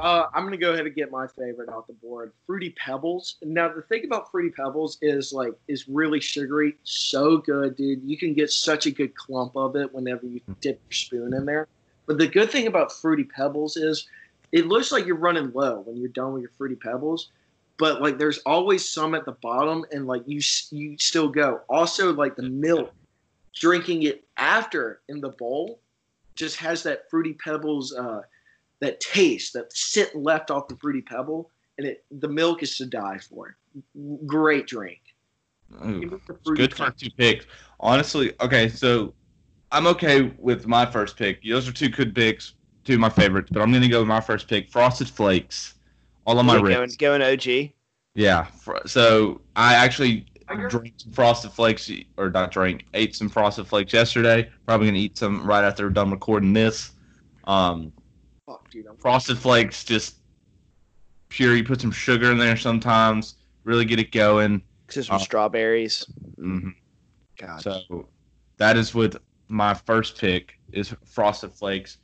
Uh, 0.00 0.28
I'm 0.32 0.44
gonna 0.44 0.56
go 0.56 0.72
ahead 0.72 0.86
and 0.86 0.94
get 0.94 1.10
my 1.10 1.26
favorite 1.26 1.68
off 1.68 1.88
the 1.88 1.92
board, 1.92 2.32
Fruity 2.46 2.70
Pebbles. 2.78 3.36
Now 3.42 3.68
the 3.68 3.82
thing 3.82 4.04
about 4.04 4.30
Fruity 4.30 4.50
Pebbles 4.50 4.96
is 5.02 5.32
like 5.32 5.54
is 5.66 5.88
really 5.88 6.20
sugary, 6.20 6.76
so 6.84 7.38
good, 7.38 7.74
dude. 7.74 8.04
You 8.04 8.16
can 8.16 8.32
get 8.32 8.52
such 8.52 8.86
a 8.86 8.92
good 8.92 9.16
clump 9.16 9.56
of 9.56 9.74
it 9.74 9.92
whenever 9.92 10.24
you 10.24 10.40
dip 10.60 10.80
your 10.86 10.92
spoon 10.92 11.34
in 11.34 11.44
there. 11.44 11.66
But 12.06 12.18
the 12.18 12.28
good 12.28 12.48
thing 12.48 12.68
about 12.68 12.92
Fruity 12.92 13.24
Pebbles 13.24 13.76
is 13.76 14.06
it 14.52 14.66
looks 14.66 14.92
like 14.92 15.04
you're 15.04 15.16
running 15.16 15.50
low 15.52 15.80
when 15.80 15.96
you're 15.96 16.10
done 16.10 16.32
with 16.32 16.42
your 16.42 16.52
Fruity 16.56 16.76
Pebbles, 16.76 17.30
but 17.76 18.00
like 18.00 18.18
there's 18.18 18.38
always 18.46 18.88
some 18.88 19.16
at 19.16 19.24
the 19.24 19.32
bottom, 19.32 19.84
and 19.90 20.06
like 20.06 20.22
you 20.26 20.40
you 20.70 20.96
still 20.98 21.28
go. 21.28 21.62
Also, 21.68 22.12
like 22.12 22.36
the 22.36 22.48
milk, 22.48 22.92
drinking 23.52 24.04
it 24.04 24.24
after 24.36 25.00
in 25.08 25.20
the 25.20 25.30
bowl, 25.30 25.80
just 26.36 26.56
has 26.58 26.84
that 26.84 27.10
Fruity 27.10 27.34
Pebbles. 27.34 27.92
Uh, 27.92 28.22
that 28.80 29.00
taste, 29.00 29.52
that 29.54 29.72
sit 29.72 30.14
left 30.14 30.50
off 30.50 30.68
the 30.68 30.76
fruity 30.76 31.02
pebble, 31.02 31.50
and 31.78 31.86
it 31.86 32.04
the 32.10 32.28
milk 32.28 32.62
is 32.62 32.76
to 32.78 32.86
die 32.86 33.18
for. 33.18 33.56
Great 34.26 34.66
drink. 34.66 35.00
Ooh. 35.84 36.00
Give 36.00 36.12
me 36.12 36.18
the 36.26 36.54
Good 36.54 36.74
first 36.74 36.98
two 36.98 37.10
picks. 37.16 37.46
Honestly, 37.80 38.32
okay, 38.40 38.68
so 38.68 39.14
I'm 39.70 39.86
okay 39.86 40.32
with 40.38 40.66
my 40.66 40.86
first 40.86 41.16
pick. 41.16 41.42
Those 41.44 41.68
are 41.68 41.72
two 41.72 41.88
good 41.88 42.14
picks, 42.14 42.54
two 42.84 42.94
of 42.94 43.00
my 43.00 43.10
favorites, 43.10 43.50
but 43.52 43.60
I'm 43.60 43.72
gonna 43.72 43.88
go 43.88 44.00
with 44.00 44.08
my 44.08 44.20
first 44.20 44.48
pick, 44.48 44.70
Frosted 44.70 45.08
Flakes. 45.08 45.74
All 46.26 46.38
on 46.38 46.46
my 46.46 46.58
going, 46.58 46.78
wrist. 46.78 46.98
going 46.98 47.22
OG. 47.22 47.72
Yeah. 48.14 48.46
So 48.86 49.40
I 49.56 49.74
actually 49.74 50.26
drank 50.68 50.94
some 50.96 51.12
Frosted 51.12 51.52
Flakes, 51.52 51.90
or 52.16 52.30
not 52.30 52.50
drank, 52.50 52.84
ate 52.94 53.14
some 53.14 53.28
Frosted 53.28 53.66
Flakes 53.66 53.92
yesterday. 53.92 54.50
Probably 54.66 54.88
gonna 54.88 54.98
eat 54.98 55.18
some 55.18 55.46
right 55.46 55.64
after 55.64 55.84
we're 55.84 55.90
done 55.90 56.10
recording 56.10 56.52
this. 56.52 56.92
Um, 57.44 57.92
Fuck, 58.68 58.72
dude. 58.72 58.86
I'm, 58.86 58.96
Frosted 58.96 59.38
Flakes, 59.38 59.84
just 59.84 60.16
pure. 61.28 61.56
You 61.56 61.64
put 61.64 61.80
some 61.80 61.90
sugar 61.90 62.30
in 62.30 62.38
there 62.38 62.56
sometimes, 62.56 63.36
really 63.64 63.84
get 63.84 63.98
it 63.98 64.12
going. 64.12 64.62
Just 64.88 65.08
some 65.08 65.16
Uh, 65.16 65.20
strawberries. 65.20 66.04
Mhm. 66.38 66.74
God. 67.38 67.62
So 67.62 68.08
that 68.56 68.76
is 68.76 68.94
with 68.94 69.16
my 69.48 69.74
first 69.74 70.18
pick 70.18 70.58
is 70.72 70.94
Frosted 71.06 71.52
Flakes. 71.52 71.98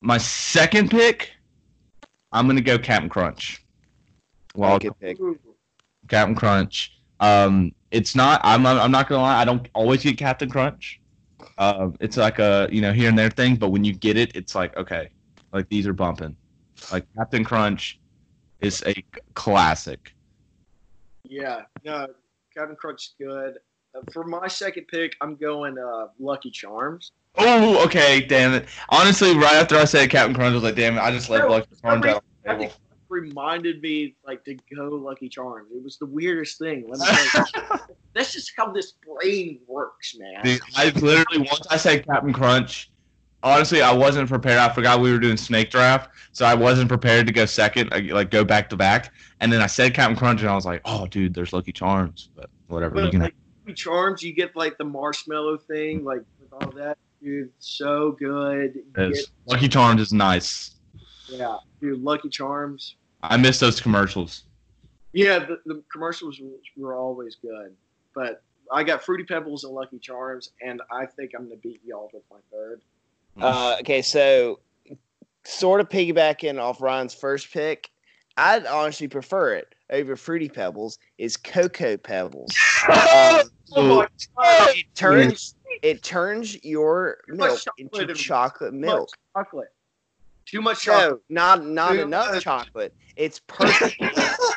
My 0.00 0.18
second 0.18 0.90
pick, 0.90 1.32
I'm 2.32 2.46
gonna 2.46 2.60
go 2.60 2.78
Captain 2.78 3.08
Crunch. 3.08 3.64
Well, 4.54 4.78
pick. 4.80 5.18
Captain 6.08 6.34
Crunch. 6.34 6.98
Um, 7.20 7.72
it's 7.90 8.14
not. 8.16 8.40
I'm. 8.42 8.66
I'm 8.66 8.90
not 8.90 9.08
gonna 9.08 9.22
lie. 9.22 9.40
I 9.40 9.44
don't 9.44 9.68
always 9.74 10.02
get 10.02 10.18
Captain 10.18 10.50
Crunch. 10.50 11.00
Um, 11.58 11.96
it's 12.00 12.16
like 12.16 12.38
a 12.38 12.68
you 12.72 12.80
know 12.80 12.92
here 12.92 13.08
and 13.08 13.18
there 13.18 13.30
thing, 13.30 13.56
but 13.56 13.68
when 13.68 13.84
you 13.84 13.92
get 13.92 14.16
it, 14.16 14.34
it's 14.34 14.54
like 14.54 14.76
okay, 14.76 15.10
like 15.52 15.68
these 15.68 15.86
are 15.86 15.92
bumping. 15.92 16.36
Like 16.90 17.06
Captain 17.16 17.44
Crunch 17.44 18.00
is 18.60 18.82
a 18.86 19.04
classic. 19.34 20.14
Yeah, 21.24 21.62
no, 21.84 22.08
Captain 22.56 22.76
Crunch 22.76 23.06
is 23.08 23.14
good. 23.18 23.58
Uh, 23.94 24.00
for 24.12 24.24
my 24.24 24.48
second 24.48 24.86
pick, 24.88 25.14
I'm 25.20 25.36
going 25.36 25.78
uh, 25.78 26.08
Lucky 26.18 26.50
Charms. 26.50 27.12
Oh, 27.36 27.84
okay, 27.84 28.20
damn 28.20 28.54
it. 28.54 28.66
Honestly, 28.90 29.36
right 29.36 29.54
after 29.54 29.76
I 29.76 29.84
said 29.84 30.10
Captain 30.10 30.34
Crunch, 30.34 30.52
I 30.52 30.54
was 30.54 30.62
like, 30.62 30.76
damn 30.76 30.96
it, 30.96 31.00
I 31.00 31.10
just 31.10 31.30
left 31.30 31.44
No, 31.44 31.50
Lucky 31.50 31.68
Charms 31.80 32.06
out 32.06 32.24
on 32.46 32.58
the 32.58 32.64
table. 32.64 32.74
Reminded 33.08 33.82
me 33.82 34.14
like 34.26 34.42
to 34.44 34.56
go 34.74 34.88
Lucky 34.88 35.28
Charms. 35.28 35.70
It 35.74 35.82
was 35.82 35.98
the 35.98 36.06
weirdest 36.06 36.58
thing. 36.58 36.86
Let 36.88 37.00
me. 37.00 37.78
That's 38.14 38.32
just 38.32 38.52
how 38.56 38.72
this 38.72 38.92
brain 38.92 39.60
works, 39.66 40.16
man. 40.18 40.42
Dude, 40.42 40.60
I 40.76 40.90
literally 40.90 41.38
once 41.38 41.66
I 41.70 41.76
said 41.76 42.06
Captain 42.06 42.32
Crunch, 42.32 42.90
honestly, 43.42 43.82
I 43.82 43.92
wasn't 43.92 44.28
prepared. 44.28 44.58
I 44.58 44.72
forgot 44.72 45.00
we 45.00 45.12
were 45.12 45.18
doing 45.18 45.36
snake 45.36 45.70
draft, 45.70 46.10
so 46.32 46.44
I 46.44 46.54
wasn't 46.54 46.88
prepared 46.88 47.26
to 47.26 47.32
go 47.32 47.44
second, 47.46 47.90
like- 47.90 48.10
like 48.10 48.30
go 48.30 48.44
back 48.44 48.68
to 48.70 48.76
back. 48.76 49.12
And 49.40 49.52
then 49.52 49.60
I 49.60 49.66
said 49.66 49.94
Captain 49.94 50.16
Crunch, 50.16 50.40
and 50.40 50.50
I 50.50 50.54
was 50.54 50.64
like, 50.64 50.80
oh, 50.84 51.06
dude, 51.06 51.34
there's 51.34 51.52
Lucky 51.52 51.72
Charms, 51.72 52.30
but 52.36 52.48
whatever. 52.68 52.94
But 52.94 53.10
can 53.10 53.20
like 53.20 53.34
Lucky 53.66 53.74
Charms, 53.74 54.22
you 54.22 54.32
get 54.34 54.54
like 54.56 54.78
the 54.78 54.84
marshmallow 54.84 55.58
thing, 55.58 56.04
like 56.04 56.20
with 56.40 56.52
all 56.52 56.70
that, 56.72 56.98
dude. 57.22 57.50
So 57.58 58.12
good. 58.12 58.78
Get- 58.94 59.16
Lucky 59.46 59.68
Charms 59.68 60.00
is 60.00 60.12
nice. 60.12 60.76
yeah, 61.28 61.56
dude. 61.80 62.02
Lucky 62.02 62.28
Charms. 62.28 62.96
I 63.22 63.36
miss 63.36 63.58
those 63.60 63.80
commercials. 63.80 64.44
Yeah, 65.12 65.38
the, 65.40 65.60
the 65.66 65.82
commercials 65.92 66.40
were, 66.40 66.48
were 66.76 66.94
always 66.96 67.36
good, 67.36 67.74
but 68.14 68.42
I 68.72 68.82
got 68.82 69.02
Fruity 69.04 69.24
Pebbles 69.24 69.64
and 69.64 69.72
Lucky 69.74 69.98
Charms, 69.98 70.50
and 70.64 70.80
I 70.90 71.04
think 71.06 71.32
I'm 71.36 71.44
gonna 71.44 71.56
beat 71.56 71.80
y'all 71.84 72.10
with 72.14 72.22
my 72.30 72.38
third. 72.50 72.80
Uh, 73.40 73.76
okay, 73.80 74.02
so 74.02 74.60
sort 75.44 75.80
of 75.80 75.88
piggybacking 75.88 76.60
off 76.60 76.80
Ryan's 76.80 77.14
first 77.14 77.52
pick, 77.52 77.90
I'd 78.36 78.66
honestly 78.66 79.08
prefer 79.08 79.54
it 79.54 79.74
over 79.90 80.16
Fruity 80.16 80.48
Pebbles. 80.48 80.98
Is 81.18 81.36
Cocoa 81.36 81.96
Pebbles? 81.96 82.54
Um, 82.88 83.50
Oh 83.74 83.96
my 84.00 84.06
god! 84.36 84.68
it 84.76 84.86
turns 84.94 85.54
it 85.82 86.02
turns 86.02 86.62
your 86.64 87.18
milk 87.28 87.60
chocolate 87.60 88.10
into 88.10 88.14
chocolate 88.14 88.74
milk. 88.74 89.08
chocolate. 89.34 89.68
Too 90.44 90.60
much 90.60 90.82
chocolate. 90.82 91.22
No, 91.30 91.54
not 91.54 91.64
not 91.66 91.92
Too 91.94 92.02
enough 92.02 92.32
much. 92.34 92.44
chocolate. 92.44 92.94
It's 93.16 93.40
perfect. 93.46 93.96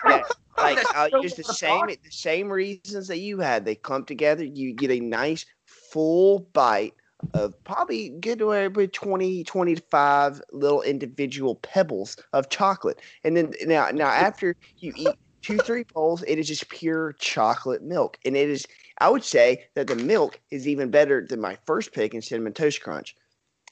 Yeah, 0.07 0.21
like 0.57 0.75
That's 0.77 0.91
I'll 0.93 1.09
so 1.11 1.21
use 1.23 1.33
the 1.35 1.43
same 1.43 1.87
the 1.87 2.11
same 2.11 2.51
reasons 2.51 3.07
that 3.07 3.19
you 3.19 3.39
had. 3.39 3.63
They 3.65 3.75
clump 3.75 4.07
together. 4.07 4.43
You 4.43 4.73
get 4.73 4.91
a 4.91 4.99
nice 4.99 5.45
full 5.65 6.39
bite 6.53 6.93
of 7.33 7.61
probably 7.63 8.09
get 8.09 8.39
to 8.39 8.51
about 8.51 8.93
20, 8.93 9.43
25 9.43 10.41
little 10.51 10.81
individual 10.81 11.55
pebbles 11.55 12.17
of 12.33 12.49
chocolate. 12.49 13.01
And 13.23 13.35
then 13.35 13.53
now 13.63 13.89
now 13.91 14.07
after 14.07 14.55
you 14.79 14.93
eat 14.95 15.17
two, 15.41 15.59
three 15.59 15.85
bowls, 15.93 16.23
it 16.27 16.39
is 16.39 16.47
just 16.47 16.69
pure 16.69 17.13
chocolate 17.19 17.83
milk. 17.83 18.17
And 18.25 18.35
it 18.35 18.49
is 18.49 18.65
I 18.99 19.09
would 19.09 19.23
say 19.23 19.65
that 19.75 19.87
the 19.87 19.95
milk 19.95 20.39
is 20.51 20.67
even 20.67 20.91
better 20.91 21.25
than 21.27 21.41
my 21.41 21.57
first 21.65 21.93
pick 21.93 22.13
in 22.13 22.21
cinnamon 22.21 22.53
toast 22.53 22.81
crunch. 22.81 23.15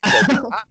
So 0.05 0.21
oh, 0.29 0.49
I, 0.51 0.63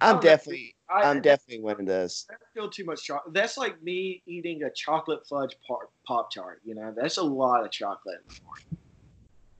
I'm 0.00 0.16
Oh, 0.16 0.20
definitely 0.20 0.74
I, 0.90 1.02
I'm 1.04 1.20
definitely 1.22 1.62
winning 1.62 1.86
this. 1.86 2.26
That's 2.28 2.42
still 2.50 2.68
too 2.68 2.84
much 2.84 3.04
chocolate. 3.04 3.34
That's 3.34 3.56
like 3.56 3.80
me 3.82 4.22
eating 4.26 4.62
a 4.64 4.70
chocolate 4.74 5.20
fudge 5.28 5.54
pop, 5.66 5.80
pop 6.06 6.34
tart. 6.34 6.60
You 6.64 6.74
know, 6.74 6.92
that's 6.96 7.18
a 7.18 7.22
lot 7.22 7.64
of 7.64 7.70
chocolate. 7.70 8.18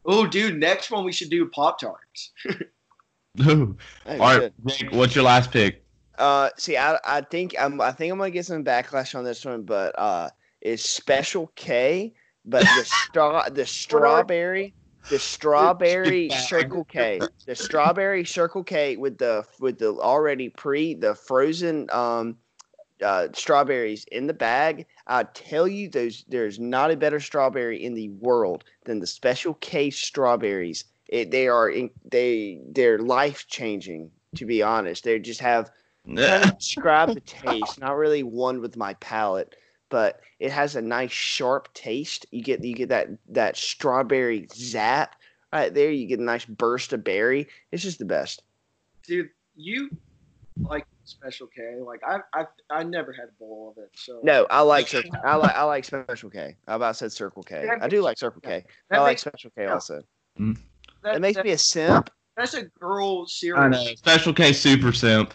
Oh, 0.04 0.26
dude! 0.26 0.58
Next 0.58 0.90
one 0.90 1.04
we 1.04 1.12
should 1.12 1.30
do 1.30 1.46
pop 1.46 1.78
tarts. 1.78 2.32
All 3.46 3.76
right, 4.06 4.40
shit. 4.42 4.54
Jake, 4.66 4.92
what's 4.92 5.14
your 5.14 5.24
last 5.24 5.50
pick? 5.50 5.84
Uh, 6.18 6.50
see, 6.56 6.76
I 6.76 6.98
I 7.04 7.20
think 7.22 7.54
I'm 7.58 7.80
I 7.80 7.92
think 7.92 8.12
I'm 8.12 8.18
gonna 8.18 8.30
get 8.30 8.46
some 8.46 8.64
backlash 8.64 9.14
on 9.14 9.24
this 9.24 9.44
one, 9.44 9.62
but 9.62 9.98
uh, 9.98 10.30
it's 10.60 10.88
Special 10.88 11.50
K, 11.56 12.12
but 12.44 12.62
the 12.62 12.84
straw 13.08 13.48
the 13.48 13.66
strawberry 13.66 14.74
the 15.08 15.18
strawberry. 15.18 16.28
Circle 16.30 16.84
K 16.84 17.20
the 17.46 17.54
strawberry 17.54 18.24
Circle 18.24 18.64
K 18.64 18.96
with 18.96 19.18
the 19.18 19.44
with 19.58 19.78
the 19.78 19.94
already 19.94 20.48
pre 20.50 20.94
the 20.94 21.14
frozen 21.14 21.88
um 21.90 22.36
uh, 23.02 23.28
strawberries 23.32 24.04
in 24.12 24.26
the 24.26 24.34
bag. 24.34 24.86
I 25.06 25.24
tell 25.24 25.66
you, 25.66 25.88
those 25.88 26.24
there's 26.28 26.58
not 26.58 26.90
a 26.90 26.96
better 26.96 27.20
strawberry 27.20 27.82
in 27.82 27.94
the 27.94 28.10
world 28.10 28.64
than 28.84 29.00
the 29.00 29.06
Special 29.06 29.54
K 29.54 29.90
strawberries. 29.90 30.84
It, 31.08 31.30
they 31.30 31.48
are 31.48 31.68
in, 31.68 31.90
they 32.10 32.60
they're 32.70 32.98
life 32.98 33.46
changing. 33.48 34.10
To 34.36 34.46
be 34.46 34.62
honest, 34.62 35.04
they 35.04 35.18
just 35.18 35.40
have 35.40 35.70
kind 36.06 36.44
of 36.44 36.58
describe 36.58 37.14
the 37.14 37.20
taste. 37.20 37.80
Not 37.80 37.96
really 37.96 38.22
one 38.22 38.60
with 38.60 38.76
my 38.76 38.94
palate, 38.94 39.56
but 39.88 40.20
it 40.38 40.52
has 40.52 40.76
a 40.76 40.82
nice 40.82 41.10
sharp 41.10 41.72
taste. 41.74 42.26
You 42.30 42.42
get 42.42 42.64
you 42.64 42.74
get 42.74 42.88
that 42.90 43.08
that 43.28 43.56
strawberry 43.56 44.48
zap 44.52 45.16
right 45.52 45.74
there. 45.74 45.90
You 45.90 46.06
get 46.06 46.20
a 46.20 46.24
nice 46.24 46.44
burst 46.44 46.92
of 46.92 47.04
berry. 47.04 47.48
It's 47.72 47.82
just 47.82 47.98
the 47.98 48.04
best. 48.04 48.42
Dude, 49.02 49.30
you 49.56 49.90
like 50.62 50.86
Special 51.10 51.46
K? 51.48 51.76
Like 51.84 52.00
I, 52.06 52.18
I, 52.34 52.44
I 52.70 52.82
never 52.84 53.12
had 53.12 53.26
a 53.28 53.32
bowl 53.38 53.74
of 53.76 53.82
it. 53.82 53.90
So 53.94 54.20
No, 54.22 54.46
I 54.50 54.60
like 54.62 54.88
Circle. 54.88 55.10
I 55.24 55.36
like 55.36 55.54
I 55.54 55.62
like 55.64 55.84
Special 55.84 56.30
K. 56.30 56.56
I 56.66 56.74
about 56.74 56.96
said 56.96 57.12
Circle 57.12 57.42
K. 57.42 57.68
I 57.80 57.88
do 57.88 58.00
like 58.02 58.18
Circle 58.18 58.40
K. 58.40 58.54
I 58.56 58.64
That 58.90 58.98
like 59.00 59.10
makes- 59.12 59.22
Special 59.22 59.50
K 59.56 59.64
yeah. 59.64 59.72
also. 59.74 60.02
that, 60.38 61.16
It 61.16 61.20
makes 61.20 61.36
that- 61.36 61.44
me 61.44 61.52
a 61.52 61.58
simp. 61.58 62.10
That's 62.36 62.54
a 62.54 62.62
girl 62.64 63.26
cereal. 63.26 63.62
I 63.64 63.68
know. 63.68 63.84
Special 63.96 64.32
K 64.32 64.52
Super 64.52 64.92
Simp. 64.92 65.34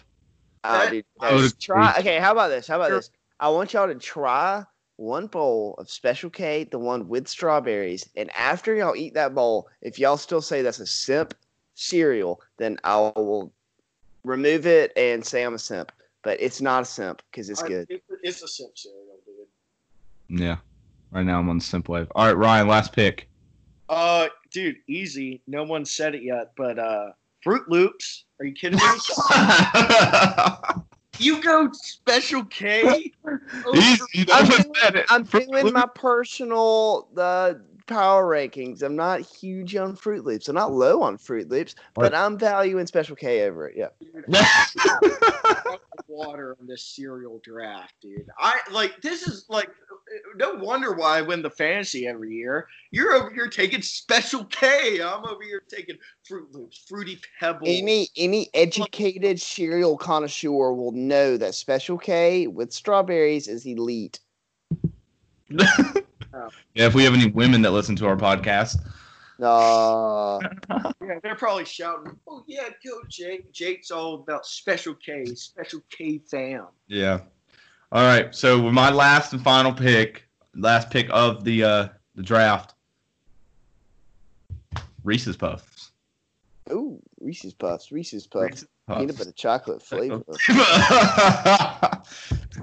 Ah, 0.63 0.79
That- 0.85 0.91
dude, 0.91 1.05
I 1.19 1.35
would 1.35 1.59
try. 1.59 1.95
Okay, 1.99 2.17
how 2.19 2.31
about 2.31 2.47
this? 2.47 2.65
How 2.67 2.77
about 2.77 2.87
Sure. 2.89 2.97
this? 2.97 3.11
I 3.39 3.49
want 3.49 3.73
y'all 3.73 3.87
to 3.87 3.95
try 3.95 4.63
one 4.95 5.27
bowl 5.27 5.75
of 5.77 5.89
Special 5.91 6.29
K, 6.29 6.63
the 6.63 6.79
one 6.79 7.07
with 7.09 7.27
strawberries, 7.27 8.09
and 8.15 8.31
after 8.35 8.73
y'all 8.73 8.95
eat 8.95 9.13
that 9.13 9.35
bowl, 9.35 9.67
if 9.81 9.99
y'all 9.99 10.15
still 10.17 10.41
say 10.41 10.61
that's 10.61 10.79
a 10.79 10.87
simp 10.87 11.33
cereal, 11.75 12.41
then 12.57 12.77
I 12.85 12.95
will 12.97 13.53
remove 14.25 14.65
it 14.65 14.91
and 14.97 15.23
say 15.25 15.43
I'm 15.43 15.53
a 15.53 15.59
simp. 15.59 15.91
But 16.23 16.41
it's 16.41 16.59
not 16.59 16.81
a 16.81 16.85
simp 16.85 17.21
because 17.31 17.49
it's 17.49 17.61
I- 17.63 17.67
good. 17.67 17.87
it- 17.89 18.03
it's 18.23 18.41
a 18.41 18.47
simp 18.47 18.77
cereal, 18.77 19.19
dude. 19.25 20.39
Yeah. 20.41 20.57
Right 21.11 21.25
now 21.25 21.39
I'm 21.39 21.49
on 21.49 21.59
the 21.59 21.63
simp 21.63 21.87
wave. 21.87 22.07
All 22.15 22.25
right, 22.25 22.35
Ryan, 22.35 22.67
last 22.67 22.91
pick. 22.93 23.29
Uh, 23.87 24.27
dude, 24.51 24.77
easy. 24.87 25.41
No 25.47 25.63
one 25.63 25.85
said 25.85 26.15
it 26.15 26.23
yet, 26.23 26.51
but 26.57 26.79
uh, 26.79 27.11
Fruit 27.43 27.69
Loops. 27.69 28.25
Are 28.39 28.45
you 28.45 28.53
kidding 28.53 28.79
me? 28.79 28.85
you 31.19 31.41
go 31.41 31.69
Special 31.71 32.43
K. 32.45 33.11
Easy. 33.75 34.25
I'm, 34.33 34.47
one 34.49 34.63
doing- 34.91 35.03
I'm 35.09 35.23
doing 35.23 35.73
my 35.73 35.85
personal 35.93 37.07
the 37.13 37.61
power 37.87 38.25
rankings. 38.25 38.83
I'm 38.83 38.95
not 38.95 39.21
huge 39.21 39.75
on 39.75 39.95
Fruit 39.95 40.25
Loops. 40.25 40.47
I'm 40.47 40.55
not 40.55 40.73
low 40.73 41.01
on 41.01 41.17
Fruit 41.17 41.49
Loops, 41.49 41.75
but 41.93 42.13
I'm 42.13 42.37
valuing 42.37 42.87
Special 42.87 43.15
K 43.15 43.43
over 43.43 43.67
it. 43.67 43.75
Yeah. 43.77 43.89
water 46.07 46.55
on 46.59 46.67
this 46.67 46.83
cereal 46.83 47.41
draft, 47.43 47.93
dude. 48.01 48.27
I 48.39 48.59
like 48.71 49.01
this 49.01 49.27
is 49.27 49.45
like 49.49 49.69
no 50.35 50.53
wonder 50.53 50.93
why 50.93 51.17
I 51.17 51.21
win 51.21 51.41
the 51.41 51.49
fantasy 51.49 52.07
every 52.07 52.33
year. 52.33 52.67
You're 52.91 53.13
over 53.13 53.31
here 53.31 53.47
taking 53.47 53.81
Special 53.81 54.45
K. 54.45 55.01
I'm 55.01 55.25
over 55.25 55.43
here 55.43 55.63
taking 55.69 55.97
Fruit 56.27 56.51
Loops, 56.53 56.85
Fruity 56.87 57.19
Pebbles. 57.39 57.69
Any 57.69 58.09
any 58.17 58.49
educated 58.53 59.39
cereal 59.41 59.97
connoisseur 59.97 60.73
will 60.73 60.91
know 60.91 61.37
that 61.37 61.55
Special 61.55 61.97
K 61.97 62.47
with 62.47 62.71
strawberries 62.71 63.47
is 63.47 63.65
elite. 63.65 64.19
yeah, 66.73 66.87
if 66.87 66.93
we 66.93 67.03
have 67.03 67.13
any 67.13 67.27
women 67.31 67.61
that 67.63 67.71
listen 67.71 67.95
to 67.97 68.07
our 68.07 68.15
podcast. 68.17 68.77
Uh, 69.41 70.39
Yeah, 71.01 71.19
they're 71.21 71.35
probably 71.35 71.65
shouting, 71.65 72.17
"Oh 72.27 72.43
yeah, 72.47 72.69
go 72.85 73.01
Jake! 73.09 73.51
Jake's 73.51 73.91
all 73.91 74.15
about 74.15 74.45
Special 74.45 74.95
K, 74.95 75.25
Special 75.25 75.81
K 75.89 76.19
fam." 76.19 76.67
Yeah. 76.87 77.19
All 77.91 78.03
right. 78.03 78.33
So 78.33 78.59
with 78.61 78.73
my 78.73 78.89
last 78.89 79.33
and 79.33 79.41
final 79.43 79.71
pick, 79.73 80.27
last 80.55 80.89
pick 80.89 81.07
of 81.11 81.43
the 81.43 81.63
uh 81.63 81.87
the 82.15 82.23
draft, 82.23 82.73
Reese's 85.03 85.35
Puffs. 85.37 85.91
ooh, 86.71 86.99
Reese's 87.19 87.53
Puffs, 87.53 87.91
Reese's 87.91 88.25
Puffs, 88.25 88.63
Reese's 88.63 88.67
peanut 88.87 89.17
butter 89.17 89.31
chocolate 89.33 89.83
flavor. 89.83 90.23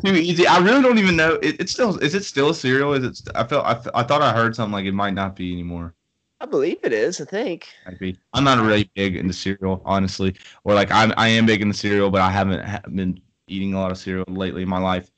Too 0.05 0.15
easy. 0.15 0.47
I 0.47 0.59
really 0.59 0.83
don't 0.83 0.99
even 0.99 1.17
know. 1.17 1.35
It, 1.35 1.61
it's 1.61 1.73
still. 1.73 1.97
Is 1.99 2.15
it 2.15 2.25
still 2.25 2.51
a 2.51 2.55
cereal? 2.55 2.93
Is 2.95 3.21
it? 3.21 3.29
I 3.35 3.45
felt. 3.45 3.65
I, 3.65 4.01
I 4.01 4.03
thought 4.03 4.23
I 4.23 4.33
heard 4.33 4.57
something 4.57 4.73
like 4.73 4.85
it 4.85 4.93
might 4.93 5.15
not 5.15 5.37
be 5.37 5.53
anymore. 5.53 5.95
I 6.41 6.47
believe 6.47 6.79
it 6.83 6.93
is. 6.93 7.21
I 7.21 7.25
think. 7.25 7.69
Might 7.87 8.01
be. 8.01 8.19
I'm 8.33 8.43
not 8.43 8.59
really 8.59 8.91
big 8.95 9.17
into 9.17 9.33
cereal, 9.33 9.81
honestly. 9.85 10.35
Or 10.65 10.75
like 10.75 10.91
I'm, 10.91 11.13
I 11.17 11.29
am 11.29 11.47
big 11.47 11.63
into 11.63 11.75
cereal, 11.75 12.11
but 12.11 12.21
I 12.21 12.31
haven't 12.31 12.65
ha- 12.65 12.81
been 12.93 13.21
eating 13.47 13.75
a 13.75 13.79
lot 13.79 13.93
of 13.93 13.99
cereal 13.99 14.25
lately 14.29 14.63
in 14.63 14.69
my 14.69 14.79
life, 14.79 15.09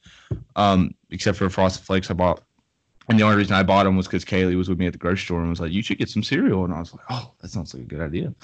um, 0.56 0.94
except 1.10 1.38
for 1.38 1.48
Frosted 1.48 1.86
Flakes 1.86 2.10
I 2.10 2.14
bought. 2.14 2.42
And 3.08 3.18
the 3.18 3.24
only 3.24 3.36
reason 3.36 3.54
I 3.54 3.62
bought 3.62 3.84
them 3.84 3.96
was 3.96 4.06
because 4.06 4.24
Kaylee 4.24 4.56
was 4.56 4.68
with 4.68 4.78
me 4.78 4.86
at 4.86 4.92
the 4.92 4.98
grocery 4.98 5.24
store 5.24 5.40
and 5.40 5.48
was 5.48 5.60
like, 5.60 5.72
"You 5.72 5.82
should 5.82 5.98
get 5.98 6.10
some 6.10 6.22
cereal," 6.22 6.64
and 6.64 6.74
I 6.74 6.80
was 6.80 6.92
like, 6.92 7.04
"Oh, 7.08 7.32
that 7.40 7.50
sounds 7.50 7.72
like 7.72 7.84
a 7.84 7.86
good 7.86 8.00
idea." 8.00 8.34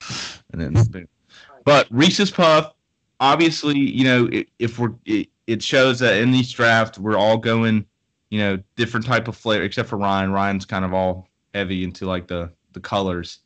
And 0.52 0.60
then, 0.60 1.08
but 1.64 1.86
Reese's 1.90 2.30
Puff, 2.30 2.72
obviously, 3.20 3.78
you 3.78 4.04
know, 4.04 4.28
if 4.58 4.78
we're, 4.78 4.94
it, 5.04 5.28
it 5.46 5.62
shows 5.62 5.98
that 6.00 6.16
in 6.16 6.32
these 6.32 6.50
drafts 6.50 6.98
we're 6.98 7.16
all 7.16 7.36
going, 7.36 7.84
you 8.30 8.38
know, 8.40 8.58
different 8.76 9.06
type 9.06 9.28
of 9.28 9.36
flavor, 9.36 9.64
except 9.64 9.88
for 9.88 9.98
Ryan. 9.98 10.32
Ryan's 10.32 10.64
kind 10.64 10.84
of 10.84 10.94
all 10.94 11.28
heavy 11.54 11.84
into 11.84 12.06
like 12.06 12.26
the 12.26 12.50
the 12.72 12.80
colors, 12.80 13.40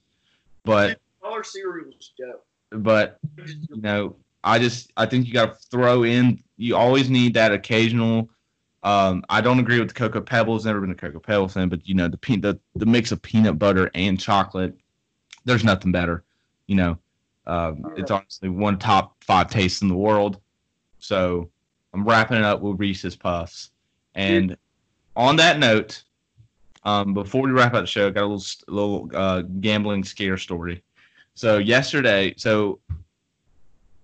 but 0.64 0.98
Dollar 1.22 1.42
cereal 1.42 1.86
was 1.86 2.12
dope. 2.18 2.46
but 2.70 3.18
you 3.46 3.80
know, 3.80 4.16
I 4.44 4.58
just 4.58 4.92
I 4.96 5.06
think 5.06 5.26
you 5.26 5.32
got 5.32 5.58
to 5.58 5.68
throw 5.70 6.04
in. 6.04 6.42
You 6.56 6.76
always 6.76 7.10
need 7.10 7.34
that 7.34 7.52
occasional. 7.52 8.30
Um, 8.82 9.24
I 9.30 9.40
don't 9.40 9.58
agree 9.58 9.78
with 9.78 9.88
the 9.88 9.94
cocoa 9.94 10.20
pebbles. 10.20 10.66
Never 10.66 10.82
been 10.82 10.90
a 10.90 10.94
cocoa 10.94 11.18
pebble 11.18 11.48
fan, 11.48 11.70
but 11.70 11.88
you 11.88 11.94
know 11.94 12.08
the 12.08 12.18
pe- 12.18 12.36
the 12.36 12.60
the 12.76 12.86
mix 12.86 13.10
of 13.12 13.22
peanut 13.22 13.58
butter 13.58 13.90
and 13.94 14.20
chocolate. 14.20 14.76
There's 15.46 15.64
nothing 15.64 15.90
better. 15.90 16.22
You 16.66 16.76
know, 16.76 16.98
um, 17.46 17.92
it's 17.96 18.10
honestly 18.10 18.48
one 18.48 18.78
top 18.78 19.16
five 19.22 19.50
tastes 19.50 19.82
in 19.82 19.88
the 19.88 19.94
world. 19.94 20.40
So 20.98 21.50
I'm 21.92 22.04
wrapping 22.04 22.38
it 22.38 22.44
up 22.44 22.60
with 22.60 22.78
Reese's 22.80 23.16
Puffs. 23.16 23.70
And 24.14 24.56
on 25.16 25.36
that 25.36 25.58
note, 25.58 26.02
um, 26.84 27.14
before 27.14 27.42
we 27.42 27.50
wrap 27.50 27.74
up 27.74 27.82
the 27.82 27.86
show, 27.86 28.08
I 28.08 28.10
got 28.10 28.24
a 28.24 28.26
little 28.26 28.44
little 28.68 29.10
uh, 29.14 29.42
gambling 29.60 30.04
scare 30.04 30.38
story. 30.38 30.82
So 31.34 31.58
yesterday, 31.58 32.34
so 32.36 32.80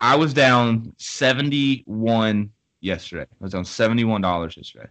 I 0.01 0.16
was 0.16 0.32
down 0.34 0.95
seventy 0.99 1.82
one 1.86 2.51
yesterday. 2.80 3.26
I 3.30 3.45
was 3.45 3.53
down 3.53 3.64
seventy 3.64 4.05
one 4.05 4.20
dollars 4.20 4.57
yesterday. 4.57 4.88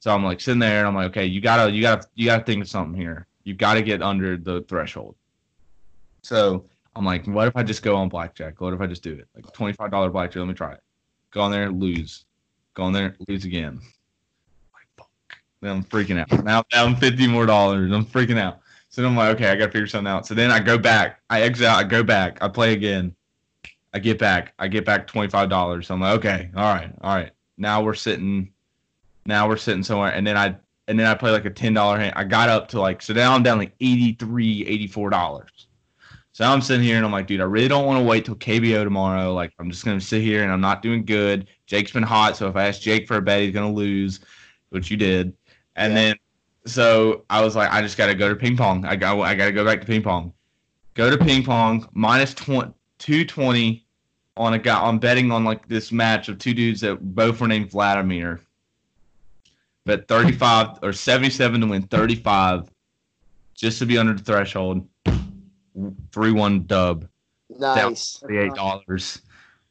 So 0.00 0.14
I'm 0.14 0.24
like 0.24 0.40
sitting 0.40 0.60
there 0.60 0.78
and 0.78 0.88
I'm 0.88 0.94
like, 0.94 1.08
okay, 1.08 1.26
you 1.26 1.40
gotta 1.40 1.72
you 1.72 1.82
gotta 1.82 2.06
you 2.14 2.26
gotta 2.26 2.44
think 2.44 2.62
of 2.62 2.68
something 2.68 2.98
here. 2.98 3.26
You 3.42 3.54
gotta 3.54 3.82
get 3.82 4.00
under 4.00 4.36
the 4.36 4.62
threshold. 4.62 5.16
So 6.22 6.66
I'm 6.96 7.04
like, 7.04 7.26
what 7.26 7.48
if 7.48 7.56
I 7.56 7.62
just 7.62 7.82
go 7.82 7.96
on 7.96 8.08
blackjack? 8.08 8.60
What 8.60 8.74
if 8.74 8.80
I 8.80 8.86
just 8.86 9.02
do 9.02 9.12
it? 9.12 9.28
Like 9.34 9.52
twenty 9.52 9.72
five 9.72 9.90
dollar 9.90 10.10
blackjack, 10.10 10.40
let 10.40 10.48
me 10.48 10.54
try 10.54 10.72
it. 10.72 10.80
Go 11.30 11.42
on 11.42 11.50
there, 11.50 11.70
lose. 11.70 12.24
Go 12.74 12.84
on 12.84 12.92
there, 12.92 13.16
lose 13.28 13.44
again. 13.44 13.80
Like 14.72 14.88
fuck. 14.96 15.10
Then 15.60 15.76
I'm 15.76 15.84
freaking 15.84 16.18
out. 16.18 16.44
Now 16.44 16.58
I'm 16.58 16.64
down 16.70 16.96
fifty 16.96 17.26
more 17.26 17.46
dollars. 17.46 17.92
I'm 17.92 18.04
freaking 18.04 18.38
out. 18.38 18.60
So 18.88 19.02
then 19.02 19.12
I'm 19.12 19.16
like, 19.16 19.36
okay, 19.36 19.50
I 19.50 19.56
gotta 19.56 19.70
figure 19.70 19.86
something 19.86 20.10
out. 20.10 20.26
So 20.26 20.34
then 20.34 20.50
I 20.50 20.60
go 20.60 20.78
back. 20.78 21.20
I 21.30 21.42
exit 21.42 21.66
out. 21.66 21.78
I 21.78 21.84
go 21.84 22.02
back. 22.02 22.38
I 22.40 22.48
play 22.48 22.72
again. 22.72 23.14
I 23.94 23.98
get 23.98 24.18
back. 24.18 24.54
I 24.58 24.68
get 24.68 24.84
back 24.84 25.06
twenty 25.06 25.28
five 25.28 25.48
dollars. 25.48 25.86
So 25.86 25.94
I'm 25.94 26.00
like, 26.00 26.18
okay, 26.18 26.50
all 26.56 26.74
right, 26.74 26.90
all 27.02 27.14
right. 27.14 27.30
Now 27.58 27.82
we're 27.82 27.94
sitting. 27.94 28.52
Now 29.26 29.48
we're 29.48 29.56
sitting 29.56 29.82
somewhere, 29.82 30.12
and 30.12 30.26
then 30.26 30.36
I 30.36 30.56
and 30.88 30.98
then 30.98 31.06
I 31.06 31.14
play 31.14 31.30
like 31.30 31.44
a 31.44 31.50
ten 31.50 31.74
dollar 31.74 31.98
hand. 31.98 32.14
I 32.16 32.24
got 32.24 32.48
up 32.48 32.68
to 32.68 32.80
like 32.80 33.02
so 33.02 33.12
now 33.12 33.34
I'm 33.34 33.42
down 33.42 33.58
like 33.58 33.74
83 33.80 34.66
84 34.66 35.10
dollars. 35.10 35.67
So 36.38 36.44
I'm 36.44 36.60
sitting 36.60 36.84
here 36.84 36.96
and 36.96 37.04
I'm 37.04 37.10
like, 37.10 37.26
dude, 37.26 37.40
I 37.40 37.44
really 37.46 37.66
don't 37.66 37.84
want 37.84 37.98
to 37.98 38.04
wait 38.04 38.24
till 38.24 38.36
KBO 38.36 38.84
tomorrow. 38.84 39.34
Like 39.34 39.52
I'm 39.58 39.72
just 39.72 39.84
gonna 39.84 40.00
sit 40.00 40.22
here 40.22 40.44
and 40.44 40.52
I'm 40.52 40.60
not 40.60 40.82
doing 40.82 41.04
good. 41.04 41.48
Jake's 41.66 41.90
been 41.90 42.04
hot, 42.04 42.36
so 42.36 42.46
if 42.46 42.54
I 42.54 42.68
ask 42.68 42.80
Jake 42.80 43.08
for 43.08 43.16
a 43.16 43.20
bet, 43.20 43.42
he's 43.42 43.52
gonna 43.52 43.72
lose, 43.72 44.20
which 44.68 44.88
you 44.88 44.96
did. 44.96 45.36
And 45.74 45.92
Yeah. 45.92 45.98
then 45.98 46.16
so 46.64 47.24
I 47.28 47.42
was 47.42 47.56
like, 47.56 47.72
I 47.72 47.82
just 47.82 47.98
gotta 47.98 48.14
go 48.14 48.28
to 48.28 48.36
ping 48.36 48.56
pong. 48.56 48.84
I 48.84 48.94
got 48.94 49.18
I 49.20 49.34
gotta 49.34 49.50
go 49.50 49.64
back 49.64 49.80
to 49.80 49.86
ping 49.88 50.00
pong. 50.00 50.32
Go 50.94 51.10
to 51.10 51.18
ping 51.18 51.42
pong 51.42 51.88
minus 51.92 52.34
20, 52.34 52.72
220 53.00 53.84
on 54.36 54.54
a 54.54 54.58
guy 54.60 54.78
on 54.78 55.00
betting 55.00 55.32
on 55.32 55.44
like 55.44 55.66
this 55.66 55.90
match 55.90 56.28
of 56.28 56.38
two 56.38 56.54
dudes 56.54 56.80
that 56.82 57.16
both 57.16 57.40
were 57.40 57.48
named 57.48 57.72
Vladimir. 57.72 58.40
Bet 59.86 60.06
35 60.06 60.84
or 60.84 60.92
77 60.92 61.62
to 61.62 61.66
win 61.66 61.82
35 61.82 62.70
just 63.56 63.80
to 63.80 63.86
be 63.86 63.98
under 63.98 64.12
the 64.14 64.22
threshold. 64.22 64.86
3 66.12 66.32
1 66.32 66.64
dub. 66.66 67.08
Nice. 67.50 68.22
$38. 68.24 69.20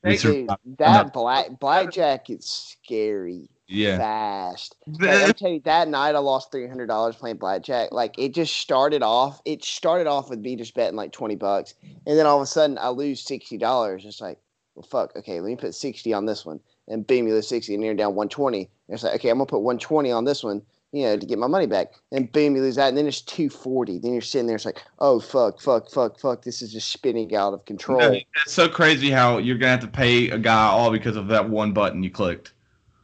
We 0.04 0.12
Thank 0.12 0.20
sur- 0.20 0.32
Dude, 0.32 0.50
that 0.78 1.12
black 1.12 1.60
blackjack 1.60 2.30
is 2.30 2.46
scary. 2.46 3.50
yeah. 3.68 3.98
Fast. 3.98 4.76
Like, 5.00 5.10
I 5.10 5.32
tell 5.32 5.50
you, 5.50 5.60
that 5.66 5.88
night 5.88 6.16
I 6.16 6.20
lost 6.20 6.52
three 6.52 6.68
hundred 6.68 6.86
dollars 6.86 7.16
playing 7.16 7.38
blackjack. 7.38 7.92
Like 7.92 8.18
it 8.18 8.34
just 8.34 8.56
started 8.56 9.02
off. 9.02 9.42
It 9.44 9.64
started 9.64 10.08
off 10.08 10.30
with 10.30 10.40
me 10.40 10.56
just 10.56 10.76
betting 10.76 10.96
like 10.96 11.12
twenty 11.12 11.36
bucks, 11.36 11.74
and 12.06 12.18
then 12.18 12.26
all 12.28 12.38
of 12.38 12.44
a 12.44 12.46
sudden 12.46 12.78
I 12.80 12.90
lose 12.90 13.22
sixty 13.22 13.58
dollars. 13.58 14.06
It's 14.06 14.22
like, 14.22 14.40
well, 14.76 14.84
fuck. 14.84 15.16
Okay, 15.16 15.40
let 15.42 15.50
me 15.50 15.56
put 15.56 15.74
sixty 15.76 16.14
on 16.14 16.26
this 16.28 16.46
one, 16.46 16.60
and 16.88 17.06
boom, 17.06 17.28
you 17.28 17.34
lose 17.34 17.48
sixty, 17.48 17.74
and 17.74 17.84
you're 17.84 17.96
down 17.96 18.14
one 18.16 18.30
twenty. 18.30 18.70
It's 18.90 19.04
like, 19.04 19.16
okay, 19.16 19.30
I'm 19.30 19.38
gonna 19.40 19.48
put 19.48 19.60
one 19.62 19.80
twenty 19.80 20.12
on 20.12 20.26
this 20.26 20.44
one, 20.44 20.62
you 20.92 21.04
know, 21.04 21.18
to 21.18 21.26
get 21.26 21.38
my 21.38 21.48
money 21.48 21.66
back, 21.68 21.94
and 22.12 22.32
boom, 22.32 22.56
you 22.56 22.62
lose 22.62 22.76
that, 22.78 22.90
and 22.90 22.98
then 22.98 23.08
it's 23.08 23.22
two 23.22 23.50
forty. 23.50 24.00
Then 24.00 24.14
you're 24.14 24.22
sitting 24.22 24.48
there, 24.48 24.56
it's 24.56 24.66
like, 24.66 24.82
oh 25.00 25.20
fuck, 25.20 25.60
fuck, 25.62 25.90
fuck, 25.92 26.20
fuck. 26.20 26.44
This 26.44 26.62
is 26.62 26.72
just 26.72 26.90
spinning 26.90 27.36
out 27.36 27.54
of 27.54 27.66
control. 27.66 28.00
No, 28.00 28.20
It's 28.46 28.54
so 28.54 28.70
crazy 28.70 29.10
how 29.10 29.38
you're 29.38 29.58
gonna 29.58 29.72
have 29.72 29.80
to 29.82 29.88
pay 29.88 30.30
a 30.30 30.38
guy 30.38 30.68
all 30.68 30.92
because 30.92 31.16
of 31.18 31.28
that 31.28 31.50
one 31.50 31.74
button 31.74 32.04
you 32.04 32.10
clicked. 32.10 32.54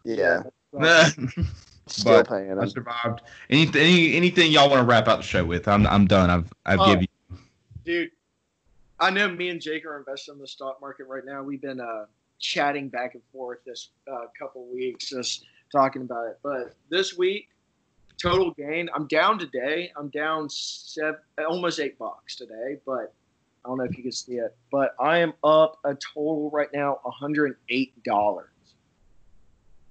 Yeah, 0.06 0.44
I 0.80 1.10
still 1.88 2.24
But 2.24 2.30
paying 2.30 2.56
them. 2.56 2.70
survived. 2.70 3.22
Anything, 3.50 3.82
any, 3.82 4.16
anything 4.16 4.52
y'all 4.52 4.70
want 4.70 4.82
to 4.82 4.86
wrap 4.86 5.08
out 5.08 5.18
the 5.18 5.24
show 5.24 5.44
with? 5.46 5.68
I'm, 5.68 5.86
I'm 5.88 6.06
done. 6.08 6.30
I've, 6.30 6.52
I've 6.66 6.80
Oh. 6.80 6.86
given 6.86 7.08
you. 7.30 7.38
Dude, 7.86 8.12
I 9.00 9.10
know 9.10 9.30
me 9.30 9.50
and 9.50 9.62
Jake 9.62 9.86
are 9.86 9.98
invested 9.98 10.34
in 10.34 10.40
the 10.40 10.48
stock 10.48 10.80
market 10.82 11.08
right 11.08 11.24
now. 11.26 11.44
We've 11.44 11.62
been 11.62 11.80
uh, 11.82 12.06
chatting 12.40 12.88
back 12.90 13.14
and 13.16 13.24
forth 13.32 13.60
this 13.66 13.90
uh, 14.12 14.26
couple 14.40 14.66
weeks, 14.74 15.10
just 15.10 15.46
talking 15.72 16.02
about 16.04 16.28
it. 16.28 16.40
But 16.44 16.76
this 16.90 17.18
week, 17.18 17.50
total 18.24 18.52
gain. 18.52 18.90
I'm 18.96 19.08
down 19.08 19.38
today. 19.38 19.92
I'm 19.98 20.10
down 20.10 20.50
seven, 20.50 21.20
almost 21.48 21.80
eight 21.80 21.98
bucks 22.00 22.36
today. 22.36 22.78
But 22.86 23.14
I 23.64 23.70
don't 23.70 23.78
know 23.78 23.84
if 23.84 23.98
you 23.98 24.04
can 24.04 24.12
see 24.12 24.36
it. 24.36 24.56
But 24.72 24.96
I 25.00 25.20
am 25.20 25.34
up 25.44 25.80
a 25.84 25.96
total 25.96 26.50
right 26.52 26.70
now, 26.74 27.00
108 27.04 28.04
dollars. 28.04 28.50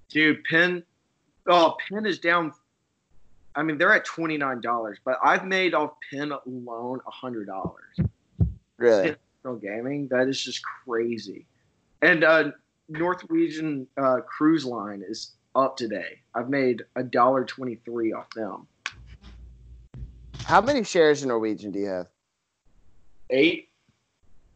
Dude, 0.09 0.45
Penn. 0.45 0.83
Oh, 1.47 1.77
Penn 1.89 2.07
is 2.07 2.19
down. 2.19 2.53
I 3.55 3.63
mean, 3.63 3.77
they're 3.77 3.93
at 3.93 4.05
twenty 4.05 4.39
nine 4.39 4.61
dollars, 4.61 4.99
but 5.05 5.19
I've 5.23 5.45
made 5.45 5.75
off 5.75 5.93
Penn 6.11 6.33
alone 6.47 7.01
hundred 7.07 7.47
dollars. 7.47 7.99
Really? 8.79 9.17
Pro 9.43 9.57
gaming, 9.57 10.09
that 10.09 10.29
is 10.29 10.41
just 10.41 10.63
crazy. 10.63 11.47
And 12.01 12.25
uh, 12.25 12.53
Norwegian 12.89 13.87
uh, 13.97 14.21
Cruise 14.21 14.65
Line 14.65 15.03
is 15.07 15.33
up 15.55 15.77
today. 15.77 16.21
I've 16.35 16.49
made 16.49 16.83
a 16.97 17.03
dollar 17.03 17.45
twenty 17.45 17.77
three 17.85 18.13
off 18.13 18.31
them. 18.35 18.67
How 20.45 20.61
many 20.61 20.85
shares 20.85 21.23
in 21.23 21.29
Norwegian 21.29 21.71
do 21.71 21.79
you 21.79 21.87
have? 21.87 22.09
Eight. 23.31 23.69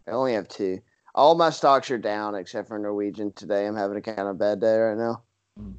I 0.07 0.12
only 0.12 0.34
have 0.34 0.49
two. 0.49 0.80
All 1.14 1.34
my 1.34 1.51
stocks 1.51 1.90
are 1.90 1.99
down 1.99 2.34
except 2.34 2.68
for 2.68 2.78
Norwegian 2.78 3.32
today. 3.32 3.66
I'm 3.66 3.76
having 3.76 3.97
a 3.97 4.03
kind 4.03 4.28
of 4.28 4.38
bad 4.38 4.61
day 4.61 4.76
right 4.76 4.99
now. 4.99 5.22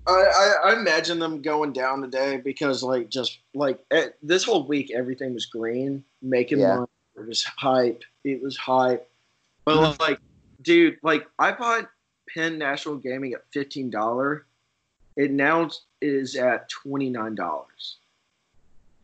I, 0.07 0.11
I, 0.11 0.70
I 0.70 0.74
imagine 0.80 1.20
them 1.20 1.41
going 1.43 1.72
down 1.74 2.01
today 2.01 2.38
because 2.38 2.82
like 2.82 3.09
just 3.09 3.39
like 3.53 3.80
eh, 3.91 4.07
this 4.24 4.43
whole 4.43 4.65
week 4.68 4.91
everything 4.95 5.34
was 5.34 5.45
green, 5.45 6.03
making 6.22 6.59
Yeah. 6.59 6.78
money. 6.78 6.88
It 7.15 7.28
was 7.28 7.43
hype. 7.43 8.03
It 8.24 8.41
was 8.41 8.57
hype. 8.57 9.07
But 9.65 9.99
like, 9.99 10.20
dude, 10.63 10.97
like 11.03 11.28
I 11.38 11.51
bought 11.51 11.89
Penn 12.34 12.57
National 12.57 12.95
Gaming 12.95 13.34
at 13.34 13.41
fifteen 13.53 13.91
dollar. 13.91 14.46
It 15.18 15.32
now 15.32 15.70
is 16.01 16.36
at 16.36 16.70
twenty 16.70 17.09
nine 17.09 17.36
dollars. 17.36 17.97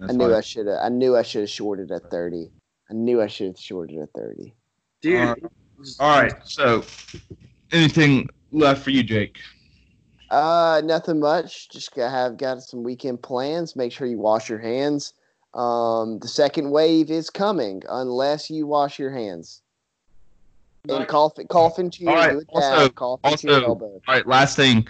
I 0.02 0.12
knew 0.12 0.34
I 0.34 0.42
should 0.42 0.68
have. 0.68 0.80
I 0.82 0.90
knew 0.90 1.18
I 1.18 1.24
should 1.24 1.42
have 1.42 1.50
shorted 1.50 1.92
at 1.92 2.10
thirty. 2.10 2.52
I 2.90 2.94
knew 2.94 3.22
I 3.22 3.28
should 3.28 3.48
have 3.48 3.60
shorted 3.60 3.98
at 3.98 4.10
thirty. 4.16 4.54
Dude. 5.02 5.20
Uh, 5.20 5.36
was- 5.78 5.98
All 6.00 6.22
right. 6.22 6.34
So, 6.46 6.84
anything 7.72 8.30
left 8.52 8.84
for 8.84 8.92
you, 8.92 9.04
Jake? 9.04 9.40
Uh, 10.30 10.82
nothing 10.86 11.20
much. 11.20 11.70
Just 11.70 11.94
got 11.96 12.12
have 12.12 12.38
got 12.38 12.62
some 12.62 12.84
weekend 12.84 13.22
plans. 13.24 13.76
Make 13.76 13.92
sure 13.92 14.08
you 14.08 14.20
wash 14.20 14.50
your 14.50 14.60
hands. 14.60 15.14
Um, 15.56 16.20
the 16.20 16.28
second 16.28 16.70
wave 16.72 17.12
is 17.12 17.30
coming 17.30 17.84
unless 17.90 18.50
you 18.50 18.66
wash 18.68 18.98
your 19.00 19.12
hands. 19.12 19.62
And 20.90 21.08
cough, 21.08 21.34
cough 21.50 21.80
into 21.80 22.04
your 22.04 22.12
All 22.12 22.16
right, 22.18 22.46
also- 22.50 22.90
cough 22.90 23.20
into 23.24 23.48
your 23.48 23.56
also- 23.58 23.68
elbow. 23.68 23.86
All 24.08 24.16
right. 24.16 24.28
Last 24.28 24.56
thing, 24.56 24.88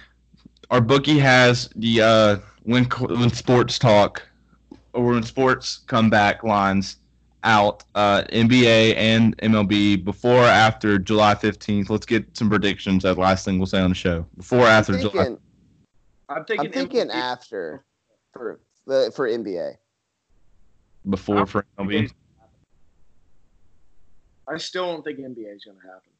our 0.72 0.82
bookie 0.82 1.20
has 1.20 1.70
the 1.76 2.02
uh, 2.02 2.38
when 2.64 2.86
when 2.86 3.30
sports 3.30 3.78
talk 3.78 4.24
or 4.94 5.06
when 5.06 5.24
sports 5.24 5.78
come 5.88 6.10
back 6.10 6.44
lines 6.44 6.98
out 7.44 7.84
uh, 7.96 8.24
NBA 8.32 8.96
and 8.96 9.38
MLB 9.38 10.04
before 10.04 10.44
or 10.44 10.46
after 10.46 10.98
July 10.98 11.36
15th. 11.36 11.90
Let's 11.90 12.06
get 12.06 12.26
some 12.38 12.50
predictions. 12.50 13.04
That 13.04 13.18
last 13.18 13.46
thing 13.46 13.58
we'll 13.58 13.66
say 13.66 13.82
on 13.82 13.90
the 13.90 13.96
show. 13.96 14.26
Before 14.38 14.60
or 14.60 14.68
I'm 14.68 14.72
after 14.72 14.98
July. 14.98 15.36
I'm 16.30 16.46
thinking, 16.46 16.68
I'm 16.68 16.72
thinking 16.72 17.12
after 17.12 17.86
for 18.32 18.60
uh, 18.90 19.10
for 19.12 19.28
NBA. 19.30 19.76
Before 21.10 21.46
for 21.46 21.66
MLB. 21.78 22.12
I 24.48 24.58
still 24.58 24.88
don't 24.88 25.04
think 25.04 25.20
NBA 25.20 25.56
is 25.56 25.66
going 25.66 25.78
to 25.78 25.88
happen. 25.88 26.13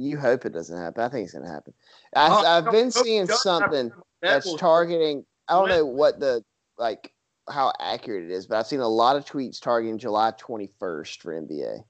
You 0.00 0.16
hope 0.16 0.46
it 0.46 0.52
doesn't 0.52 0.76
happen. 0.76 1.02
I 1.04 1.08
think 1.08 1.24
it's 1.24 1.34
gonna 1.34 1.50
happen. 1.50 1.74
I, 2.14 2.28
Oh, 2.30 2.46
I've 2.46 2.70
been 2.70 2.90
seeing 2.90 3.26
something 3.26 3.92
that's 4.22 4.46
targeting. 4.56 5.24
I 5.48 5.54
don't 5.54 5.68
know 5.68 5.84
what 5.86 6.20
the 6.20 6.44
like 6.78 7.12
how 7.48 7.72
accurate 7.80 8.24
it 8.24 8.30
is, 8.30 8.46
but 8.46 8.58
I've 8.58 8.66
seen 8.66 8.80
a 8.80 8.88
lot 8.88 9.16
of 9.16 9.24
tweets 9.24 9.60
targeting 9.60 9.98
July 9.98 10.32
21st 10.32 11.20
for 11.20 11.40
NBA. 11.40 11.84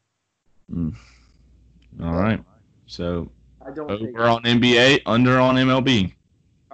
All 2.02 2.14
right. 2.14 2.42
So 2.86 3.30
I 3.64 3.70
don't 3.72 3.88
think. 3.88 4.18
over 4.18 4.28
on 4.28 4.42
NBA, 4.42 5.02
under 5.06 5.38
on 5.38 5.56
MLB. 5.56 6.12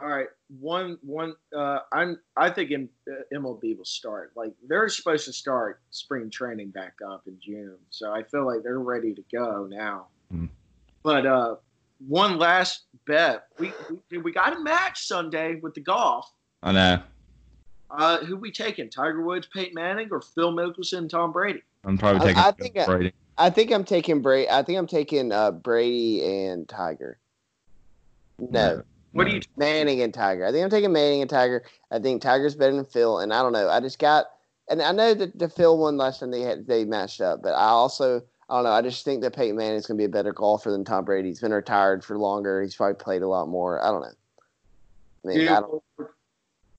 All 0.00 0.08
right, 0.08 0.28
one 0.60 0.98
one. 1.02 1.34
Uh, 1.56 1.78
I'm. 1.90 2.18
I 2.36 2.50
think 2.50 2.70
M- 2.70 2.88
uh, 3.10 3.22
MLB 3.34 3.76
will 3.78 3.84
start. 3.86 4.32
Like 4.36 4.52
they're 4.68 4.88
supposed 4.90 5.24
to 5.24 5.32
start 5.32 5.80
spring 5.90 6.30
training 6.30 6.70
back 6.70 6.94
up 7.06 7.22
in 7.26 7.38
June, 7.40 7.78
so 7.90 8.12
I 8.12 8.22
feel 8.22 8.46
like 8.46 8.62
they're 8.62 8.78
ready 8.78 9.14
to 9.14 9.24
go 9.32 9.66
now. 9.66 10.08
Hmm. 10.30 10.46
But 11.06 11.24
uh, 11.24 11.54
one 12.08 12.36
last 12.36 12.86
bet. 13.06 13.46
We 13.60 13.72
we, 14.10 14.18
we 14.18 14.32
got 14.32 14.56
a 14.56 14.58
match 14.58 15.06
Sunday 15.06 15.60
with 15.62 15.72
the 15.74 15.80
golf. 15.80 16.28
I 16.64 16.72
know. 16.72 17.00
Uh, 17.92 18.18
who 18.24 18.36
we 18.36 18.50
taking? 18.50 18.90
Tiger 18.90 19.22
Woods, 19.22 19.48
Peyton 19.54 19.72
Manning, 19.72 20.08
or 20.10 20.20
Phil 20.20 20.52
Mickelson, 20.52 20.98
and 20.98 21.10
Tom 21.10 21.30
Brady? 21.30 21.62
I'm 21.84 21.96
probably 21.96 22.26
taking 22.26 22.42
I 22.42 22.50
think 22.50 22.74
Brady. 22.84 23.12
I 23.38 23.50
think 23.50 23.70
I'm 23.70 23.84
taking 23.84 24.20
Brady. 24.20 24.50
I 24.50 24.64
think 24.64 24.78
I'm 24.78 24.88
taking 24.88 25.30
uh, 25.30 25.52
Brady 25.52 26.24
and 26.24 26.68
Tiger. 26.68 27.20
No, 28.40 28.82
What 29.12 29.28
are 29.28 29.30
you? 29.30 29.42
Manning 29.56 30.02
and 30.02 30.12
Tiger. 30.12 30.44
I 30.44 30.50
think 30.50 30.64
I'm 30.64 30.70
taking 30.70 30.92
Manning 30.92 31.20
and 31.20 31.30
Tiger. 31.30 31.62
I 31.92 32.00
think 32.00 32.20
Tiger's 32.20 32.56
better 32.56 32.74
than 32.74 32.84
Phil, 32.84 33.20
and 33.20 33.32
I 33.32 33.42
don't 33.42 33.52
know. 33.52 33.68
I 33.68 33.78
just 33.78 34.00
got, 34.00 34.26
and 34.68 34.82
I 34.82 34.90
know 34.90 35.14
that 35.14 35.38
the 35.38 35.48
Phil 35.48 35.78
one 35.78 35.96
last 35.96 36.18
time 36.18 36.32
they 36.32 36.40
had 36.40 36.66
they 36.66 36.84
matched 36.84 37.20
up, 37.20 37.42
but 37.42 37.52
I 37.52 37.68
also 37.68 38.24
I 38.48 38.54
don't 38.56 38.64
know. 38.64 38.70
I 38.70 38.82
just 38.82 39.04
think 39.04 39.22
that 39.22 39.34
Peyton 39.34 39.56
Manning 39.56 39.76
is 39.76 39.86
going 39.86 39.98
to 39.98 40.00
be 40.00 40.04
a 40.04 40.08
better 40.08 40.32
golfer 40.32 40.70
than 40.70 40.84
Tom 40.84 41.04
Brady. 41.04 41.28
He's 41.28 41.40
been 41.40 41.52
retired 41.52 42.04
for 42.04 42.16
longer. 42.16 42.62
He's 42.62 42.76
probably 42.76 42.94
played 42.94 43.22
a 43.22 43.28
lot 43.28 43.48
more. 43.48 43.84
I 43.84 43.88
don't 43.90 44.02
know. 44.02 44.12
I 45.24 45.28
mean, 45.28 45.38
Dude, 45.38 45.48
I 45.48 45.60
don't. 45.60 45.82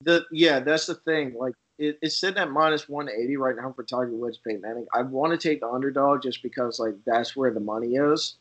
the 0.02 0.26
yeah, 0.32 0.62
that's 0.62 0.86
the 0.86 0.96
thing. 0.96 1.34
Like 1.38 1.54
it, 1.78 2.00
it's 2.02 2.18
sitting 2.18 2.38
at 2.38 2.52
minus 2.52 2.88
one 2.88 3.10
eighty 3.10 3.36
right 3.36 3.56
now 3.56 3.74
for 3.74 3.84
Tiger 3.84 4.12
Woods, 4.12 4.40
Peyton 4.46 4.62
Manning. 4.62 4.88
I 4.94 5.02
want 5.02 5.40
to 5.40 5.50
take 5.50 5.60
the 5.60 5.68
underdog 5.68 6.24
just 6.24 6.42
because 6.42 6.80
like 6.80 6.96
that's 7.06 7.36
where 7.36 7.52
the 7.52 7.60
money 7.60 7.96
is. 7.96 8.36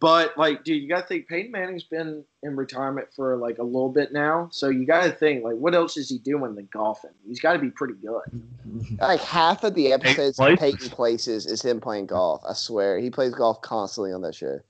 But 0.00 0.38
like, 0.38 0.64
dude, 0.64 0.82
you 0.82 0.88
gotta 0.88 1.06
think 1.06 1.28
Peyton 1.28 1.50
Manning's 1.50 1.84
been 1.84 2.24
in 2.42 2.56
retirement 2.56 3.08
for 3.14 3.36
like 3.36 3.58
a 3.58 3.62
little 3.62 3.88
bit 3.88 4.12
now, 4.12 4.48
so 4.52 4.68
you 4.68 4.86
gotta 4.86 5.10
think 5.10 5.44
like, 5.44 5.56
what 5.56 5.74
else 5.74 5.96
is 5.96 6.08
he 6.08 6.18
doing 6.18 6.54
than 6.54 6.68
golfing? 6.72 7.10
He's 7.26 7.40
got 7.40 7.54
to 7.54 7.58
be 7.58 7.70
pretty 7.70 7.94
good. 7.94 8.22
Like 9.00 9.20
half 9.20 9.64
of 9.64 9.74
the 9.74 9.92
episodes 9.92 10.38
of 10.38 10.46
Places. 10.46 10.60
Peyton 10.60 10.90
Places 10.90 11.46
is 11.46 11.62
him 11.62 11.80
playing 11.80 12.06
golf. 12.06 12.42
I 12.48 12.52
swear, 12.54 12.98
he 12.98 13.10
plays 13.10 13.34
golf 13.34 13.60
constantly 13.60 14.12
on 14.12 14.22
that 14.22 14.34
show. 14.34 14.60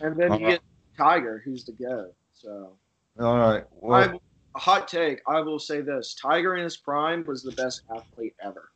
And 0.00 0.16
then 0.16 0.32
you 0.34 0.38
get 0.38 0.60
Tiger, 0.96 1.42
who's 1.44 1.64
the 1.64 1.72
go. 1.72 2.12
So 2.32 2.76
All 3.18 3.36
right. 3.36 3.64
I, 3.90 4.14
a 4.54 4.58
hot 4.58 4.88
take. 4.88 5.20
I 5.26 5.40
will 5.40 5.58
say 5.58 5.80
this: 5.80 6.14
Tiger 6.14 6.56
in 6.56 6.64
his 6.64 6.76
prime 6.76 7.24
was 7.26 7.42
the 7.42 7.52
best 7.52 7.82
athlete 7.94 8.34
ever. 8.42 8.70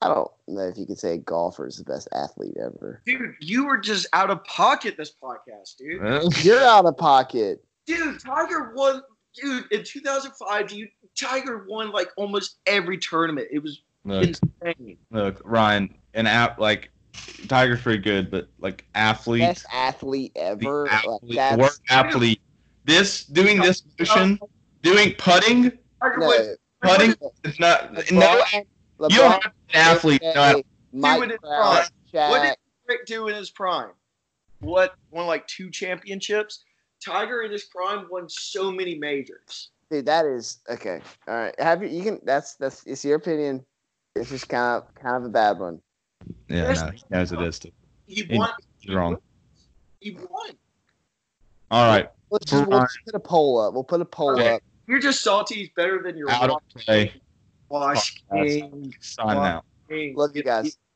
I 0.00 0.08
don't 0.08 0.30
know 0.46 0.68
if 0.68 0.78
you 0.78 0.86
could 0.86 0.98
say 0.98 1.14
a 1.14 1.18
golfer 1.18 1.66
is 1.66 1.76
the 1.76 1.84
best 1.84 2.08
athlete 2.12 2.56
ever. 2.60 3.02
Dude, 3.04 3.34
you 3.40 3.66
were 3.66 3.78
just 3.78 4.06
out 4.12 4.30
of 4.30 4.44
pocket 4.44 4.96
this 4.96 5.12
podcast, 5.12 5.76
dude. 5.76 6.36
You're 6.44 6.62
out 6.62 6.86
of 6.86 6.96
pocket. 6.96 7.64
Dude, 7.86 8.20
Tiger 8.20 8.72
won. 8.74 9.02
Dude, 9.34 9.70
in 9.72 9.84
2005, 9.84 10.68
dude, 10.68 10.88
Tiger 11.18 11.66
won 11.68 11.90
like 11.90 12.08
almost 12.16 12.58
every 12.66 12.98
tournament. 12.98 13.48
It 13.50 13.62
was 13.62 13.82
look, 14.04 14.24
insane. 14.24 14.96
look, 15.10 15.40
Ryan, 15.44 15.94
an 16.14 16.26
app 16.26 16.58
like 16.58 16.90
Tiger's 17.48 17.80
pretty 17.80 18.02
good, 18.02 18.30
but 18.30 18.48
like 18.58 18.84
athlete, 18.94 19.42
Best 19.42 19.66
athlete 19.72 20.32
ever. 20.36 20.84
Like, 20.84 20.92
athlete, 20.92 21.20
the 21.22 21.34
that's 21.34 21.80
athlete. 21.90 22.40
This 22.84 23.24
doing 23.24 23.60
this 23.60 23.82
motion, 23.98 24.38
doing 24.82 25.14
putting, 25.18 25.64
no. 25.64 25.70
was 26.02 26.56
putting 26.82 27.14
is 27.44 27.60
not 27.60 28.10
no. 28.10 28.42
LeBron, 28.98 29.10
You 29.10 29.16
don't 29.18 29.30
have 29.32 29.42
to 29.42 29.48
an 29.48 29.54
athlete. 29.74 30.22
MJ, 30.22 30.34
don't- 30.52 30.66
Mike 30.92 31.20
Dude, 31.20 31.30
it's 31.32 31.40
Brown, 31.42 31.84
What 32.30 32.42
did 32.42 32.56
Rick 32.88 33.06
do 33.06 33.28
in 33.28 33.34
his 33.34 33.50
prime? 33.50 33.90
What 34.60 34.94
won 35.10 35.26
like 35.26 35.46
two 35.46 35.70
championships? 35.70 36.64
Tiger 37.04 37.42
in 37.42 37.52
his 37.52 37.64
prime 37.64 38.06
won 38.10 38.28
so 38.28 38.72
many 38.72 38.96
majors. 38.98 39.70
Dude, 39.90 40.06
that 40.06 40.26
is 40.26 40.58
okay. 40.68 41.00
All 41.28 41.34
right, 41.34 41.54
have 41.60 41.82
you? 41.82 41.88
You 41.88 42.02
can. 42.02 42.20
That's 42.24 42.54
that's. 42.56 42.84
It's 42.86 43.04
your 43.04 43.16
opinion. 43.16 43.64
It's 44.16 44.30
just 44.30 44.48
kind 44.48 44.82
of 44.82 44.92
kind 44.96 45.16
of 45.16 45.24
a 45.24 45.28
bad 45.28 45.58
one. 45.60 45.80
yeah, 46.48 46.72
no, 46.72 46.90
he 46.90 47.02
knows 47.10 47.30
it 47.32 47.40
is. 47.40 47.58
Too. 47.60 47.70
He 48.06 48.22
He- 48.24 48.36
won. 48.36 48.50
He's 48.80 48.94
wrong. 48.94 49.16
He 50.00 50.12
won. 50.12 50.50
All 51.70 51.86
right, 51.86 52.08
Let's 52.30 52.46
just, 52.50 52.66
we'll 52.66 52.80
just 52.80 52.98
put 53.04 53.14
a 53.14 53.20
poll 53.20 53.60
up. 53.60 53.74
We'll 53.74 53.84
put 53.84 54.00
a 54.00 54.04
poll 54.06 54.32
Okay. 54.32 54.54
up. 54.54 54.62
You're 54.86 54.98
just 55.00 55.22
salty. 55.22 55.56
He's 55.56 55.70
better 55.76 56.02
than 56.02 56.16
your 56.16 56.30
out 56.30 56.48
of 56.50 56.56
play. 56.74 57.12
Wash 57.68 58.22
King. 58.32 58.94
Sign 59.00 59.36
out. 59.38 59.64
Love 59.90 60.36
you 60.36 60.42
guys. 60.42 60.64
Yeah. 60.66 60.87